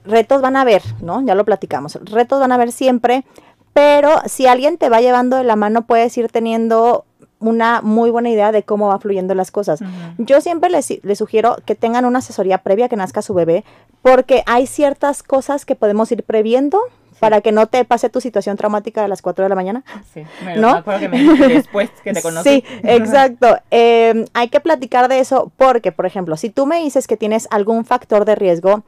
retos 0.05 0.41
van 0.41 0.57
a 0.57 0.61
haber, 0.61 0.83
¿no? 1.01 1.25
Ya 1.25 1.35
lo 1.35 1.45
platicamos, 1.45 1.99
retos 2.05 2.39
van 2.39 2.53
a 2.53 2.57
haber 2.57 2.71
siempre, 2.71 3.25
pero 3.73 4.11
si 4.27 4.47
alguien 4.47 4.79
te 4.79 4.89
va 4.89 5.01
llevando 5.01 5.37
de 5.37 5.45
la 5.45 5.57
mano 5.57 5.87
puedes 5.87 6.17
ir 6.17 6.31
teniendo 6.31 7.05
una 7.51 7.81
muy 7.83 8.11
buena 8.11 8.31
idea 8.31 8.53
de 8.53 8.63
cómo 8.63 8.89
va 8.89 8.99
fluyendo 8.99 9.35
las 9.35 9.51
cosas. 9.51 9.81
Yo 10.19 10.41
siempre 10.41 10.71
les, 10.71 11.03
les, 11.05 11.19
sugiero 11.19 11.57
que 11.65 11.75
tengan 11.75 12.05
una 12.05 12.19
asesoría 12.21 12.59
previa 12.59 12.89
que 12.89 12.97
nazca 12.97 13.23
su 13.23 13.35
bebé, 13.35 13.65
porque 14.03 14.43
hay 14.47 14.67
ciertas 14.67 15.23
cosas 15.23 15.65
que 15.65 15.75
podemos 15.75 16.11
ir 16.13 16.23
previendo 16.23 16.81
para 17.19 17.41
que 17.41 17.53
no 17.53 17.67
te 17.67 17.85
pase 17.85 18.11
tu 18.11 18.21
situación 18.21 18.57
traumática 18.57 19.03
de 19.03 19.09
las 19.09 19.23
4 19.23 19.45
de 19.45 19.49
la 19.49 19.55
mañana. 19.55 19.85
Sí, 20.13 20.23
me, 20.45 20.57
¿no? 20.57 20.71
acuerdo 20.71 21.01
que 21.01 21.09
me 21.09 21.49
después 21.49 21.91
que 22.03 22.13
te 22.13 22.23
conocí. 22.23 22.49
Sí, 22.49 22.65
exacto. 22.83 23.59
Em, 23.71 24.27
hay 24.35 24.49
que 24.49 24.61
platicar 24.61 25.09
de 25.09 25.19
eso 25.19 25.51
porque, 25.57 25.93
por 25.93 26.07
ejemplo, 26.07 26.37
si 26.37 26.51
tú 26.51 26.67
me 26.67 26.79
dices 26.81 27.07
que 27.07 27.17
tienes 27.17 27.49
algún 27.51 27.85
factor 27.85 28.25
de 28.25 28.35
riesgo, 28.35 28.83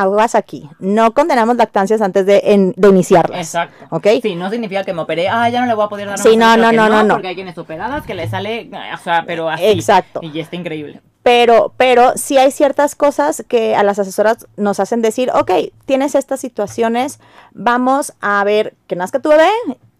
aguas 0.00 0.34
aquí. 0.34 0.68
No 0.78 1.12
condenamos 1.14 1.56
lactancias 1.56 2.00
antes 2.00 2.26
de, 2.26 2.40
en, 2.44 2.74
de 2.76 2.88
iniciarlas. 2.88 3.38
Exacto. 3.38 3.86
¿Ok? 3.90 4.06
Sí, 4.22 4.34
no 4.34 4.50
significa 4.50 4.84
que 4.84 4.92
me 4.92 5.02
operé, 5.02 5.28
ah, 5.28 5.48
ya 5.48 5.60
no 5.60 5.66
le 5.66 5.74
voy 5.74 5.84
a 5.84 5.88
poder 5.88 6.08
dar 6.08 6.18
Sí, 6.18 6.36
no, 6.36 6.56
no, 6.56 6.72
no, 6.72 6.88
no, 6.88 7.02
no. 7.02 7.14
Porque 7.14 7.28
hay 7.28 7.34
quienes 7.34 7.56
operadas 7.58 8.04
que 8.04 8.14
le 8.14 8.28
sale, 8.28 8.70
o 8.92 8.98
sea, 8.98 9.24
pero 9.26 9.48
así. 9.48 9.64
Exacto. 9.64 10.20
Y 10.22 10.38
está 10.40 10.56
increíble. 10.56 11.00
Pero, 11.22 11.72
pero 11.78 12.12
sí 12.16 12.36
hay 12.36 12.50
ciertas 12.50 12.94
cosas 12.94 13.44
que 13.48 13.74
a 13.74 13.82
las 13.82 13.98
asesoras 13.98 14.46
nos 14.58 14.78
hacen 14.78 15.00
decir, 15.00 15.30
ok, 15.32 15.50
tienes 15.86 16.14
estas 16.14 16.38
situaciones, 16.40 17.18
vamos 17.52 18.12
a 18.20 18.44
ver 18.44 18.74
que 18.86 18.94
nazca 18.94 19.20
tu 19.20 19.30
bebé, 19.30 19.48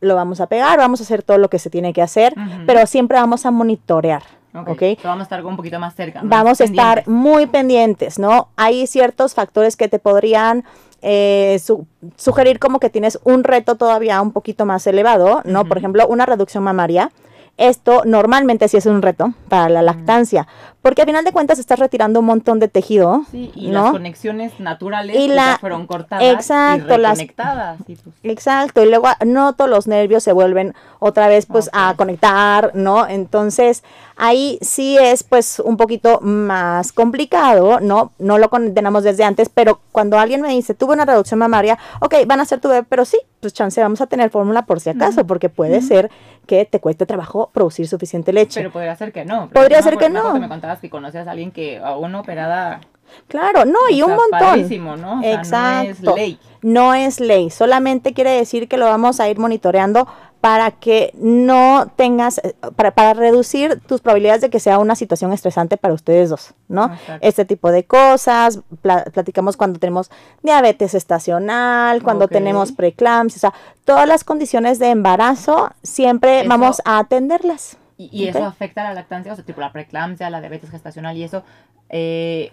lo 0.00 0.16
vamos 0.16 0.42
a 0.42 0.48
pegar, 0.48 0.76
vamos 0.76 1.00
a 1.00 1.04
hacer 1.04 1.22
todo 1.22 1.38
lo 1.38 1.48
que 1.48 1.58
se 1.58 1.70
tiene 1.70 1.94
que 1.94 2.02
hacer, 2.02 2.34
pero 2.66 2.86
siempre 2.86 3.16
vamos 3.16 3.46
a 3.46 3.50
monitorear, 3.50 4.22
Ok. 4.54 4.68
¿ok? 4.68 4.82
So, 5.02 5.08
Vamos 5.08 5.20
a 5.20 5.22
estar 5.24 5.44
un 5.44 5.56
poquito 5.56 5.78
más 5.78 5.94
cerca. 5.94 6.22
más 6.22 6.30
Vamos 6.30 6.60
a 6.60 6.64
estar 6.64 7.08
muy 7.08 7.46
pendientes, 7.46 8.18
¿no? 8.18 8.48
Hay 8.56 8.86
ciertos 8.86 9.34
factores 9.34 9.76
que 9.76 9.88
te 9.88 9.98
podrían 9.98 10.64
eh, 11.02 11.58
su- 11.62 11.86
sugerir 12.16 12.58
como 12.58 12.78
que 12.80 12.88
tienes 12.88 13.18
un 13.24 13.44
reto 13.44 13.74
todavía 13.74 14.20
un 14.22 14.32
poquito 14.32 14.64
más 14.64 14.86
elevado, 14.86 15.42
¿no? 15.44 15.64
Por 15.66 15.76
ejemplo, 15.78 16.06
una 16.08 16.24
reducción 16.24 16.64
mamaria. 16.64 17.10
Esto 17.56 18.02
normalmente 18.04 18.66
sí 18.68 18.76
es 18.76 18.86
un 18.86 19.00
reto 19.00 19.32
para 19.48 19.68
la 19.68 19.80
lactancia, 19.80 20.48
porque 20.82 21.02
a 21.02 21.06
final 21.06 21.24
de 21.24 21.30
cuentas 21.30 21.60
estás 21.60 21.78
retirando 21.78 22.18
un 22.18 22.26
montón 22.26 22.58
de 22.58 22.66
tejido, 22.66 23.22
Sí, 23.30 23.52
y 23.54 23.68
¿no? 23.68 23.84
las 23.84 23.92
conexiones 23.92 24.58
naturales 24.58 25.14
Y 25.16 25.26
pues, 25.26 25.36
ya 25.36 25.58
fueron 25.60 25.86
cortadas 25.86 26.24
exacto, 26.24 26.94
y 26.94 26.98
las- 26.98 27.20
y 27.20 27.26
pues, 27.26 28.00
Exacto, 28.24 28.82
y 28.82 28.88
luego 28.88 29.06
no 29.24 29.52
todos 29.52 29.70
los 29.70 29.86
nervios 29.86 30.24
se 30.24 30.32
vuelven 30.32 30.74
otra 30.98 31.28
vez 31.28 31.46
pues 31.46 31.70
a 31.72 31.94
conectar, 31.96 32.72
¿no? 32.74 33.06
Entonces 33.06 33.84
ahí 34.16 34.58
sí 34.60 34.96
es 35.00 35.22
pues 35.22 35.60
un 35.60 35.76
poquito 35.76 36.20
más 36.20 36.92
complicado, 36.92 37.78
¿no? 37.80 38.10
No 38.18 38.38
lo 38.38 38.50
condenamos 38.50 39.04
desde 39.04 39.22
antes, 39.24 39.48
pero 39.48 39.80
cuando 39.92 40.18
alguien 40.18 40.40
me 40.40 40.48
dice, 40.48 40.74
tuve 40.74 40.94
una 40.94 41.04
reducción 41.04 41.38
mamaria, 41.38 41.78
ok, 42.00 42.14
van 42.26 42.40
a 42.40 42.44
ser 42.44 42.60
tu 42.60 42.68
bebé, 42.68 42.82
pero 42.88 43.04
sí, 43.04 43.18
pues 43.40 43.52
chance, 43.52 43.80
vamos 43.80 44.00
a 44.00 44.06
tener 44.06 44.30
fórmula 44.30 44.66
por 44.66 44.80
si 44.80 44.90
acaso, 44.90 45.24
porque 45.26 45.48
puede 45.48 45.82
ser 45.82 46.10
que 46.46 46.64
te 46.64 46.80
cueste 46.80 47.06
trabajo 47.06 47.50
producir 47.52 47.88
suficiente 47.88 48.32
leche. 48.32 48.60
pero 48.60 48.72
podría 48.72 48.96
ser 48.96 49.12
que 49.12 49.24
no. 49.24 49.48
Podría 49.50 49.82
ser 49.82 49.96
que 49.96 50.08
no. 50.08 50.38
me 50.38 50.48
contabas 50.48 50.80
que 50.80 50.90
conocías 50.90 51.26
a 51.26 51.32
alguien 51.32 51.50
que 51.50 51.78
a 51.78 51.96
una 51.96 52.20
operada. 52.20 52.80
claro, 53.28 53.64
no, 53.64 53.78
y 53.90 54.02
o 54.02 54.06
un 54.06 54.16
montón. 54.16 55.00
¿no? 55.00 55.20
O 55.20 55.22
sea, 55.22 55.84
Exacto. 55.84 56.10
No 56.10 56.16
es 56.16 56.16
ley. 56.16 56.38
No 56.62 56.94
es 56.94 57.20
ley, 57.20 57.50
solamente 57.50 58.14
quiere 58.14 58.30
decir 58.30 58.68
que 58.68 58.76
lo 58.76 58.86
vamos 58.86 59.20
a 59.20 59.28
ir 59.28 59.38
monitoreando 59.38 60.08
para 60.44 60.72
que 60.72 61.10
no 61.14 61.90
tengas, 61.96 62.36
eh, 62.44 62.54
para, 62.76 62.90
para 62.90 63.14
reducir 63.14 63.80
tus 63.86 64.02
probabilidades 64.02 64.42
de 64.42 64.50
que 64.50 64.60
sea 64.60 64.78
una 64.78 64.94
situación 64.94 65.32
estresante 65.32 65.78
para 65.78 65.94
ustedes 65.94 66.28
dos, 66.28 66.52
¿no? 66.68 66.92
Exacto. 66.92 67.26
Este 67.26 67.44
tipo 67.46 67.70
de 67.72 67.84
cosas, 67.86 68.60
pla- 68.82 69.04
platicamos 69.04 69.56
cuando 69.56 69.78
tenemos 69.78 70.10
diabetes 70.42 70.92
estacional, 70.92 72.02
cuando 72.02 72.28
tenemos 72.28 72.72
preeclampsia, 72.72 73.38
o 73.38 73.40
sea, 73.40 73.54
todas 73.86 74.06
las 74.06 74.22
condiciones 74.22 74.78
de 74.78 74.90
embarazo 74.90 75.70
siempre 75.82 76.40
Eso- 76.40 76.48
vamos 76.50 76.82
a 76.84 76.98
atenderlas. 76.98 77.78
Y, 77.96 78.28
eso 78.28 78.44
afecta 78.44 78.82
a 78.82 78.84
la 78.84 78.92
lactancia, 78.92 79.32
o 79.32 79.36
sea, 79.36 79.46
tipo 79.46 79.62
la 79.62 79.72
preeclampsia, 79.72 80.28
la 80.28 80.40
diabetes 80.40 80.68
gestacional 80.70 81.16
y 81.16 81.22
eso 81.22 81.42
eh, 81.88 82.52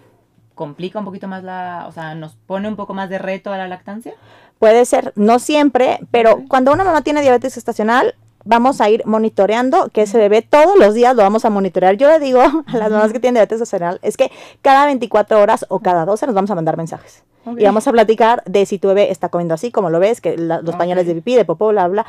complica 0.55 0.97
un 0.99 1.03
poquito 1.03 1.27
más 1.27 1.43
la, 1.43 1.85
o 1.89 1.91
sea, 1.91 2.15
nos 2.15 2.35
pone 2.35 2.69
un 2.69 2.77
poco 2.77 2.93
más 2.93 3.09
de 3.09 3.17
reto 3.17 3.51
a 3.51 3.57
la 3.57 3.67
lactancia. 3.67 4.13
Puede 4.61 4.85
ser, 4.85 5.11
no 5.15 5.39
siempre, 5.39 5.99
pero 6.11 6.43
cuando 6.47 6.71
una 6.71 6.83
mamá 6.83 7.01
tiene 7.01 7.21
diabetes 7.21 7.55
gestacional, 7.55 8.13
vamos 8.45 8.79
a 8.79 8.89
ir 8.91 9.03
monitoreando 9.07 9.89
que 9.89 10.03
ese 10.03 10.19
bebé 10.19 10.43
todos 10.43 10.77
los 10.77 10.93
días 10.93 11.15
lo 11.15 11.23
vamos 11.23 11.45
a 11.45 11.49
monitorear. 11.49 11.95
Yo 11.97 12.07
le 12.07 12.19
digo 12.19 12.41
a 12.41 12.77
las 12.77 12.91
mamás 12.91 13.11
que 13.11 13.19
tienen 13.19 13.33
diabetes 13.35 13.57
gestacional, 13.57 13.99
es 14.03 14.17
que 14.17 14.31
cada 14.61 14.85
24 14.85 15.41
horas 15.41 15.65
o 15.69 15.79
cada 15.79 16.05
12 16.05 16.27
nos 16.27 16.35
vamos 16.35 16.51
a 16.51 16.55
mandar 16.55 16.77
mensajes. 16.77 17.23
Y 17.57 17.63
vamos 17.65 17.87
a 17.87 17.91
platicar 17.91 18.43
de 18.45 18.67
si 18.67 18.77
tu 18.77 18.87
bebé 18.89 19.09
está 19.09 19.29
comiendo 19.29 19.55
así, 19.55 19.71
como 19.71 19.89
lo 19.89 19.99
ves, 19.99 20.21
que 20.21 20.37
la- 20.37 20.61
los 20.61 20.75
pañales 20.75 21.07
de 21.07 21.15
pipí, 21.15 21.33
de 21.35 21.43
popó, 21.43 21.69
bla, 21.69 21.87
bla, 21.87 22.05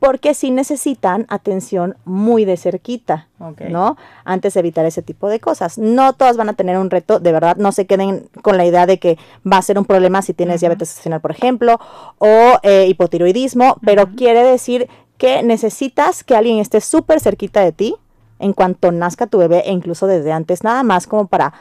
porque 0.00 0.34
sí 0.34 0.50
necesitan 0.50 1.26
atención 1.28 1.96
muy 2.04 2.44
de 2.44 2.56
cerquita, 2.56 3.28
Ok. 3.38 3.60
¿no? 3.68 3.96
Antes 4.24 4.54
de 4.54 4.60
evitar 4.60 4.84
ese 4.86 5.02
tipo 5.02 5.28
de 5.28 5.38
cosas. 5.40 5.78
No 5.78 6.14
todas 6.14 6.36
van 6.36 6.48
a 6.48 6.54
tener 6.54 6.78
un 6.78 6.90
reto, 6.90 7.20
de 7.20 7.32
verdad, 7.32 7.56
no 7.56 7.70
se 7.70 7.86
queden 7.86 8.28
con 8.42 8.56
la 8.56 8.64
idea 8.64 8.86
de 8.86 8.98
que 8.98 9.18
va 9.50 9.58
a 9.58 9.62
ser 9.62 9.78
un 9.78 9.84
problema 9.84 10.22
si 10.22 10.34
tienes 10.34 10.60
diabetes 10.60 10.88
gestacional, 10.88 11.20
por 11.20 11.30
ejemplo, 11.30 11.78
o 12.18 12.58
eh, 12.62 12.86
hipotiroidismo, 12.88 13.76
pero 13.84 14.08
quiere 14.16 14.42
decir 14.42 14.88
que 15.18 15.42
necesitas 15.42 16.24
que 16.24 16.34
alguien 16.34 16.58
esté 16.58 16.80
súper 16.80 17.20
cerquita 17.20 17.60
de 17.60 17.72
ti 17.72 17.94
en 18.38 18.54
cuanto 18.54 18.90
nazca 18.90 19.26
tu 19.26 19.36
bebé 19.38 19.62
e 19.66 19.72
incluso 19.72 20.06
desde 20.06 20.32
antes, 20.32 20.64
nada 20.64 20.82
más 20.82 21.06
como 21.06 21.26
para, 21.26 21.52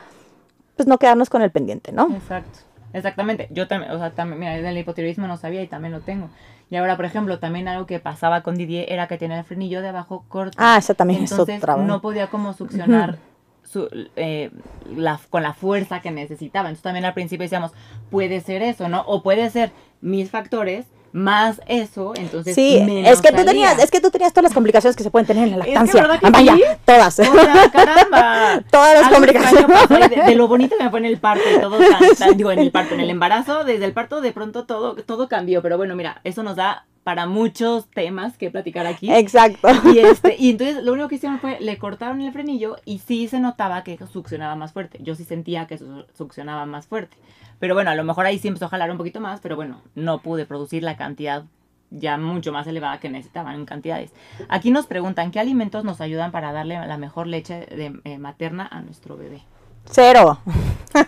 pues 0.78 0.88
no 0.88 0.98
quedarnos 0.98 1.30
con 1.30 1.42
el 1.42 1.52
pendiente, 1.52 1.92
¿no? 1.92 2.10
Exacto. 2.16 2.60
Exactamente. 2.94 3.48
Yo 3.52 3.68
también, 3.68 3.92
o 3.92 4.00
sea, 4.00 4.12
también, 4.12 4.40
mira, 4.40 4.54
del 4.54 4.78
hipotiroidismo 4.78 5.28
no 5.28 5.38
sabía 5.38 5.62
y 5.62 5.68
también 5.68 5.94
lo 5.94 6.00
tengo. 6.00 6.30
Y 6.70 6.76
ahora, 6.76 6.96
por 6.96 7.06
ejemplo, 7.06 7.40
también 7.40 7.68
algo 7.68 7.86
que 7.86 8.00
pasaba 8.00 8.42
con 8.42 8.56
Didier 8.56 8.86
era 8.90 9.08
que 9.08 9.18
tenía 9.18 9.40
el 9.40 9.44
frenillo 9.46 9.82
de 9.82 9.90
abajo 9.90 10.24
corto. 10.28 10.56
Ah, 10.60 10.78
esa 10.78 10.94
también 10.94 11.22
Entonces 11.22 11.56
es 11.58 11.64
otra. 11.64 11.78
no 11.78 12.00
podía 12.02 12.28
como 12.28 12.54
succionar 12.54 13.18
su, 13.64 13.88
eh, 14.16 14.52
la, 14.96 15.20
con 15.30 15.42
la 15.44 15.54
fuerza 15.54 16.02
que 16.02 16.12
necesitaba. 16.12 16.70
Entonces 16.70 16.84
también 16.84 17.06
al 17.06 17.14
principio 17.14 17.44
decíamos, 17.44 17.72
puede 18.12 18.42
ser 18.42 18.62
eso, 18.62 18.88
¿no? 18.88 19.02
O 19.02 19.24
puede 19.24 19.50
ser 19.50 19.72
mis 20.02 20.30
factores 20.30 20.86
más 21.12 21.62
eso, 21.68 22.14
entonces 22.16 22.56
Sí, 22.56 22.82
menos 22.86 23.12
es 23.12 23.22
que 23.22 23.32
tú 23.32 23.44
tenías, 23.46 23.80
es 23.82 23.92
que 23.92 24.00
tú 24.00 24.10
tenías 24.12 24.32
todas 24.34 24.44
las 24.44 24.54
complicaciones 24.54 24.96
que 24.96 25.04
se 25.04 25.12
pueden 25.12 25.26
tener 25.28 25.46
en 25.46 25.52
la 25.52 25.58
lactancia. 25.66 26.02
¿verdad 26.02 26.20
que 26.20 26.28
Amaya, 26.28 26.56
sí? 26.56 26.64
todas. 26.86 27.20
O 27.20 27.24
sea, 27.24 27.72
caramba. 27.72 28.62
Todas 28.72 29.02
las 29.02 29.12
complicaciones. 29.12 30.10
De, 30.10 30.22
de 30.24 30.36
lo 30.36 30.48
bonito 30.48 30.76
que 30.78 30.84
me 30.84 30.90
fue 30.90 31.00
en 31.00 31.06
el 31.06 31.18
parto 31.18 31.44
y 31.56 31.60
todo, 31.60 31.78
tan- 31.78 32.16
tan- 32.18 32.38
digo, 32.38 32.52
en 32.52 32.60
el 32.60 32.72
parto, 32.72 32.94
en 32.94 33.00
el 33.02 33.10
embarazo, 33.10 33.64
desde 33.64 33.86
el 33.86 33.94
parto 33.94 34.22
de 34.22 34.32
pronto 34.32 34.66
todo, 34.66 34.96
todo 34.96 35.28
cambió. 35.28 35.62
Pero 35.62 35.78
bueno, 35.78 35.96
mira, 35.96 36.22
eso 36.24 36.44
nos 36.44 36.56
da 36.56 36.86
para 37.10 37.26
muchos 37.26 37.90
temas 37.90 38.38
que 38.38 38.52
platicar 38.52 38.86
aquí. 38.86 39.12
Exacto. 39.12 39.68
Y, 39.92 39.98
este, 39.98 40.36
y 40.38 40.52
entonces 40.52 40.84
lo 40.84 40.94
único 40.94 41.08
que 41.08 41.16
hicieron 41.16 41.40
fue, 41.40 41.60
le 41.60 41.80
cortaron 41.80 42.22
el 42.22 42.32
frenillo 42.32 42.76
y 42.86 43.00
sí 43.00 43.28
se 43.28 43.40
notaba 43.40 43.84
que 43.84 43.98
succionaba 44.06 44.56
más 44.56 44.74
fuerte. 44.74 45.00
Yo 45.02 45.16
sí 45.16 45.24
sentía 45.24 45.66
que 45.66 45.80
su- 45.80 46.06
succionaba 46.16 46.68
más 46.68 46.86
fuerte. 46.86 47.18
Pero 47.58 47.74
bueno, 47.74 47.90
a 47.90 47.96
lo 47.96 48.04
mejor 48.04 48.28
ahí 48.28 48.38
sí 48.38 48.48
empezó 48.48 48.66
a 48.66 48.70
jalar 48.70 48.92
un 48.92 48.98
poquito 48.98 49.20
más, 49.22 49.40
pero 49.42 49.56
bueno, 49.56 49.82
no 49.96 50.22
pude 50.22 50.46
producir 50.46 50.84
la 50.84 50.98
cantidad 50.98 51.46
ya 51.90 52.16
mucho 52.20 52.52
más 52.52 52.68
elevada 52.68 53.00
que 53.00 53.10
necesitaban 53.10 53.56
en 53.56 53.66
cantidades. 53.66 54.14
Aquí 54.48 54.70
nos 54.70 54.86
preguntan, 54.86 55.32
¿qué 55.32 55.40
alimentos 55.40 55.84
nos 55.84 56.02
ayudan 56.02 56.32
para 56.32 56.52
darle 56.52 56.76
la 56.76 56.98
mejor 57.00 57.26
leche 57.26 57.66
de, 57.66 58.00
eh, 58.04 58.20
materna 58.20 58.68
a 58.72 58.82
nuestro 58.82 59.18
bebé? 59.18 59.42
Cero. 59.86 60.40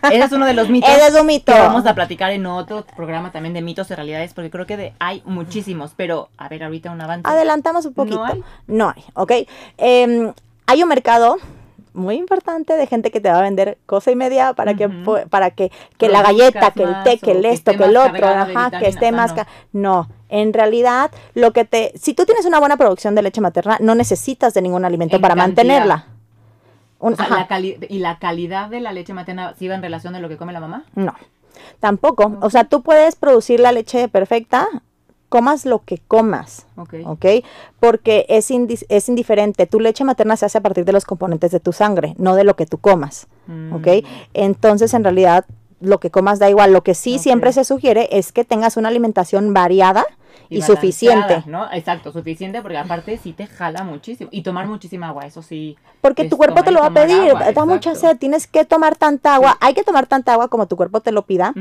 Ese 0.04 0.20
es 0.26 0.32
uno 0.32 0.46
de 0.46 0.54
los 0.54 0.70
mitos 0.70 0.90
Ese 0.90 1.08
es 1.08 1.16
un 1.20 1.26
mito. 1.26 1.52
que 1.52 1.60
vamos 1.60 1.86
a 1.88 1.96
platicar 1.96 2.32
en 2.32 2.46
otro 2.46 2.86
programa 2.96 3.32
también 3.32 3.54
de 3.54 3.62
mitos 3.62 3.90
y 3.90 3.96
realidades, 3.96 4.34
porque 4.34 4.52
creo 4.52 4.66
que 4.68 4.78
de, 4.78 4.94
hay 5.00 5.22
muchísimos, 5.26 5.94
pero 5.96 6.30
a 6.38 6.48
ver, 6.50 6.64
ahorita 6.64 6.92
un 6.92 7.02
avance. 7.02 7.28
Adelantamos 7.28 7.86
un 7.86 7.94
poquito. 7.94 8.18
¿No 8.18 8.26
hay? 8.26 8.44
No 8.68 8.90
hay, 8.96 9.04
¿ok? 9.16 9.32
Em, 9.78 10.34
hay 10.68 10.84
un 10.84 10.90
mercado 10.90 11.38
muy 11.94 12.16
importante 12.16 12.78
de 12.78 12.88
gente 12.88 13.12
que 13.12 13.20
te 13.20 13.30
va 13.30 13.40
a 13.40 13.42
vender 13.42 13.78
cosa 13.86 14.12
y 14.12 14.16
media 14.16 14.54
para 14.54 14.76
que 14.76 14.86
Ujú. 14.86 14.96
pu- 15.04 15.28
para 15.30 15.50
que, 15.52 15.72
que 15.98 16.08
la 16.08 16.22
galleta, 16.22 16.72
que 16.72 16.84
el 16.84 17.04
té, 17.04 17.18
que 17.18 17.32
el 17.32 17.42
que 17.42 17.50
esto, 17.50 17.72
que 17.76 17.84
el 17.84 17.98
otro, 17.98 18.28
ajá, 18.28 18.72
que 18.80 18.88
esté 18.88 19.12
más 19.12 19.36
no. 19.36 19.46
no, 19.74 20.10
en 20.30 20.54
realidad 20.54 21.12
lo 21.34 21.52
que 21.52 21.66
te 21.66 21.92
si 22.00 22.14
tú 22.14 22.24
tienes 22.26 22.46
una 22.46 22.60
buena 22.60 22.78
producción 22.78 23.14
de 23.16 23.24
leche 23.24 23.42
materna 23.42 23.78
no 23.82 23.94
necesitas 23.96 24.54
de 24.54 24.62
ningún 24.62 24.86
alimento 24.86 25.18
En 25.18 25.22
para 25.22 25.36
cantidad. 25.36 25.66
mantenerla. 25.66 26.06
Un- 27.02 27.14
O 27.14 27.16
sea, 27.18 27.26
ajá, 27.26 27.36
la 27.40 27.48
cali- 27.48 27.78
¿Y 27.90 28.00
la 28.00 28.18
calidad 28.20 28.70
de 28.70 28.80
la 28.80 28.94
leche 28.94 29.14
materna 29.14 29.54
sí 29.60 29.68
va 29.68 29.76
en 29.76 29.82
relación 29.82 30.14
de 30.14 30.20
lo 30.22 30.30
que 30.30 30.38
come 30.38 30.54
la 30.54 30.60
mamá? 30.62 30.86
no. 30.96 31.14
Tampoco, 31.80 32.38
o 32.42 32.50
sea, 32.50 32.64
tú 32.64 32.82
puedes 32.82 33.16
producir 33.16 33.60
la 33.60 33.72
leche 33.72 34.08
perfecta, 34.08 34.68
comas 35.30 35.66
lo 35.66 35.80
que 35.84 36.00
comas. 36.08 36.66
Ok. 36.76 36.94
¿ok? 37.06 37.26
Porque 37.80 38.26
es, 38.30 38.50
indi- 38.52 38.86
es 38.90 39.10
indiferente. 39.10 39.66
Tu 39.68 39.80
leche 39.80 40.04
materna 40.04 40.36
se 40.38 40.46
hace 40.46 40.58
a 40.58 40.62
partir 40.62 40.86
de 40.86 40.92
los 40.94 41.06
componentes 41.06 41.52
de 41.52 41.60
tu 41.60 41.72
sangre, 41.74 42.16
no 42.18 42.36
de 42.36 42.44
lo 42.46 42.56
que 42.56 42.66
tú 42.66 42.78
comas, 42.78 43.28
Mm. 43.48 43.74
¿ok? 43.74 43.88
Entonces, 44.34 44.94
en 44.94 45.04
realidad, 45.04 45.46
lo 45.80 46.00
que 46.00 46.10
comas 46.12 46.40
da 46.40 46.50
igual. 46.50 46.72
Lo 46.74 46.84
que 46.84 46.94
sí 46.96 47.20
siempre 47.20 47.52
se 47.54 47.64
sugiere 47.66 48.08
es 48.12 48.32
que 48.32 48.44
tengas 48.46 48.78
una 48.78 48.90
alimentación 48.90 49.54
variada 49.54 50.06
y, 50.50 50.62
suficiente. 50.62 51.44
¿no? 51.46 51.72
Exacto, 51.72 52.12
suficiente 52.12 52.62
porque 52.62 52.78
aparte 52.78 53.18
sí 53.18 53.34
te 53.34 53.48
jala 53.48 53.84
muchísimo. 53.84 54.30
Y 54.32 54.44
tomar 54.44 54.68
muchísima 54.68 55.10
agua, 55.10 55.26
eso 55.26 55.42
sí. 55.42 55.78
Porque 56.02 56.26
tu 56.26 56.38
cuerpo 56.38 56.64
te 56.64 56.72
y 56.72 56.74
lo 56.74 56.82
va 56.82 56.88
a 56.88 56.94
pedir, 56.94 57.34
da 57.54 57.66
mucha 57.66 57.96
sed, 57.96 58.18
tienes 58.18 58.48
que 58.48 58.66
tomar 58.66 58.96
tanta 58.96 59.36
agua. 59.36 59.58
Hay 59.60 59.74
que 59.74 59.84
tomar 59.84 60.08
tanta 60.08 60.34
agua 60.34 60.48
como 60.48 60.68
tu 60.68 60.76
cuerpo 60.76 61.02
te 61.02 61.12
lo 61.12 61.24
pida, 61.24 61.54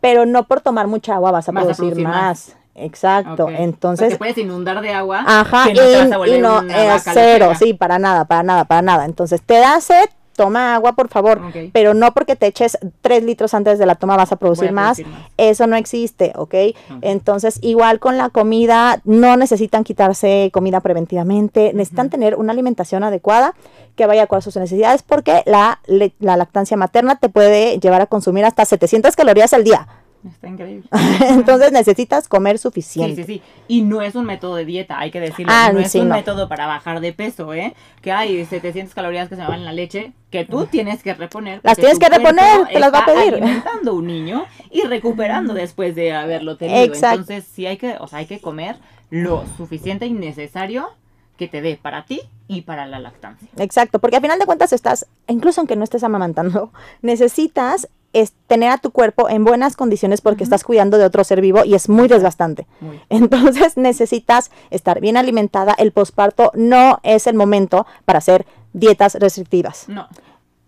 pero 0.00 0.26
no 0.26 0.44
por 0.44 0.60
tomar 0.60 0.86
mucha 0.86 1.14
agua 1.14 1.30
vas 1.30 1.48
a 1.48 1.52
Vas 1.52 1.64
a 1.64 1.74
producir, 1.74 2.04
más. 2.04 2.56
Exacto, 2.78 3.48
entonces... 3.48 4.10
te 4.10 4.18
puedes 4.18 4.36
inundar 4.36 4.82
de 4.82 4.92
agua. 4.92 5.24
Ajá, 5.26 5.64
que 5.64 5.74
no 5.74 5.80
te 5.80 6.08
vas 6.08 6.12
a 6.12 6.28
y, 6.28 6.34
y 6.34 6.38
no, 6.38 6.62
eh, 6.62 6.98
cero, 7.02 7.52
sí, 7.58 7.72
para 7.72 7.98
nada, 7.98 8.26
para 8.26 8.42
nada, 8.42 8.64
para 8.66 8.82
nada. 8.82 9.06
Entonces, 9.06 9.40
te 9.40 9.54
da 9.54 9.80
sed, 9.80 10.10
toma 10.36 10.74
agua, 10.74 10.94
por 10.94 11.08
favor, 11.08 11.40
pero 11.72 11.94
no 11.94 12.12
porque 12.12 12.36
te 12.36 12.46
eches 12.46 12.78
tres 13.00 13.24
litros 13.24 13.54
antes 13.54 13.78
de 13.78 13.86
la 13.86 13.94
toma 13.94 14.16
vas 14.16 14.32
a 14.32 14.36
producir, 14.36 14.68
a 14.68 14.72
más. 14.72 14.98
producir 14.98 15.06
más. 15.06 15.30
Eso 15.36 15.66
no 15.66 15.76
existe, 15.76 16.32
¿ok? 16.36 16.54
Entonces, 17.00 17.58
igual 17.62 17.98
con 17.98 18.16
la 18.18 18.28
comida, 18.28 19.00
no 19.04 19.36
necesitan 19.36 19.84
quitarse 19.84 20.50
comida 20.52 20.80
preventivamente, 20.80 21.72
necesitan 21.74 22.10
tener 22.10 22.36
una 22.36 22.52
alimentación 22.52 23.02
adecuada 23.04 23.54
que 23.96 24.06
vaya 24.06 24.26
con 24.26 24.42
sus 24.42 24.56
necesidades, 24.56 25.02
porque 25.02 25.42
la, 25.46 25.80
la 26.20 26.36
lactancia 26.36 26.76
materna 26.76 27.16
te 27.16 27.28
puede 27.28 27.78
llevar 27.78 28.02
a 28.02 28.06
consumir 28.06 28.44
hasta 28.44 28.64
700 28.64 29.16
calorías 29.16 29.52
al 29.52 29.64
día. 29.64 29.88
Está 30.28 30.48
increíble. 30.48 30.88
Entonces, 31.28 31.72
necesitas 31.72 32.28
comer 32.28 32.58
Sí, 32.58 32.62
suficiente. 32.62 33.24
sí, 33.24 33.34
sí. 33.34 33.42
Y 33.68 33.82
no 33.82 34.02
es 34.02 34.14
un 34.14 34.24
método 34.24 34.56
de 34.56 34.64
dieta, 34.64 34.98
hay 34.98 35.10
que 35.10 35.20
decirlo. 35.20 35.52
Ah, 35.54 35.70
no 35.72 35.80
es 35.80 35.92
sí, 35.92 36.00
un 36.00 36.08
no. 36.08 36.14
método 36.16 36.48
para 36.48 36.66
bajar 36.66 37.00
de 37.00 37.12
peso, 37.12 37.54
¿eh? 37.54 37.74
Que 38.02 38.12
hay 38.12 38.44
700 38.44 38.94
calorías 38.94 39.28
que 39.28 39.36
se 39.36 39.42
me 39.42 39.48
van 39.48 39.60
en 39.60 39.64
la 39.64 39.72
leche 39.72 40.12
que 40.30 40.44
tú 40.44 40.66
tienes 40.66 41.02
que 41.02 41.14
reponer. 41.14 41.60
Las 41.62 41.76
tienes 41.78 41.98
que 41.98 42.08
reponer, 42.08 42.66
te 42.72 42.78
las 42.80 42.92
va 42.92 43.00
a 43.00 43.06
pedir. 43.06 43.34
alimentando 43.34 43.94
un 43.94 44.06
niño 44.06 44.44
y 44.70 44.82
recuperando 44.82 45.54
después 45.54 45.94
de 45.94 46.12
haberlo 46.12 46.56
tenido. 46.56 46.82
Exacto. 46.82 47.20
Entonces, 47.20 47.44
sí 47.52 47.66
hay 47.66 47.76
que, 47.76 47.96
o 48.00 48.08
sea, 48.08 48.18
hay 48.18 48.26
que 48.26 48.40
comer 48.40 48.76
lo 49.10 49.44
suficiente 49.56 50.06
y 50.06 50.12
necesario 50.12 50.88
que 51.36 51.48
te 51.48 51.60
dé 51.60 51.78
para 51.80 52.04
ti 52.06 52.20
y 52.48 52.62
para 52.62 52.86
la 52.86 52.98
lactancia. 52.98 53.46
Exacto, 53.58 53.98
porque 53.98 54.16
al 54.16 54.22
final 54.22 54.38
de 54.38 54.46
cuentas 54.46 54.72
estás, 54.72 55.06
incluso 55.28 55.60
aunque 55.60 55.76
no 55.76 55.84
estés 55.84 56.02
amamantando, 56.02 56.72
necesitas 57.02 57.88
es 58.20 58.32
tener 58.46 58.70
a 58.70 58.78
tu 58.78 58.90
cuerpo 58.90 59.28
en 59.28 59.44
buenas 59.44 59.76
condiciones 59.76 60.20
porque 60.20 60.44
estás 60.44 60.64
cuidando 60.64 60.98
de 60.98 61.04
otro 61.04 61.22
ser 61.24 61.40
vivo 61.40 61.64
y 61.64 61.74
es 61.74 61.88
muy 61.88 62.08
desgastante. 62.08 62.66
Muy. 62.80 63.00
Entonces 63.08 63.76
necesitas 63.76 64.50
estar 64.70 65.00
bien 65.00 65.16
alimentada. 65.16 65.74
El 65.78 65.92
posparto 65.92 66.50
no 66.54 66.98
es 67.02 67.26
el 67.26 67.34
momento 67.34 67.86
para 68.04 68.18
hacer 68.18 68.46
dietas 68.72 69.14
restrictivas. 69.14 69.88
No. 69.88 70.06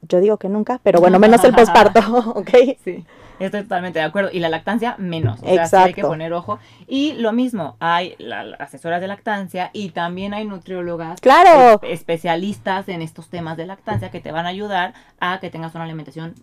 Yo 0.02 0.20
digo 0.20 0.36
que 0.36 0.48
nunca, 0.48 0.80
pero 0.82 1.00
bueno, 1.00 1.18
menos 1.24 1.42
el 1.44 1.54
posparto, 1.54 2.00
¿ok? 2.36 2.50
Sí, 2.84 3.04
estoy 3.40 3.62
totalmente 3.62 3.98
de 3.98 4.04
acuerdo. 4.04 4.30
Y 4.32 4.38
la 4.38 4.48
lactancia, 4.48 4.94
menos. 4.98 5.40
O 5.42 5.44
sea, 5.46 5.66
sí 5.66 5.76
hay 5.76 5.84
que 5.86 5.90
Exacto. 6.00 6.08
poner 6.08 6.32
ojo. 6.32 6.58
Y 6.86 7.14
lo 7.14 7.32
mismo, 7.32 7.76
hay 7.80 8.14
la- 8.18 8.54
asesoras 8.60 9.00
de 9.00 9.08
lactancia 9.08 9.70
y 9.72 9.90
también 9.90 10.34
hay 10.34 10.44
nutriólogas. 10.44 11.20
Claro. 11.20 11.80
es- 11.82 12.00
especialistas 12.00 12.88
en 12.88 13.02
estos 13.02 13.28
temas 13.28 13.56
de 13.56 13.66
lactancia 13.66 14.10
que 14.10 14.20
te 14.20 14.30
van 14.32 14.46
a 14.46 14.50
ayudar 14.50 14.94
a 15.18 15.40
que 15.40 15.50
tengas 15.50 15.74
una 15.74 15.84
alimentación 15.84 16.34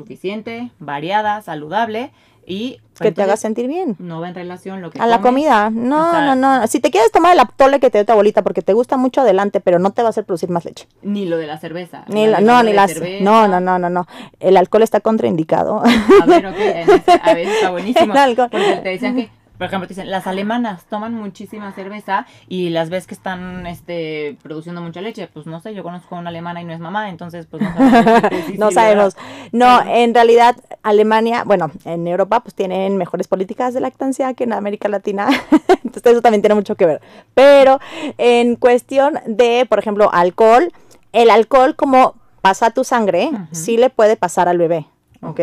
suficiente, 0.00 0.70
variada, 0.78 1.40
saludable 1.42 2.10
y 2.46 2.80
Que 2.98 3.12
te 3.12 3.22
haga 3.22 3.36
sentir 3.36 3.68
bien. 3.68 3.96
no 3.98 4.20
va 4.20 4.28
en 4.28 4.34
relación 4.34 4.80
lo 4.82 4.90
que 4.90 4.98
A 4.98 5.06
la 5.06 5.20
comida. 5.20 5.70
No, 5.70 6.08
O 6.08 6.10
sea- 6.10 6.34
no, 6.34 6.58
no. 6.60 6.66
Si 6.66 6.80
te 6.80 6.90
quieres 6.90 7.12
tomar 7.12 7.32
el 7.34 7.40
atole 7.40 7.78
que 7.80 7.90
te 7.90 7.98
dio 7.98 8.04
tu 8.06 8.12
abuelita 8.12 8.42
porque 8.42 8.60
te 8.62 8.72
gusta 8.72 8.96
mucho, 8.96 9.20
adelante, 9.20 9.60
pero 9.60 9.78
no 9.78 9.92
te 9.92 10.02
va 10.02 10.08
a 10.08 10.10
hacer 10.10 10.24
producir 10.24 10.48
más 10.50 10.64
leche. 10.64 10.86
Ni 11.02 11.26
lo 11.26 11.36
de 11.36 11.46
la 11.46 11.58
cerveza. 11.58 12.04
Ni 12.08 12.26
la- 12.26 12.40
no, 12.40 12.62
ni 12.62 12.72
las. 12.72 12.92
cerveza. 12.92 13.22
No, 13.24 13.46
no, 13.46 13.60
no, 13.60 13.78
no, 13.78 13.88
no. 13.88 14.06
El 14.40 14.56
alcohol 14.56 14.82
está 14.82 15.00
contraindicado. 15.00 15.80
A 15.84 16.26
ver, 16.26 16.46
ok, 16.46 16.56
en 16.58 16.90
ese- 16.90 17.20
a 17.22 17.34
ver, 17.34 17.46
está 17.48 17.70
buenísimo. 17.70 18.12
El 18.14 18.18
alcohol. 18.18 18.48
Porque 18.50 18.80
te 18.82 18.88
decían 18.88 19.16
que, 19.16 19.30
por 19.60 19.66
ejemplo, 19.66 19.86
te 19.86 19.92
dicen, 19.92 20.10
las 20.10 20.26
alemanas 20.26 20.86
toman 20.86 21.12
muchísima 21.12 21.70
cerveza 21.72 22.26
y 22.48 22.70
las 22.70 22.88
ves 22.88 23.06
que 23.06 23.12
están 23.12 23.66
este, 23.66 24.38
produciendo 24.42 24.80
mucha 24.80 25.02
leche. 25.02 25.28
Pues 25.30 25.44
no 25.44 25.60
sé, 25.60 25.74
yo 25.74 25.82
conozco 25.82 26.16
a 26.16 26.18
una 26.18 26.30
alemana 26.30 26.62
y 26.62 26.64
no 26.64 26.72
es 26.72 26.80
mamá, 26.80 27.10
entonces 27.10 27.44
pues 27.44 27.62
no 27.62 27.68
sabemos. 27.74 28.58
No 28.58 28.70
sabemos. 28.70 29.16
No, 29.52 29.82
en 29.86 30.14
realidad 30.14 30.56
Alemania, 30.82 31.44
bueno, 31.44 31.70
en 31.84 32.06
Europa 32.06 32.40
pues 32.40 32.54
tienen 32.54 32.96
mejores 32.96 33.28
políticas 33.28 33.74
de 33.74 33.80
lactancia 33.80 34.32
que 34.32 34.44
en 34.44 34.54
América 34.54 34.88
Latina. 34.88 35.28
Entonces 35.84 36.06
eso 36.10 36.22
también 36.22 36.40
tiene 36.40 36.54
mucho 36.54 36.74
que 36.74 36.86
ver. 36.86 37.02
Pero 37.34 37.80
en 38.16 38.56
cuestión 38.56 39.18
de, 39.26 39.66
por 39.68 39.78
ejemplo, 39.78 40.08
alcohol, 40.10 40.72
el 41.12 41.28
alcohol 41.28 41.76
como 41.76 42.14
pasa 42.40 42.68
a 42.68 42.70
tu 42.70 42.82
sangre, 42.82 43.30
sí 43.52 43.76
le 43.76 43.90
puede 43.90 44.16
pasar 44.16 44.48
al 44.48 44.56
bebé. 44.56 44.86
¿ok? 45.20 45.28
Ok. 45.28 45.40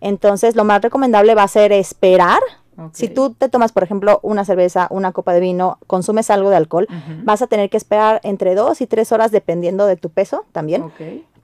Entonces 0.00 0.56
lo 0.56 0.64
más 0.64 0.82
recomendable 0.82 1.36
va 1.36 1.44
a 1.44 1.48
ser 1.48 1.70
esperar. 1.70 2.40
Si 2.92 3.08
tú 3.08 3.34
te 3.34 3.48
tomas, 3.48 3.72
por 3.72 3.82
ejemplo, 3.82 4.20
una 4.22 4.44
cerveza, 4.44 4.86
una 4.90 5.12
copa 5.12 5.32
de 5.32 5.40
vino, 5.40 5.78
consumes 5.86 6.30
algo 6.30 6.50
de 6.50 6.56
alcohol, 6.56 6.86
vas 7.24 7.42
a 7.42 7.46
tener 7.46 7.70
que 7.70 7.76
esperar 7.76 8.20
entre 8.22 8.54
dos 8.54 8.80
y 8.80 8.86
tres 8.86 9.12
horas 9.12 9.30
dependiendo 9.30 9.86
de 9.86 9.96
tu 9.96 10.10
peso 10.10 10.44
también 10.52 10.90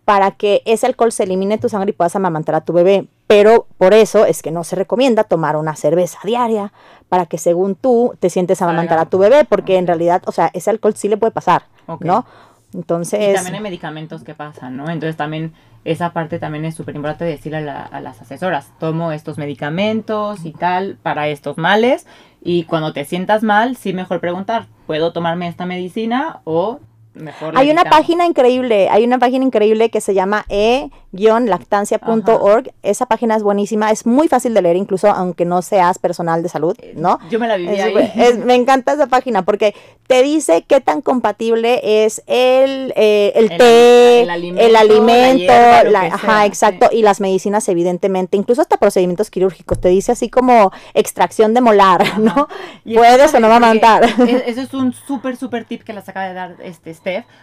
para 0.07 0.31
que 0.31 0.63
ese 0.67 0.87
alcohol 0.87 1.11
se 1.11 1.25
elimine 1.25 1.57
de 1.57 1.63
tu 1.63 1.69
sangre 1.69 1.91
y 1.91 1.93
puedas 1.93 2.15
amamantar 2.15 2.55
a 2.55 2.61
tu 2.61 2.73
bebé. 2.73 3.09
Pero 3.27 3.67
por 3.77 3.93
eso 3.93 4.25
es 4.25 4.41
que 4.41 4.53
no 4.53 4.63
se 4.63 4.77
recomienda 4.77 5.25
tomar 5.25 5.57
una 5.57 5.75
cerveza 5.75 6.21
diaria 6.23 6.73
para 7.09 7.27
que 7.27 7.39
según 7.39 7.75
tú 7.75 8.15
te 8.21 8.31
sientes 8.31 8.63
amamantar 8.63 9.01
a 9.01 9.07
tu 9.07 9.19
bebé, 9.19 9.45
porque 9.45 9.79
en 9.79 9.89
realidad, 9.89 10.23
o 10.27 10.33
sea, 10.33 10.49
ese 10.55 10.71
alcohol 10.71 10.95
sí 10.95 11.09
le 11.09 11.17
puede 11.17 11.33
pasar. 11.33 11.65
¿no? 12.01 12.25
Y 12.73 12.77
Entonces, 12.77 13.35
también 13.35 13.57
hay 13.57 13.61
medicamentos 13.61 14.23
que 14.23 14.35
pasan, 14.35 14.77
¿no? 14.77 14.89
Entonces 14.91 15.17
también 15.17 15.55
esa 15.87 16.13
parte 16.13 16.39
también 16.39 16.65
es 16.65 16.75
súper 16.75 16.97
importante 16.97 17.25
decirle 17.25 17.69
a, 17.71 17.83
a 17.83 18.01
las 18.01 18.21
asesoras, 18.21 18.73
tomo 18.79 19.13
estos 19.13 19.39
medicamentos 19.39 20.45
y 20.45 20.53
tal 20.53 20.99
para 21.03 21.29
estos 21.29 21.57
males 21.57 22.07
y 22.43 22.65
cuando 22.65 22.93
te 22.93 23.05
sientas 23.05 23.43
mal, 23.43 23.77
sí 23.77 23.93
mejor 23.93 24.21
preguntar, 24.21 24.67
¿puedo 24.87 25.13
tomarme 25.13 25.49
esta 25.49 25.67
medicina 25.67 26.41
o 26.45 26.81
mejor... 27.17 27.57
hay 27.57 27.71
una 27.71 27.83
quitamos? 27.83 27.99
página 28.01 28.27
increíble, 28.27 28.89
hay 28.91 29.05
una 29.05 29.19
página 29.19 29.45
increíble 29.45 29.91
que 29.91 30.01
se 30.01 30.15
llama 30.15 30.45
e-lactancia.org. 30.49 32.73
Esa 32.83 33.07
página 33.07 33.37
es 33.37 33.43
buenísima, 33.43 33.91
es 33.91 34.07
muy 34.07 34.29
fácil 34.29 34.55
de 34.55 34.63
leer, 34.63 34.77
incluso 34.77 35.09
aunque 35.09 35.45
no 35.45 35.63
seas 35.63 35.99
personal 35.99 36.43
de 36.43 36.49
salud, 36.49 36.77
¿no? 36.95 37.19
Yo 37.31 37.39
me 37.39 37.49
la 37.49 37.57
viví 37.57 37.75
Es 37.75 37.83
ahí. 37.83 37.91
súper- 37.93 38.11
es- 38.17 38.39
me 38.39 38.55
encanta 38.55 38.93
esa 38.93 39.07
página 39.07 39.45
porque 39.45 39.75
te 40.07 40.23
dice 40.23 40.65
qué 40.69 40.81
tan 40.81 41.03
compatible 41.03 42.05
es 42.05 42.23
el, 42.27 42.93
eh, 42.97 43.33
el, 43.35 43.51
El- 43.53 43.59
té, 43.59 44.23
el 44.23 44.31
el 44.59 44.77
alimento, 44.77 45.11
la 45.11 45.33
hierba, 45.35 46.01
ajá, 46.15 46.27
sea, 46.27 46.47
exacto, 46.47 46.89
y 46.93 47.03
las 47.03 47.21
medicinas 47.21 47.69
evidentemente, 47.69 48.37
incluso 48.37 48.63
hasta 48.63 48.77
procedimientos 48.77 49.31
quirúrgicos, 49.31 49.81
te 49.81 49.89
dice 49.89 50.13
así 50.13 50.29
como 50.29 50.73
extracción 50.95 51.55
de 51.55 51.61
molar, 51.61 52.03
¿no? 52.19 52.49
Y 52.85 52.95
Puedes 52.97 53.35
o 53.35 53.41
no 53.41 53.49
padre 53.49 53.51
porque 53.51 53.57
amamantar. 53.57 54.05
es- 54.29 54.43
Eso 54.47 54.61
es 54.63 54.75
un 54.75 54.93
súper, 54.93 55.37
súper 55.37 55.65
tip 55.65 55.83
que 55.83 55.93
las 55.93 56.09
acaba 56.09 56.27
de 56.27 56.35
dar 56.35 56.57
este 56.63 56.91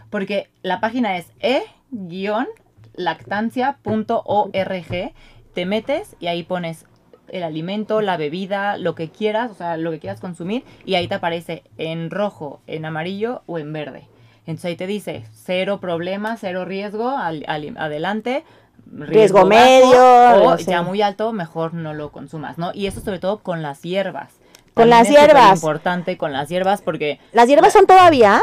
Porque 0.10 0.50
la 0.62 0.80
página 0.80 1.18
es 1.18 1.28
e-lactancia.org. 3.84 5.14
Te 5.54 5.66
metes 5.66 6.16
y 6.20 6.28
ahí 6.28 6.44
pones 6.44 6.86
el 7.30 7.44
alimento, 7.44 8.02
la 8.02 8.18
bebida, 8.18 8.78
lo 8.78 8.96
que 8.96 9.10
quieras, 9.10 9.50
o 9.52 9.54
sea, 9.56 9.78
lo 9.78 9.92
que 9.92 10.00
quieras 10.00 10.20
consumir, 10.20 10.64
y 10.86 10.96
ahí 10.96 11.08
te 11.08 11.16
aparece 11.16 11.64
en 11.78 12.10
rojo, 12.12 12.62
en 12.68 12.86
amarillo 12.86 13.44
o 13.48 13.58
en 13.60 13.72
verde. 13.74 14.08
Entonces 14.46 14.66
ahí 14.66 14.76
te 14.76 14.88
dice 14.88 15.24
cero 15.34 15.80
problema, 15.80 16.36
cero 16.38 16.66
riesgo, 16.66 17.10
al- 17.10 17.46
al- 17.48 17.78
adelante. 17.78 18.44
Riesgo 18.92 19.38
bajo, 19.38 19.48
medio, 19.50 20.44
o 20.44 20.58
sí. 20.58 20.66
ya 20.66 20.82
muy 20.82 21.02
alto, 21.02 21.32
mejor 21.32 21.74
no 21.74 21.94
lo 21.94 22.12
consumas, 22.12 22.58
¿no? 22.58 22.72
Y 22.74 22.86
eso 22.88 23.00
sobre 23.00 23.20
todo 23.20 23.40
con 23.40 23.62
las 23.62 23.82
hierbas. 23.82 24.34
Con 24.74 24.90
las 24.90 25.04
También 25.04 25.22
es 25.24 25.28
hierbas. 25.28 25.56
importante 25.56 26.18
con 26.18 26.34
las 26.34 26.50
hierbas 26.50 26.82
porque 26.82 27.20
Las 27.32 27.48
hierbas 27.48 27.72
son 27.74 27.86
todavía 27.88 28.42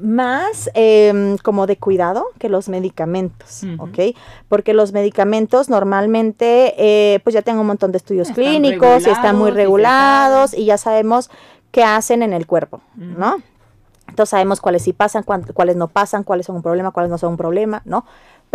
más 0.00 0.70
em, 0.74 1.36
como 1.38 1.66
de 1.66 1.76
cuidado 1.76 2.26
que 2.38 2.48
los 2.48 2.68
medicamentos. 2.68 3.62
¿ok? 3.78 4.16
Porque 4.48 4.74
los 4.74 4.92
medicamentos 4.92 5.68
normalmente, 5.68 6.74
eh, 6.78 7.20
pues 7.20 7.34
ya 7.34 7.42
tienen 7.42 7.60
un 7.60 7.66
montón 7.66 7.92
de 7.92 7.98
estudios 7.98 8.30
Están 8.30 8.44
clínicos 8.44 9.06
y 9.06 9.10
están 9.10 9.36
muy 9.36 9.50
regulados 9.50 10.54
y 10.54 10.64
ya 10.66 10.78
sabemos 10.78 11.30
qué 11.70 11.84
hacen 11.84 12.22
en 12.22 12.32
el 12.32 12.46
cuerpo. 12.46 12.80
¿no? 12.96 13.36
Entonces 14.08 14.30
sabemos 14.30 14.60
cuáles 14.60 14.82
sí 14.82 14.92
pasan, 14.92 15.24
cuáles 15.24 15.76
no 15.76 15.88
pasan, 15.88 16.22
cuáles 16.22 16.46
son 16.46 16.56
un 16.56 16.62
problema, 16.62 16.90
cuáles 16.90 17.10
no 17.10 17.18
son 17.18 17.32
un 17.32 17.36
problema, 17.36 17.82
¿no? 17.84 18.04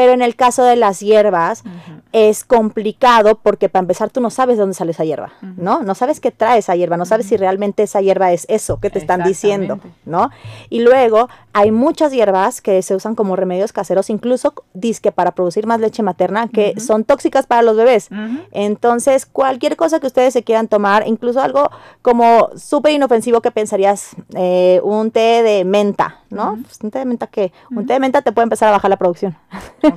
Pero 0.01 0.13
en 0.13 0.23
el 0.23 0.35
caso 0.35 0.63
de 0.63 0.75
las 0.75 0.99
hierbas, 0.99 1.63
es 2.11 2.43
complicado 2.43 3.35
porque 3.35 3.69
para 3.69 3.83
empezar 3.83 4.09
tú 4.09 4.19
no 4.19 4.31
sabes 4.31 4.57
de 4.57 4.61
dónde 4.61 4.73
sale 4.73 4.93
esa 4.93 5.05
hierba. 5.05 5.33
¿no? 5.57 5.83
No 5.83 5.93
sabes 5.93 6.19
qué 6.19 6.31
trae 6.31 6.57
esa 6.57 6.75
hierba, 6.75 6.97
no 6.97 7.05
sabes 7.05 7.27
si 7.27 7.37
realmente 7.37 7.83
esa 7.83 8.01
hierba 8.01 8.31
es 8.31 8.47
eso 8.49 8.79
que 8.79 8.89
te 8.89 8.97
están 8.97 9.21
diciendo. 9.21 9.79
¿no? 10.05 10.31
Y 10.71 10.79
luego 10.79 11.29
hay 11.53 11.69
muchas 11.69 12.11
hierbas 12.11 12.61
que 12.61 12.81
se 12.81 12.95
usan 12.95 13.13
como 13.13 13.35
remedios 13.35 13.73
caseros, 13.73 14.09
incluso 14.09 14.55
disque 14.73 15.11
para 15.11 15.35
producir 15.35 15.67
más 15.67 15.79
leche 15.79 16.01
materna, 16.01 16.47
que 16.47 16.79
son 16.79 17.03
tóxicas 17.03 17.45
para 17.45 17.61
los 17.61 17.77
bebés. 17.77 18.09
Entonces, 18.51 19.27
cualquier 19.27 19.75
cosa 19.75 19.99
que 19.99 20.07
ustedes 20.07 20.33
se 20.33 20.41
quieran 20.41 20.67
tomar, 20.67 21.03
incluso 21.05 21.41
algo 21.41 21.69
como 22.01 22.49
súper 22.55 22.93
inofensivo 22.93 23.41
que 23.41 23.51
pensarías, 23.51 24.15
eh, 24.33 24.81
un 24.83 25.11
té 25.11 25.43
de 25.43 25.63
menta, 25.63 26.20
¿no? 26.31 26.57
Pues, 26.63 26.79
un 26.81 26.91
té 26.91 26.99
de 26.99 27.05
menta 27.05 27.27
que, 27.27 27.51
un 27.69 27.85
té 27.85 27.93
de 27.93 27.99
menta 27.99 28.21
te 28.21 28.31
puede 28.31 28.43
empezar 28.43 28.69
a 28.69 28.71
bajar 28.73 28.89
la 28.89 28.97
producción. 28.97 29.35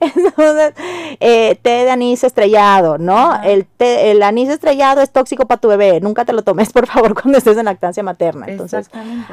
Entonces, 0.00 0.74
eh, 1.20 1.56
té 1.62 1.70
de 1.84 1.90
anís 1.90 2.24
estrellado, 2.24 2.98
¿no? 2.98 3.40
El, 3.42 3.66
té- 3.66 4.10
el 4.10 4.22
anís 4.22 4.48
estrellado 4.48 5.00
es 5.02 5.10
tóxico 5.10 5.46
para 5.46 5.60
tu 5.60 5.68
bebé. 5.68 6.00
Nunca 6.00 6.24
te 6.24 6.32
lo 6.32 6.42
tomes, 6.42 6.72
por 6.72 6.86
favor, 6.86 7.14
cuando 7.20 7.38
estés 7.38 7.56
en 7.56 7.64
lactancia 7.66 8.02
materna. 8.02 8.46
Entonces, 8.48 8.90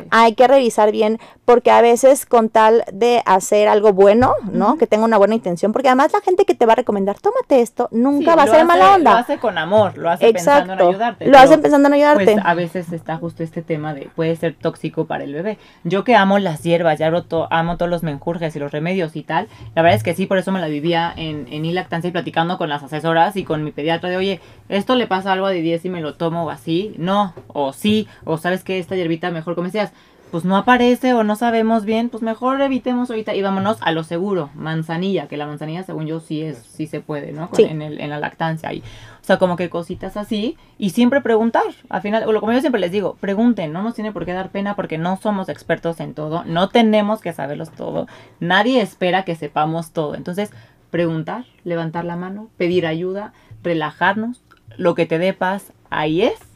hay 0.09 0.33
que 0.35 0.47
revisar 0.47 0.91
bien, 0.91 1.19
porque 1.45 1.71
a 1.71 1.81
veces 1.81 2.25
con 2.25 2.49
tal 2.49 2.83
de 2.91 3.21
hacer 3.25 3.67
algo 3.67 3.93
bueno, 3.93 4.33
¿no? 4.51 4.77
Que 4.77 4.87
tenga 4.87 5.05
una 5.05 5.17
buena 5.17 5.35
intención, 5.35 5.71
porque 5.73 5.87
además 5.89 6.11
la 6.13 6.21
gente 6.21 6.45
que 6.45 6.55
te 6.55 6.65
va 6.65 6.73
a 6.73 6.77
recomendar, 6.77 7.17
tómate 7.19 7.61
esto, 7.61 7.87
nunca 7.91 8.31
Sí, 8.31 8.37
va 8.37 8.43
a 8.43 8.45
lo 8.45 8.51
ser 8.51 8.55
hace- 8.61 8.67
mala 8.67 8.87
Lo 8.89 8.95
onda. 8.95 9.17
hace 9.19 9.37
con 9.37 9.57
amor, 9.57 9.97
lo 9.97 10.09
hace 10.09 10.31
pensando 10.31 10.73
en 10.73 10.79
Exacto. 10.79 10.89
ayudarte. 10.89 11.25
Lo 11.25 11.31
pero, 11.31 11.43
hacen 11.43 11.61
pensando 11.61 11.87
en 11.87 11.93
ayudarte. 11.93 12.23
Pues 12.33 12.37
a 12.45 12.53
veces 12.53 12.91
está 12.91 13.17
justo 13.17 13.43
este 13.43 13.61
tema 13.61 13.93
de 13.93 14.09
puede 14.15 14.35
ser 14.35 14.55
tóxico 14.55 15.05
para 15.05 15.23
el 15.23 15.33
bebé. 15.33 15.57
Yo 15.83 16.03
que 16.03 16.15
amo 16.15 16.36
las 16.39 16.63
hierbas, 16.63 16.99
ya 16.99 17.07
amo 17.49 17.77
todos 17.77 17.89
los 17.89 18.03
menjurjes 18.03 18.55
y 18.55 18.59
los 18.59 18.71
remedios 18.71 19.15
y 19.15 19.23
tal. 19.23 19.47
La 19.75 19.81
verdad 19.81 19.97
es 19.97 20.03
que 20.03 20.13
sí, 20.13 20.25
por 20.25 20.37
eso 20.37 20.51
me 20.51 20.59
la 20.59 20.67
vivía 20.67 21.13
en, 21.15 21.47
en 21.51 21.75
lactancia 21.75 22.07
y 22.07 22.11
platicando 22.11 22.57
con 22.57 22.69
las 22.69 22.83
asesoras 22.83 23.35
y 23.35 23.43
con 23.43 23.63
mi 23.63 23.71
pediatra 23.71 24.09
de, 24.09 24.17
oye, 24.17 24.41
esto 24.69 24.95
le 24.95 25.07
pasa 25.07 25.33
algo 25.33 25.47
de 25.47 25.61
10 25.61 25.85
y 25.85 25.89
me 25.89 26.01
lo 26.01 26.15
tomo 26.15 26.49
así. 26.49 26.95
No, 26.97 27.33
o 27.47 27.73
sí, 27.73 28.07
o 28.23 28.37
sabes 28.37 28.63
que 28.63 28.79
esta 28.79 28.95
hierbita 28.95 29.31
mejor 29.31 29.55
como 29.55 29.65
decías, 29.65 29.91
pues 30.31 30.43
no 30.43 30.57
aparece 30.57 31.13
o 31.13 31.23
no 31.23 31.35
sabemos 31.35 31.85
bien, 31.85 32.09
pues 32.09 32.21
mejor 32.21 32.61
evitemos 32.61 33.09
ahorita 33.09 33.33
y 33.33 33.41
vámonos 33.41 33.77
a 33.81 33.91
lo 33.91 34.03
seguro, 34.03 34.49
manzanilla, 34.55 35.27
que 35.27 35.37
la 35.37 35.47
manzanilla 35.47 35.83
según 35.83 36.05
yo 36.05 36.19
sí 36.19 36.41
es, 36.41 36.57
sí 36.57 36.87
se 36.87 36.99
puede, 36.99 37.31
¿no? 37.31 37.49
En, 37.57 37.81
el, 37.81 37.99
en 38.01 38.09
la 38.09 38.19
lactancia 38.19 38.69
ahí. 38.69 38.83
O 39.21 39.23
sea, 39.27 39.37
como 39.37 39.55
que 39.55 39.69
cositas 39.69 40.17
así 40.17 40.57
y 40.77 40.91
siempre 40.91 41.21
preguntar. 41.21 41.63
Al 41.89 42.01
final, 42.01 42.25
como 42.39 42.51
yo 42.51 42.59
siempre 42.59 42.81
les 42.81 42.91
digo, 42.91 43.15
pregunten, 43.19 43.73
no 43.73 43.81
nos 43.81 43.93
tiene 43.93 44.11
por 44.11 44.25
qué 44.25 44.33
dar 44.33 44.49
pena 44.49 44.75
porque 44.75 44.97
no 44.97 45.17
somos 45.17 45.49
expertos 45.49 45.99
en 45.99 46.13
todo, 46.13 46.43
no 46.45 46.69
tenemos 46.69 47.21
que 47.21 47.33
saberlos 47.33 47.71
todo, 47.71 48.07
nadie 48.39 48.81
espera 48.81 49.23
que 49.23 49.35
sepamos 49.35 49.91
todo. 49.91 50.15
Entonces, 50.15 50.51
preguntar, 50.91 51.45
levantar 51.63 52.05
la 52.05 52.15
mano, 52.15 52.49
pedir 52.57 52.85
ayuda, 52.85 53.33
relajarnos, 53.63 54.43
lo 54.77 54.93
que 54.95 55.05
te 55.05 55.17
dé 55.19 55.33
paz, 55.33 55.73
ahí 55.89 56.21
es 56.21 56.46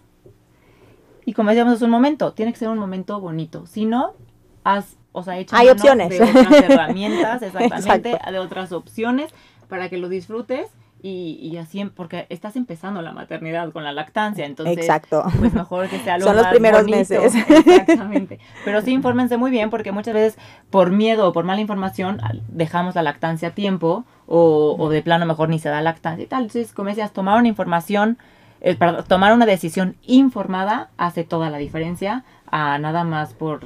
y 1.31 1.33
como 1.33 1.49
decíamos 1.49 1.75
hace 1.75 1.85
un 1.85 1.91
momento, 1.91 2.33
tiene 2.33 2.51
que 2.51 2.59
ser 2.59 2.67
un 2.67 2.77
momento 2.77 3.17
bonito. 3.21 3.65
Si 3.65 3.85
no, 3.85 4.15
haz, 4.65 4.97
o 5.13 5.23
sea, 5.23 5.39
echa 5.39 5.57
Hay 5.57 5.69
opciones. 5.69 6.09
de 6.09 6.21
otras 6.21 6.51
herramientas, 6.69 7.41
exactamente, 7.41 8.19
de 8.29 8.37
otras 8.37 8.73
opciones 8.73 9.33
para 9.69 9.87
que 9.87 9.95
lo 9.95 10.09
disfrutes 10.09 10.67
y, 11.01 11.39
y, 11.41 11.55
así, 11.55 11.85
porque 11.85 12.27
estás 12.27 12.57
empezando 12.57 13.01
la 13.01 13.13
maternidad 13.13 13.71
con 13.71 13.85
la 13.85 13.93
lactancia, 13.93 14.45
entonces, 14.45 14.77
Exacto. 14.77 15.23
pues 15.39 15.53
mejor 15.53 15.87
que 15.87 15.99
sea 15.99 16.17
lo 16.17 16.25
Son 16.25 16.35
los 16.35 16.47
primeros 16.47 16.83
meses. 16.83 17.33
Exactamente. 17.49 18.41
Pero 18.65 18.81
sí, 18.81 18.91
infórmense 18.91 19.37
muy 19.37 19.51
bien, 19.51 19.69
porque 19.69 19.93
muchas 19.93 20.13
veces 20.13 20.37
por 20.69 20.91
miedo 20.91 21.29
o 21.29 21.31
por 21.31 21.45
mala 21.45 21.61
información 21.61 22.19
dejamos 22.49 22.95
la 22.95 23.03
lactancia 23.03 23.47
a 23.47 23.51
tiempo 23.51 24.03
o, 24.27 24.75
o 24.77 24.89
de 24.89 25.01
plano 25.01 25.25
mejor 25.25 25.47
ni 25.47 25.59
se 25.59 25.69
da 25.69 25.81
lactancia 25.81 26.25
y 26.25 26.27
tal. 26.27 26.41
Entonces, 26.41 26.73
como 26.73 26.89
decías, 26.89 27.13
tomar 27.13 27.39
una 27.39 27.47
información 27.47 28.17
eh, 28.61 28.75
para 28.75 29.03
tomar 29.03 29.33
una 29.33 29.45
decisión 29.45 29.95
informada 30.05 30.89
hace 30.97 31.23
toda 31.23 31.49
la 31.49 31.57
diferencia 31.57 32.23
a 32.45 32.77
nada 32.77 33.03
más 33.03 33.33
por 33.33 33.61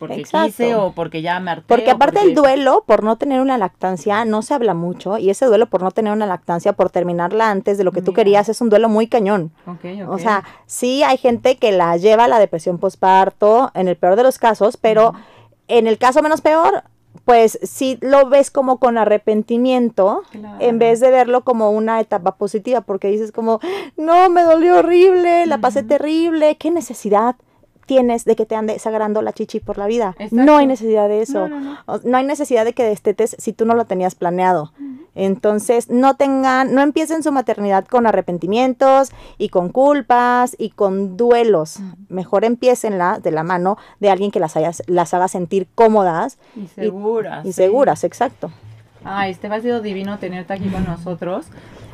porque 0.00 0.22
quise 0.22 0.74
o 0.76 0.92
porque 0.92 1.20
ya 1.20 1.38
me 1.40 1.50
harté. 1.50 1.64
Porque 1.66 1.90
aparte 1.90 2.22
el 2.22 2.34
duelo 2.34 2.84
por 2.86 3.04
no 3.04 3.16
tener 3.16 3.38
una 3.42 3.58
lactancia 3.58 4.24
no 4.24 4.40
se 4.40 4.54
habla 4.54 4.72
mucho 4.72 5.18
y 5.18 5.28
ese 5.28 5.44
duelo 5.44 5.66
por 5.66 5.82
no 5.82 5.90
tener 5.90 6.10
una 6.14 6.24
lactancia, 6.24 6.72
por 6.72 6.88
terminarla 6.88 7.50
antes 7.50 7.76
de 7.76 7.84
lo 7.84 7.92
que 7.92 8.00
tú 8.00 8.14
querías, 8.14 8.48
es 8.48 8.62
un 8.62 8.70
duelo 8.70 8.88
muy 8.88 9.08
cañón. 9.08 9.52
O 10.08 10.18
sea, 10.18 10.44
sí 10.64 11.02
hay 11.02 11.18
gente 11.18 11.58
que 11.58 11.70
la 11.70 11.98
lleva 11.98 12.24
a 12.24 12.28
la 12.28 12.38
depresión 12.38 12.78
postparto 12.78 13.70
en 13.74 13.88
el 13.88 13.96
peor 13.96 14.16
de 14.16 14.22
los 14.22 14.38
casos, 14.38 14.78
pero 14.78 15.12
en 15.68 15.86
el 15.86 15.98
caso 15.98 16.22
menos 16.22 16.40
peor, 16.40 16.82
pues 17.24 17.58
si 17.62 17.98
lo 18.00 18.28
ves 18.28 18.50
como 18.50 18.78
con 18.78 18.98
arrepentimiento, 18.98 20.22
en 20.58 20.78
vez 20.78 21.00
de 21.00 21.10
verlo 21.10 21.42
como 21.42 21.70
una 21.70 22.00
etapa 22.00 22.36
positiva, 22.36 22.80
porque 22.80 23.08
dices 23.08 23.32
como, 23.32 23.60
no, 23.96 24.28
me 24.30 24.42
dolió 24.42 24.78
horrible, 24.78 25.46
la 25.46 25.58
pasé 25.58 25.82
terrible, 25.82 26.56
qué 26.56 26.70
necesidad 26.70 27.36
tienes 27.90 28.24
de 28.24 28.36
que 28.36 28.46
te 28.46 28.54
ande 28.54 28.78
sagrando 28.78 29.20
la 29.20 29.32
chichi 29.32 29.58
por 29.58 29.76
la 29.76 29.88
vida. 29.88 30.14
No 30.30 30.58
hay 30.58 30.68
necesidad 30.68 31.08
de 31.08 31.22
eso. 31.22 31.48
No, 31.48 32.16
hay 32.16 32.22
necesidad 32.22 32.64
de 32.64 32.72
que 32.72 32.84
destetes 32.84 33.34
si 33.36 33.52
tú 33.52 33.64
no 33.64 33.74
lo 33.74 33.84
tenías 33.84 34.14
planeado. 34.14 34.72
Entonces, 35.16 35.90
no 35.90 36.14
tengan, 36.14 36.72
no 36.72 36.82
empiecen 36.82 37.24
su 37.24 37.32
maternidad 37.32 37.84
con 37.86 38.06
arrepentimientos 38.06 39.10
y 39.38 39.48
con 39.48 39.70
culpas 39.70 40.54
y 40.56 40.70
con 40.70 41.16
duelos. 41.16 41.80
Mejor 42.08 42.44
empiecenla 42.44 43.18
de 43.18 43.32
la 43.32 43.42
mano 43.42 43.76
de 43.98 44.08
alguien 44.08 44.30
que 44.30 44.38
las, 44.38 44.54
las 44.86 45.12
haga 45.12 45.26
sentir 45.26 45.66
cómodas. 45.74 46.38
Y 46.54 46.68
seguras. 46.68 47.44
Y, 47.44 47.52
seguras, 47.52 48.04
exacto. 48.04 48.52
Ay, 49.02 49.32
este 49.32 49.48
ha 49.48 49.60
sido 49.60 49.80
divino 49.80 50.20
tenerte 50.20 50.52
aquí 50.52 50.68
con 50.68 50.84
nosotros. 50.84 51.46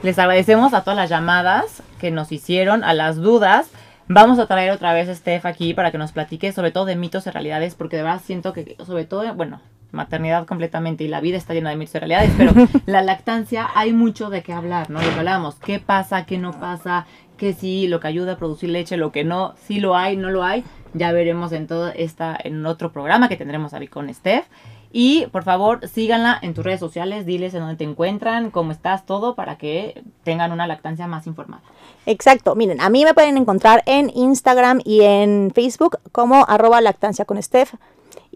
Les 0.02 0.18
agradecemos 0.18 0.74
a 0.74 0.82
todas 0.82 0.98
las 0.98 1.08
llamadas 1.08 1.82
que 1.98 2.10
nos 2.10 2.32
hicieron, 2.32 2.84
a 2.84 2.92
las 2.92 3.16
dudas. 3.16 3.70
Vamos 4.08 4.38
a 4.38 4.46
traer 4.46 4.70
otra 4.70 4.92
vez 4.92 5.08
a 5.08 5.14
Steph 5.16 5.46
aquí 5.46 5.74
para 5.74 5.90
que 5.90 5.98
nos 5.98 6.12
platique 6.12 6.52
sobre 6.52 6.70
todo 6.70 6.84
de 6.84 6.94
mitos 6.94 7.26
y 7.26 7.30
realidades, 7.30 7.74
porque 7.74 7.96
de 7.96 8.04
verdad 8.04 8.22
siento 8.24 8.52
que, 8.52 8.76
sobre 8.86 9.04
todo, 9.04 9.34
bueno, 9.34 9.60
maternidad 9.90 10.46
completamente 10.46 11.02
y 11.02 11.08
la 11.08 11.20
vida 11.20 11.36
está 11.36 11.54
llena 11.54 11.70
de 11.70 11.76
mitos 11.76 11.96
y 11.96 11.98
realidades, 11.98 12.32
pero 12.38 12.52
la 12.86 13.02
lactancia 13.02 13.68
hay 13.74 13.92
mucho 13.92 14.30
de 14.30 14.42
qué 14.42 14.52
hablar, 14.52 14.90
¿no? 14.90 15.02
Lo 15.02 15.08
que 15.08 15.18
hablamos, 15.18 15.56
qué 15.56 15.80
pasa, 15.80 16.24
qué 16.24 16.38
no 16.38 16.52
pasa, 16.52 17.06
qué 17.36 17.52
sí, 17.52 17.88
lo 17.88 17.98
que 17.98 18.06
ayuda 18.06 18.34
a 18.34 18.36
producir 18.36 18.70
leche, 18.70 18.96
lo 18.96 19.10
que 19.10 19.24
no, 19.24 19.54
sí 19.60 19.80
lo 19.80 19.96
hay, 19.96 20.16
no 20.16 20.30
lo 20.30 20.44
hay. 20.44 20.62
Ya 20.94 21.10
veremos 21.10 21.50
en 21.50 21.66
todo 21.66 21.88
esta, 21.88 22.38
en 22.42 22.64
otro 22.64 22.92
programa 22.92 23.28
que 23.28 23.36
tendremos 23.36 23.74
ahí 23.74 23.88
con 23.88 24.12
Steph. 24.14 24.46
Y 24.98 25.26
por 25.26 25.44
favor, 25.44 25.86
síganla 25.86 26.38
en 26.40 26.54
tus 26.54 26.64
redes 26.64 26.80
sociales, 26.80 27.26
diles 27.26 27.52
en 27.52 27.60
dónde 27.60 27.76
te 27.76 27.84
encuentran, 27.84 28.50
cómo 28.50 28.72
estás, 28.72 29.04
todo, 29.04 29.34
para 29.34 29.58
que 29.58 30.02
tengan 30.24 30.52
una 30.52 30.66
lactancia 30.66 31.06
más 31.06 31.26
informada. 31.26 31.62
Exacto, 32.06 32.54
miren, 32.54 32.80
a 32.80 32.88
mí 32.88 33.04
me 33.04 33.12
pueden 33.12 33.36
encontrar 33.36 33.82
en 33.84 34.10
Instagram 34.14 34.80
y 34.86 35.02
en 35.02 35.52
Facebook 35.54 35.98
como 36.12 36.46
arroba 36.48 36.80
lactancia 36.80 37.26
con 37.26 37.42
Steph. 37.42 37.74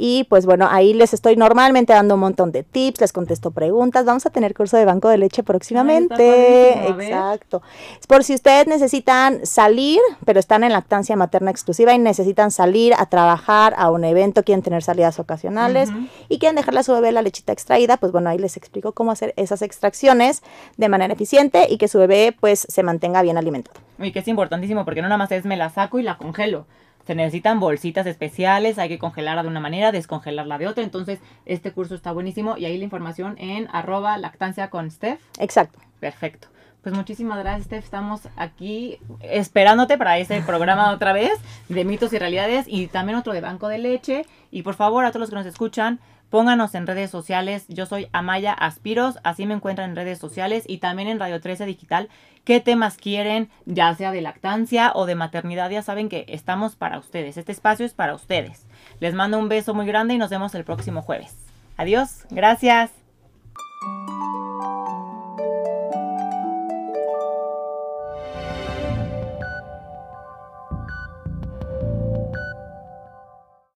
Y 0.03 0.25
pues 0.25 0.47
bueno, 0.47 0.67
ahí 0.71 0.95
les 0.95 1.13
estoy 1.13 1.37
normalmente 1.37 1.93
dando 1.93 2.15
un 2.15 2.21
montón 2.21 2.53
de 2.53 2.63
tips, 2.63 3.03
les 3.03 3.13
contesto 3.13 3.51
preguntas. 3.51 4.07
Vamos 4.07 4.25
a 4.25 4.31
tener 4.31 4.55
curso 4.55 4.79
de 4.79 4.87
banco 4.87 5.11
de 5.11 5.19
leche 5.19 5.43
próximamente. 5.43 6.89
Exacto. 6.89 7.61
Es 8.01 8.07
por 8.07 8.25
si 8.25 8.33
ustedes 8.33 8.67
necesitan 8.67 9.45
salir, 9.45 10.01
pero 10.25 10.41
están 10.41 10.65
en 10.65 10.73
lactancia 10.73 11.17
materna 11.17 11.51
exclusiva 11.51 11.93
y 11.93 11.99
necesitan 11.99 12.51
salir 12.51 12.95
a 12.97 13.05
trabajar 13.05 13.75
a 13.77 13.91
un 13.91 14.05
evento, 14.05 14.43
quieren 14.43 14.63
tener 14.63 14.83
salidas 14.83 15.19
ocasionales 15.19 15.91
y 16.31 16.39
quieren 16.39 16.57
dejarle 16.57 16.81
a 16.81 16.83
su 16.83 16.95
bebé 16.95 17.13
la 17.13 17.21
lechita 17.21 17.53
extraída, 17.53 17.99
pues 17.99 18.11
bueno, 18.11 18.31
ahí 18.31 18.39
les 18.39 18.57
explico 18.57 18.93
cómo 18.93 19.11
hacer 19.11 19.35
esas 19.37 19.61
extracciones 19.61 20.43
de 20.79 20.89
manera 20.89 21.13
eficiente 21.13 21.67
y 21.69 21.77
que 21.77 21.89
su 21.89 21.99
bebé 21.99 22.35
pues 22.41 22.67
se 22.71 22.83
mantenga 22.83 23.21
bien 23.21 23.37
alimentado. 23.37 23.79
Y 23.99 24.13
que 24.13 24.21
es 24.21 24.29
importantísimo 24.29 24.87
porque 24.87 25.03
no 25.03 25.09
nada 25.09 25.19
más 25.19 25.31
es 25.31 25.45
me 25.45 25.59
la 25.59 25.69
saco 25.69 25.99
y 25.99 26.05
la 26.05 26.17
congelo 26.17 26.65
se 27.07 27.15
necesitan 27.15 27.61
bolsitas 27.61 28.07
especiales, 28.07 28.79
hay 28.79 28.89
que 28.89 28.99
congelarla 28.99 29.43
de 29.43 29.49
una 29.49 29.61
manera, 29.61 29.93
descongelarla 29.93 30.59
de 30.59 30.69
otra. 30.69 30.85
Entonces, 30.85 31.21
este 31.47 31.73
curso 31.73 31.95
está 31.95 32.13
buenísimo 32.13 32.57
y 32.57 32.65
ahí 32.65 32.79
la 32.79 32.85
información 32.85 33.37
en 33.39 33.69
arroba 33.73 34.17
lactancia 34.19 34.71
con 34.71 34.91
Steph. 34.91 35.21
Exacto. 35.39 35.79
Perfecto. 36.01 36.49
Pues 36.83 36.95
muchísimas 36.95 37.39
gracias, 37.39 37.67
Steph. 37.67 37.85
Estamos 37.85 38.23
aquí 38.37 38.99
esperándote 39.21 39.99
para 39.99 40.19
ese 40.19 40.41
programa 40.41 40.91
otra 40.95 41.13
vez 41.13 41.33
de 41.69 41.85
mitos 41.85 42.13
y 42.15 42.19
realidades 42.19 42.65
y 42.67 42.87
también 42.87 43.19
otro 43.19 43.35
de 43.35 43.43
banco 43.43 43.69
de 43.69 43.79
leche. 43.79 44.25
Y 44.51 44.63
por 44.63 44.75
favor, 44.75 45.05
a 45.05 45.11
todos 45.11 45.21
los 45.21 45.31
que 45.31 45.37
nos 45.37 45.47
escuchan, 45.47 46.01
Pónganos 46.31 46.75
en 46.77 46.87
redes 46.87 47.11
sociales. 47.11 47.65
Yo 47.69 47.87
soy 47.87 48.09
Amaya 48.13 48.53
Aspiros, 48.53 49.19
así 49.25 49.47
me 49.47 49.55
encuentran 49.55 49.91
en 49.91 49.97
redes 49.97 50.19
sociales 50.19 50.65
y 50.67 50.79
también 50.79 51.09
en 51.09 51.19
Radio 51.19 51.41
13 51.41 51.67
Digital. 51.67 52.09
¿Qué 52.45 52.61
temas 52.61 52.97
quieren, 52.97 53.51
ya 53.67 53.95
sea 53.95 54.13
de 54.13 54.23
lactancia 54.23 54.93
o 54.95 55.07
de 55.07 55.17
maternidad? 55.17 55.71
Ya 55.71 55.83
saben 55.83 56.09
que 56.09 56.25
estamos 56.29 56.77
para 56.77 56.99
ustedes. 56.99 57.37
Este 57.37 57.53
espacio 57.53 57.85
es 57.85 57.95
para 57.95 58.15
ustedes. 58.15 58.67
Les 59.01 59.15
mando 59.15 59.39
un 59.39 59.49
beso 59.49 59.75
muy 59.75 59.87
grande 59.87 60.15
y 60.15 60.19
nos 60.19 60.31
vemos 60.31 60.55
el 60.55 60.65
próximo 60.65 61.03
jueves. 61.03 61.37
Adiós, 61.77 62.27
gracias. 62.31 63.00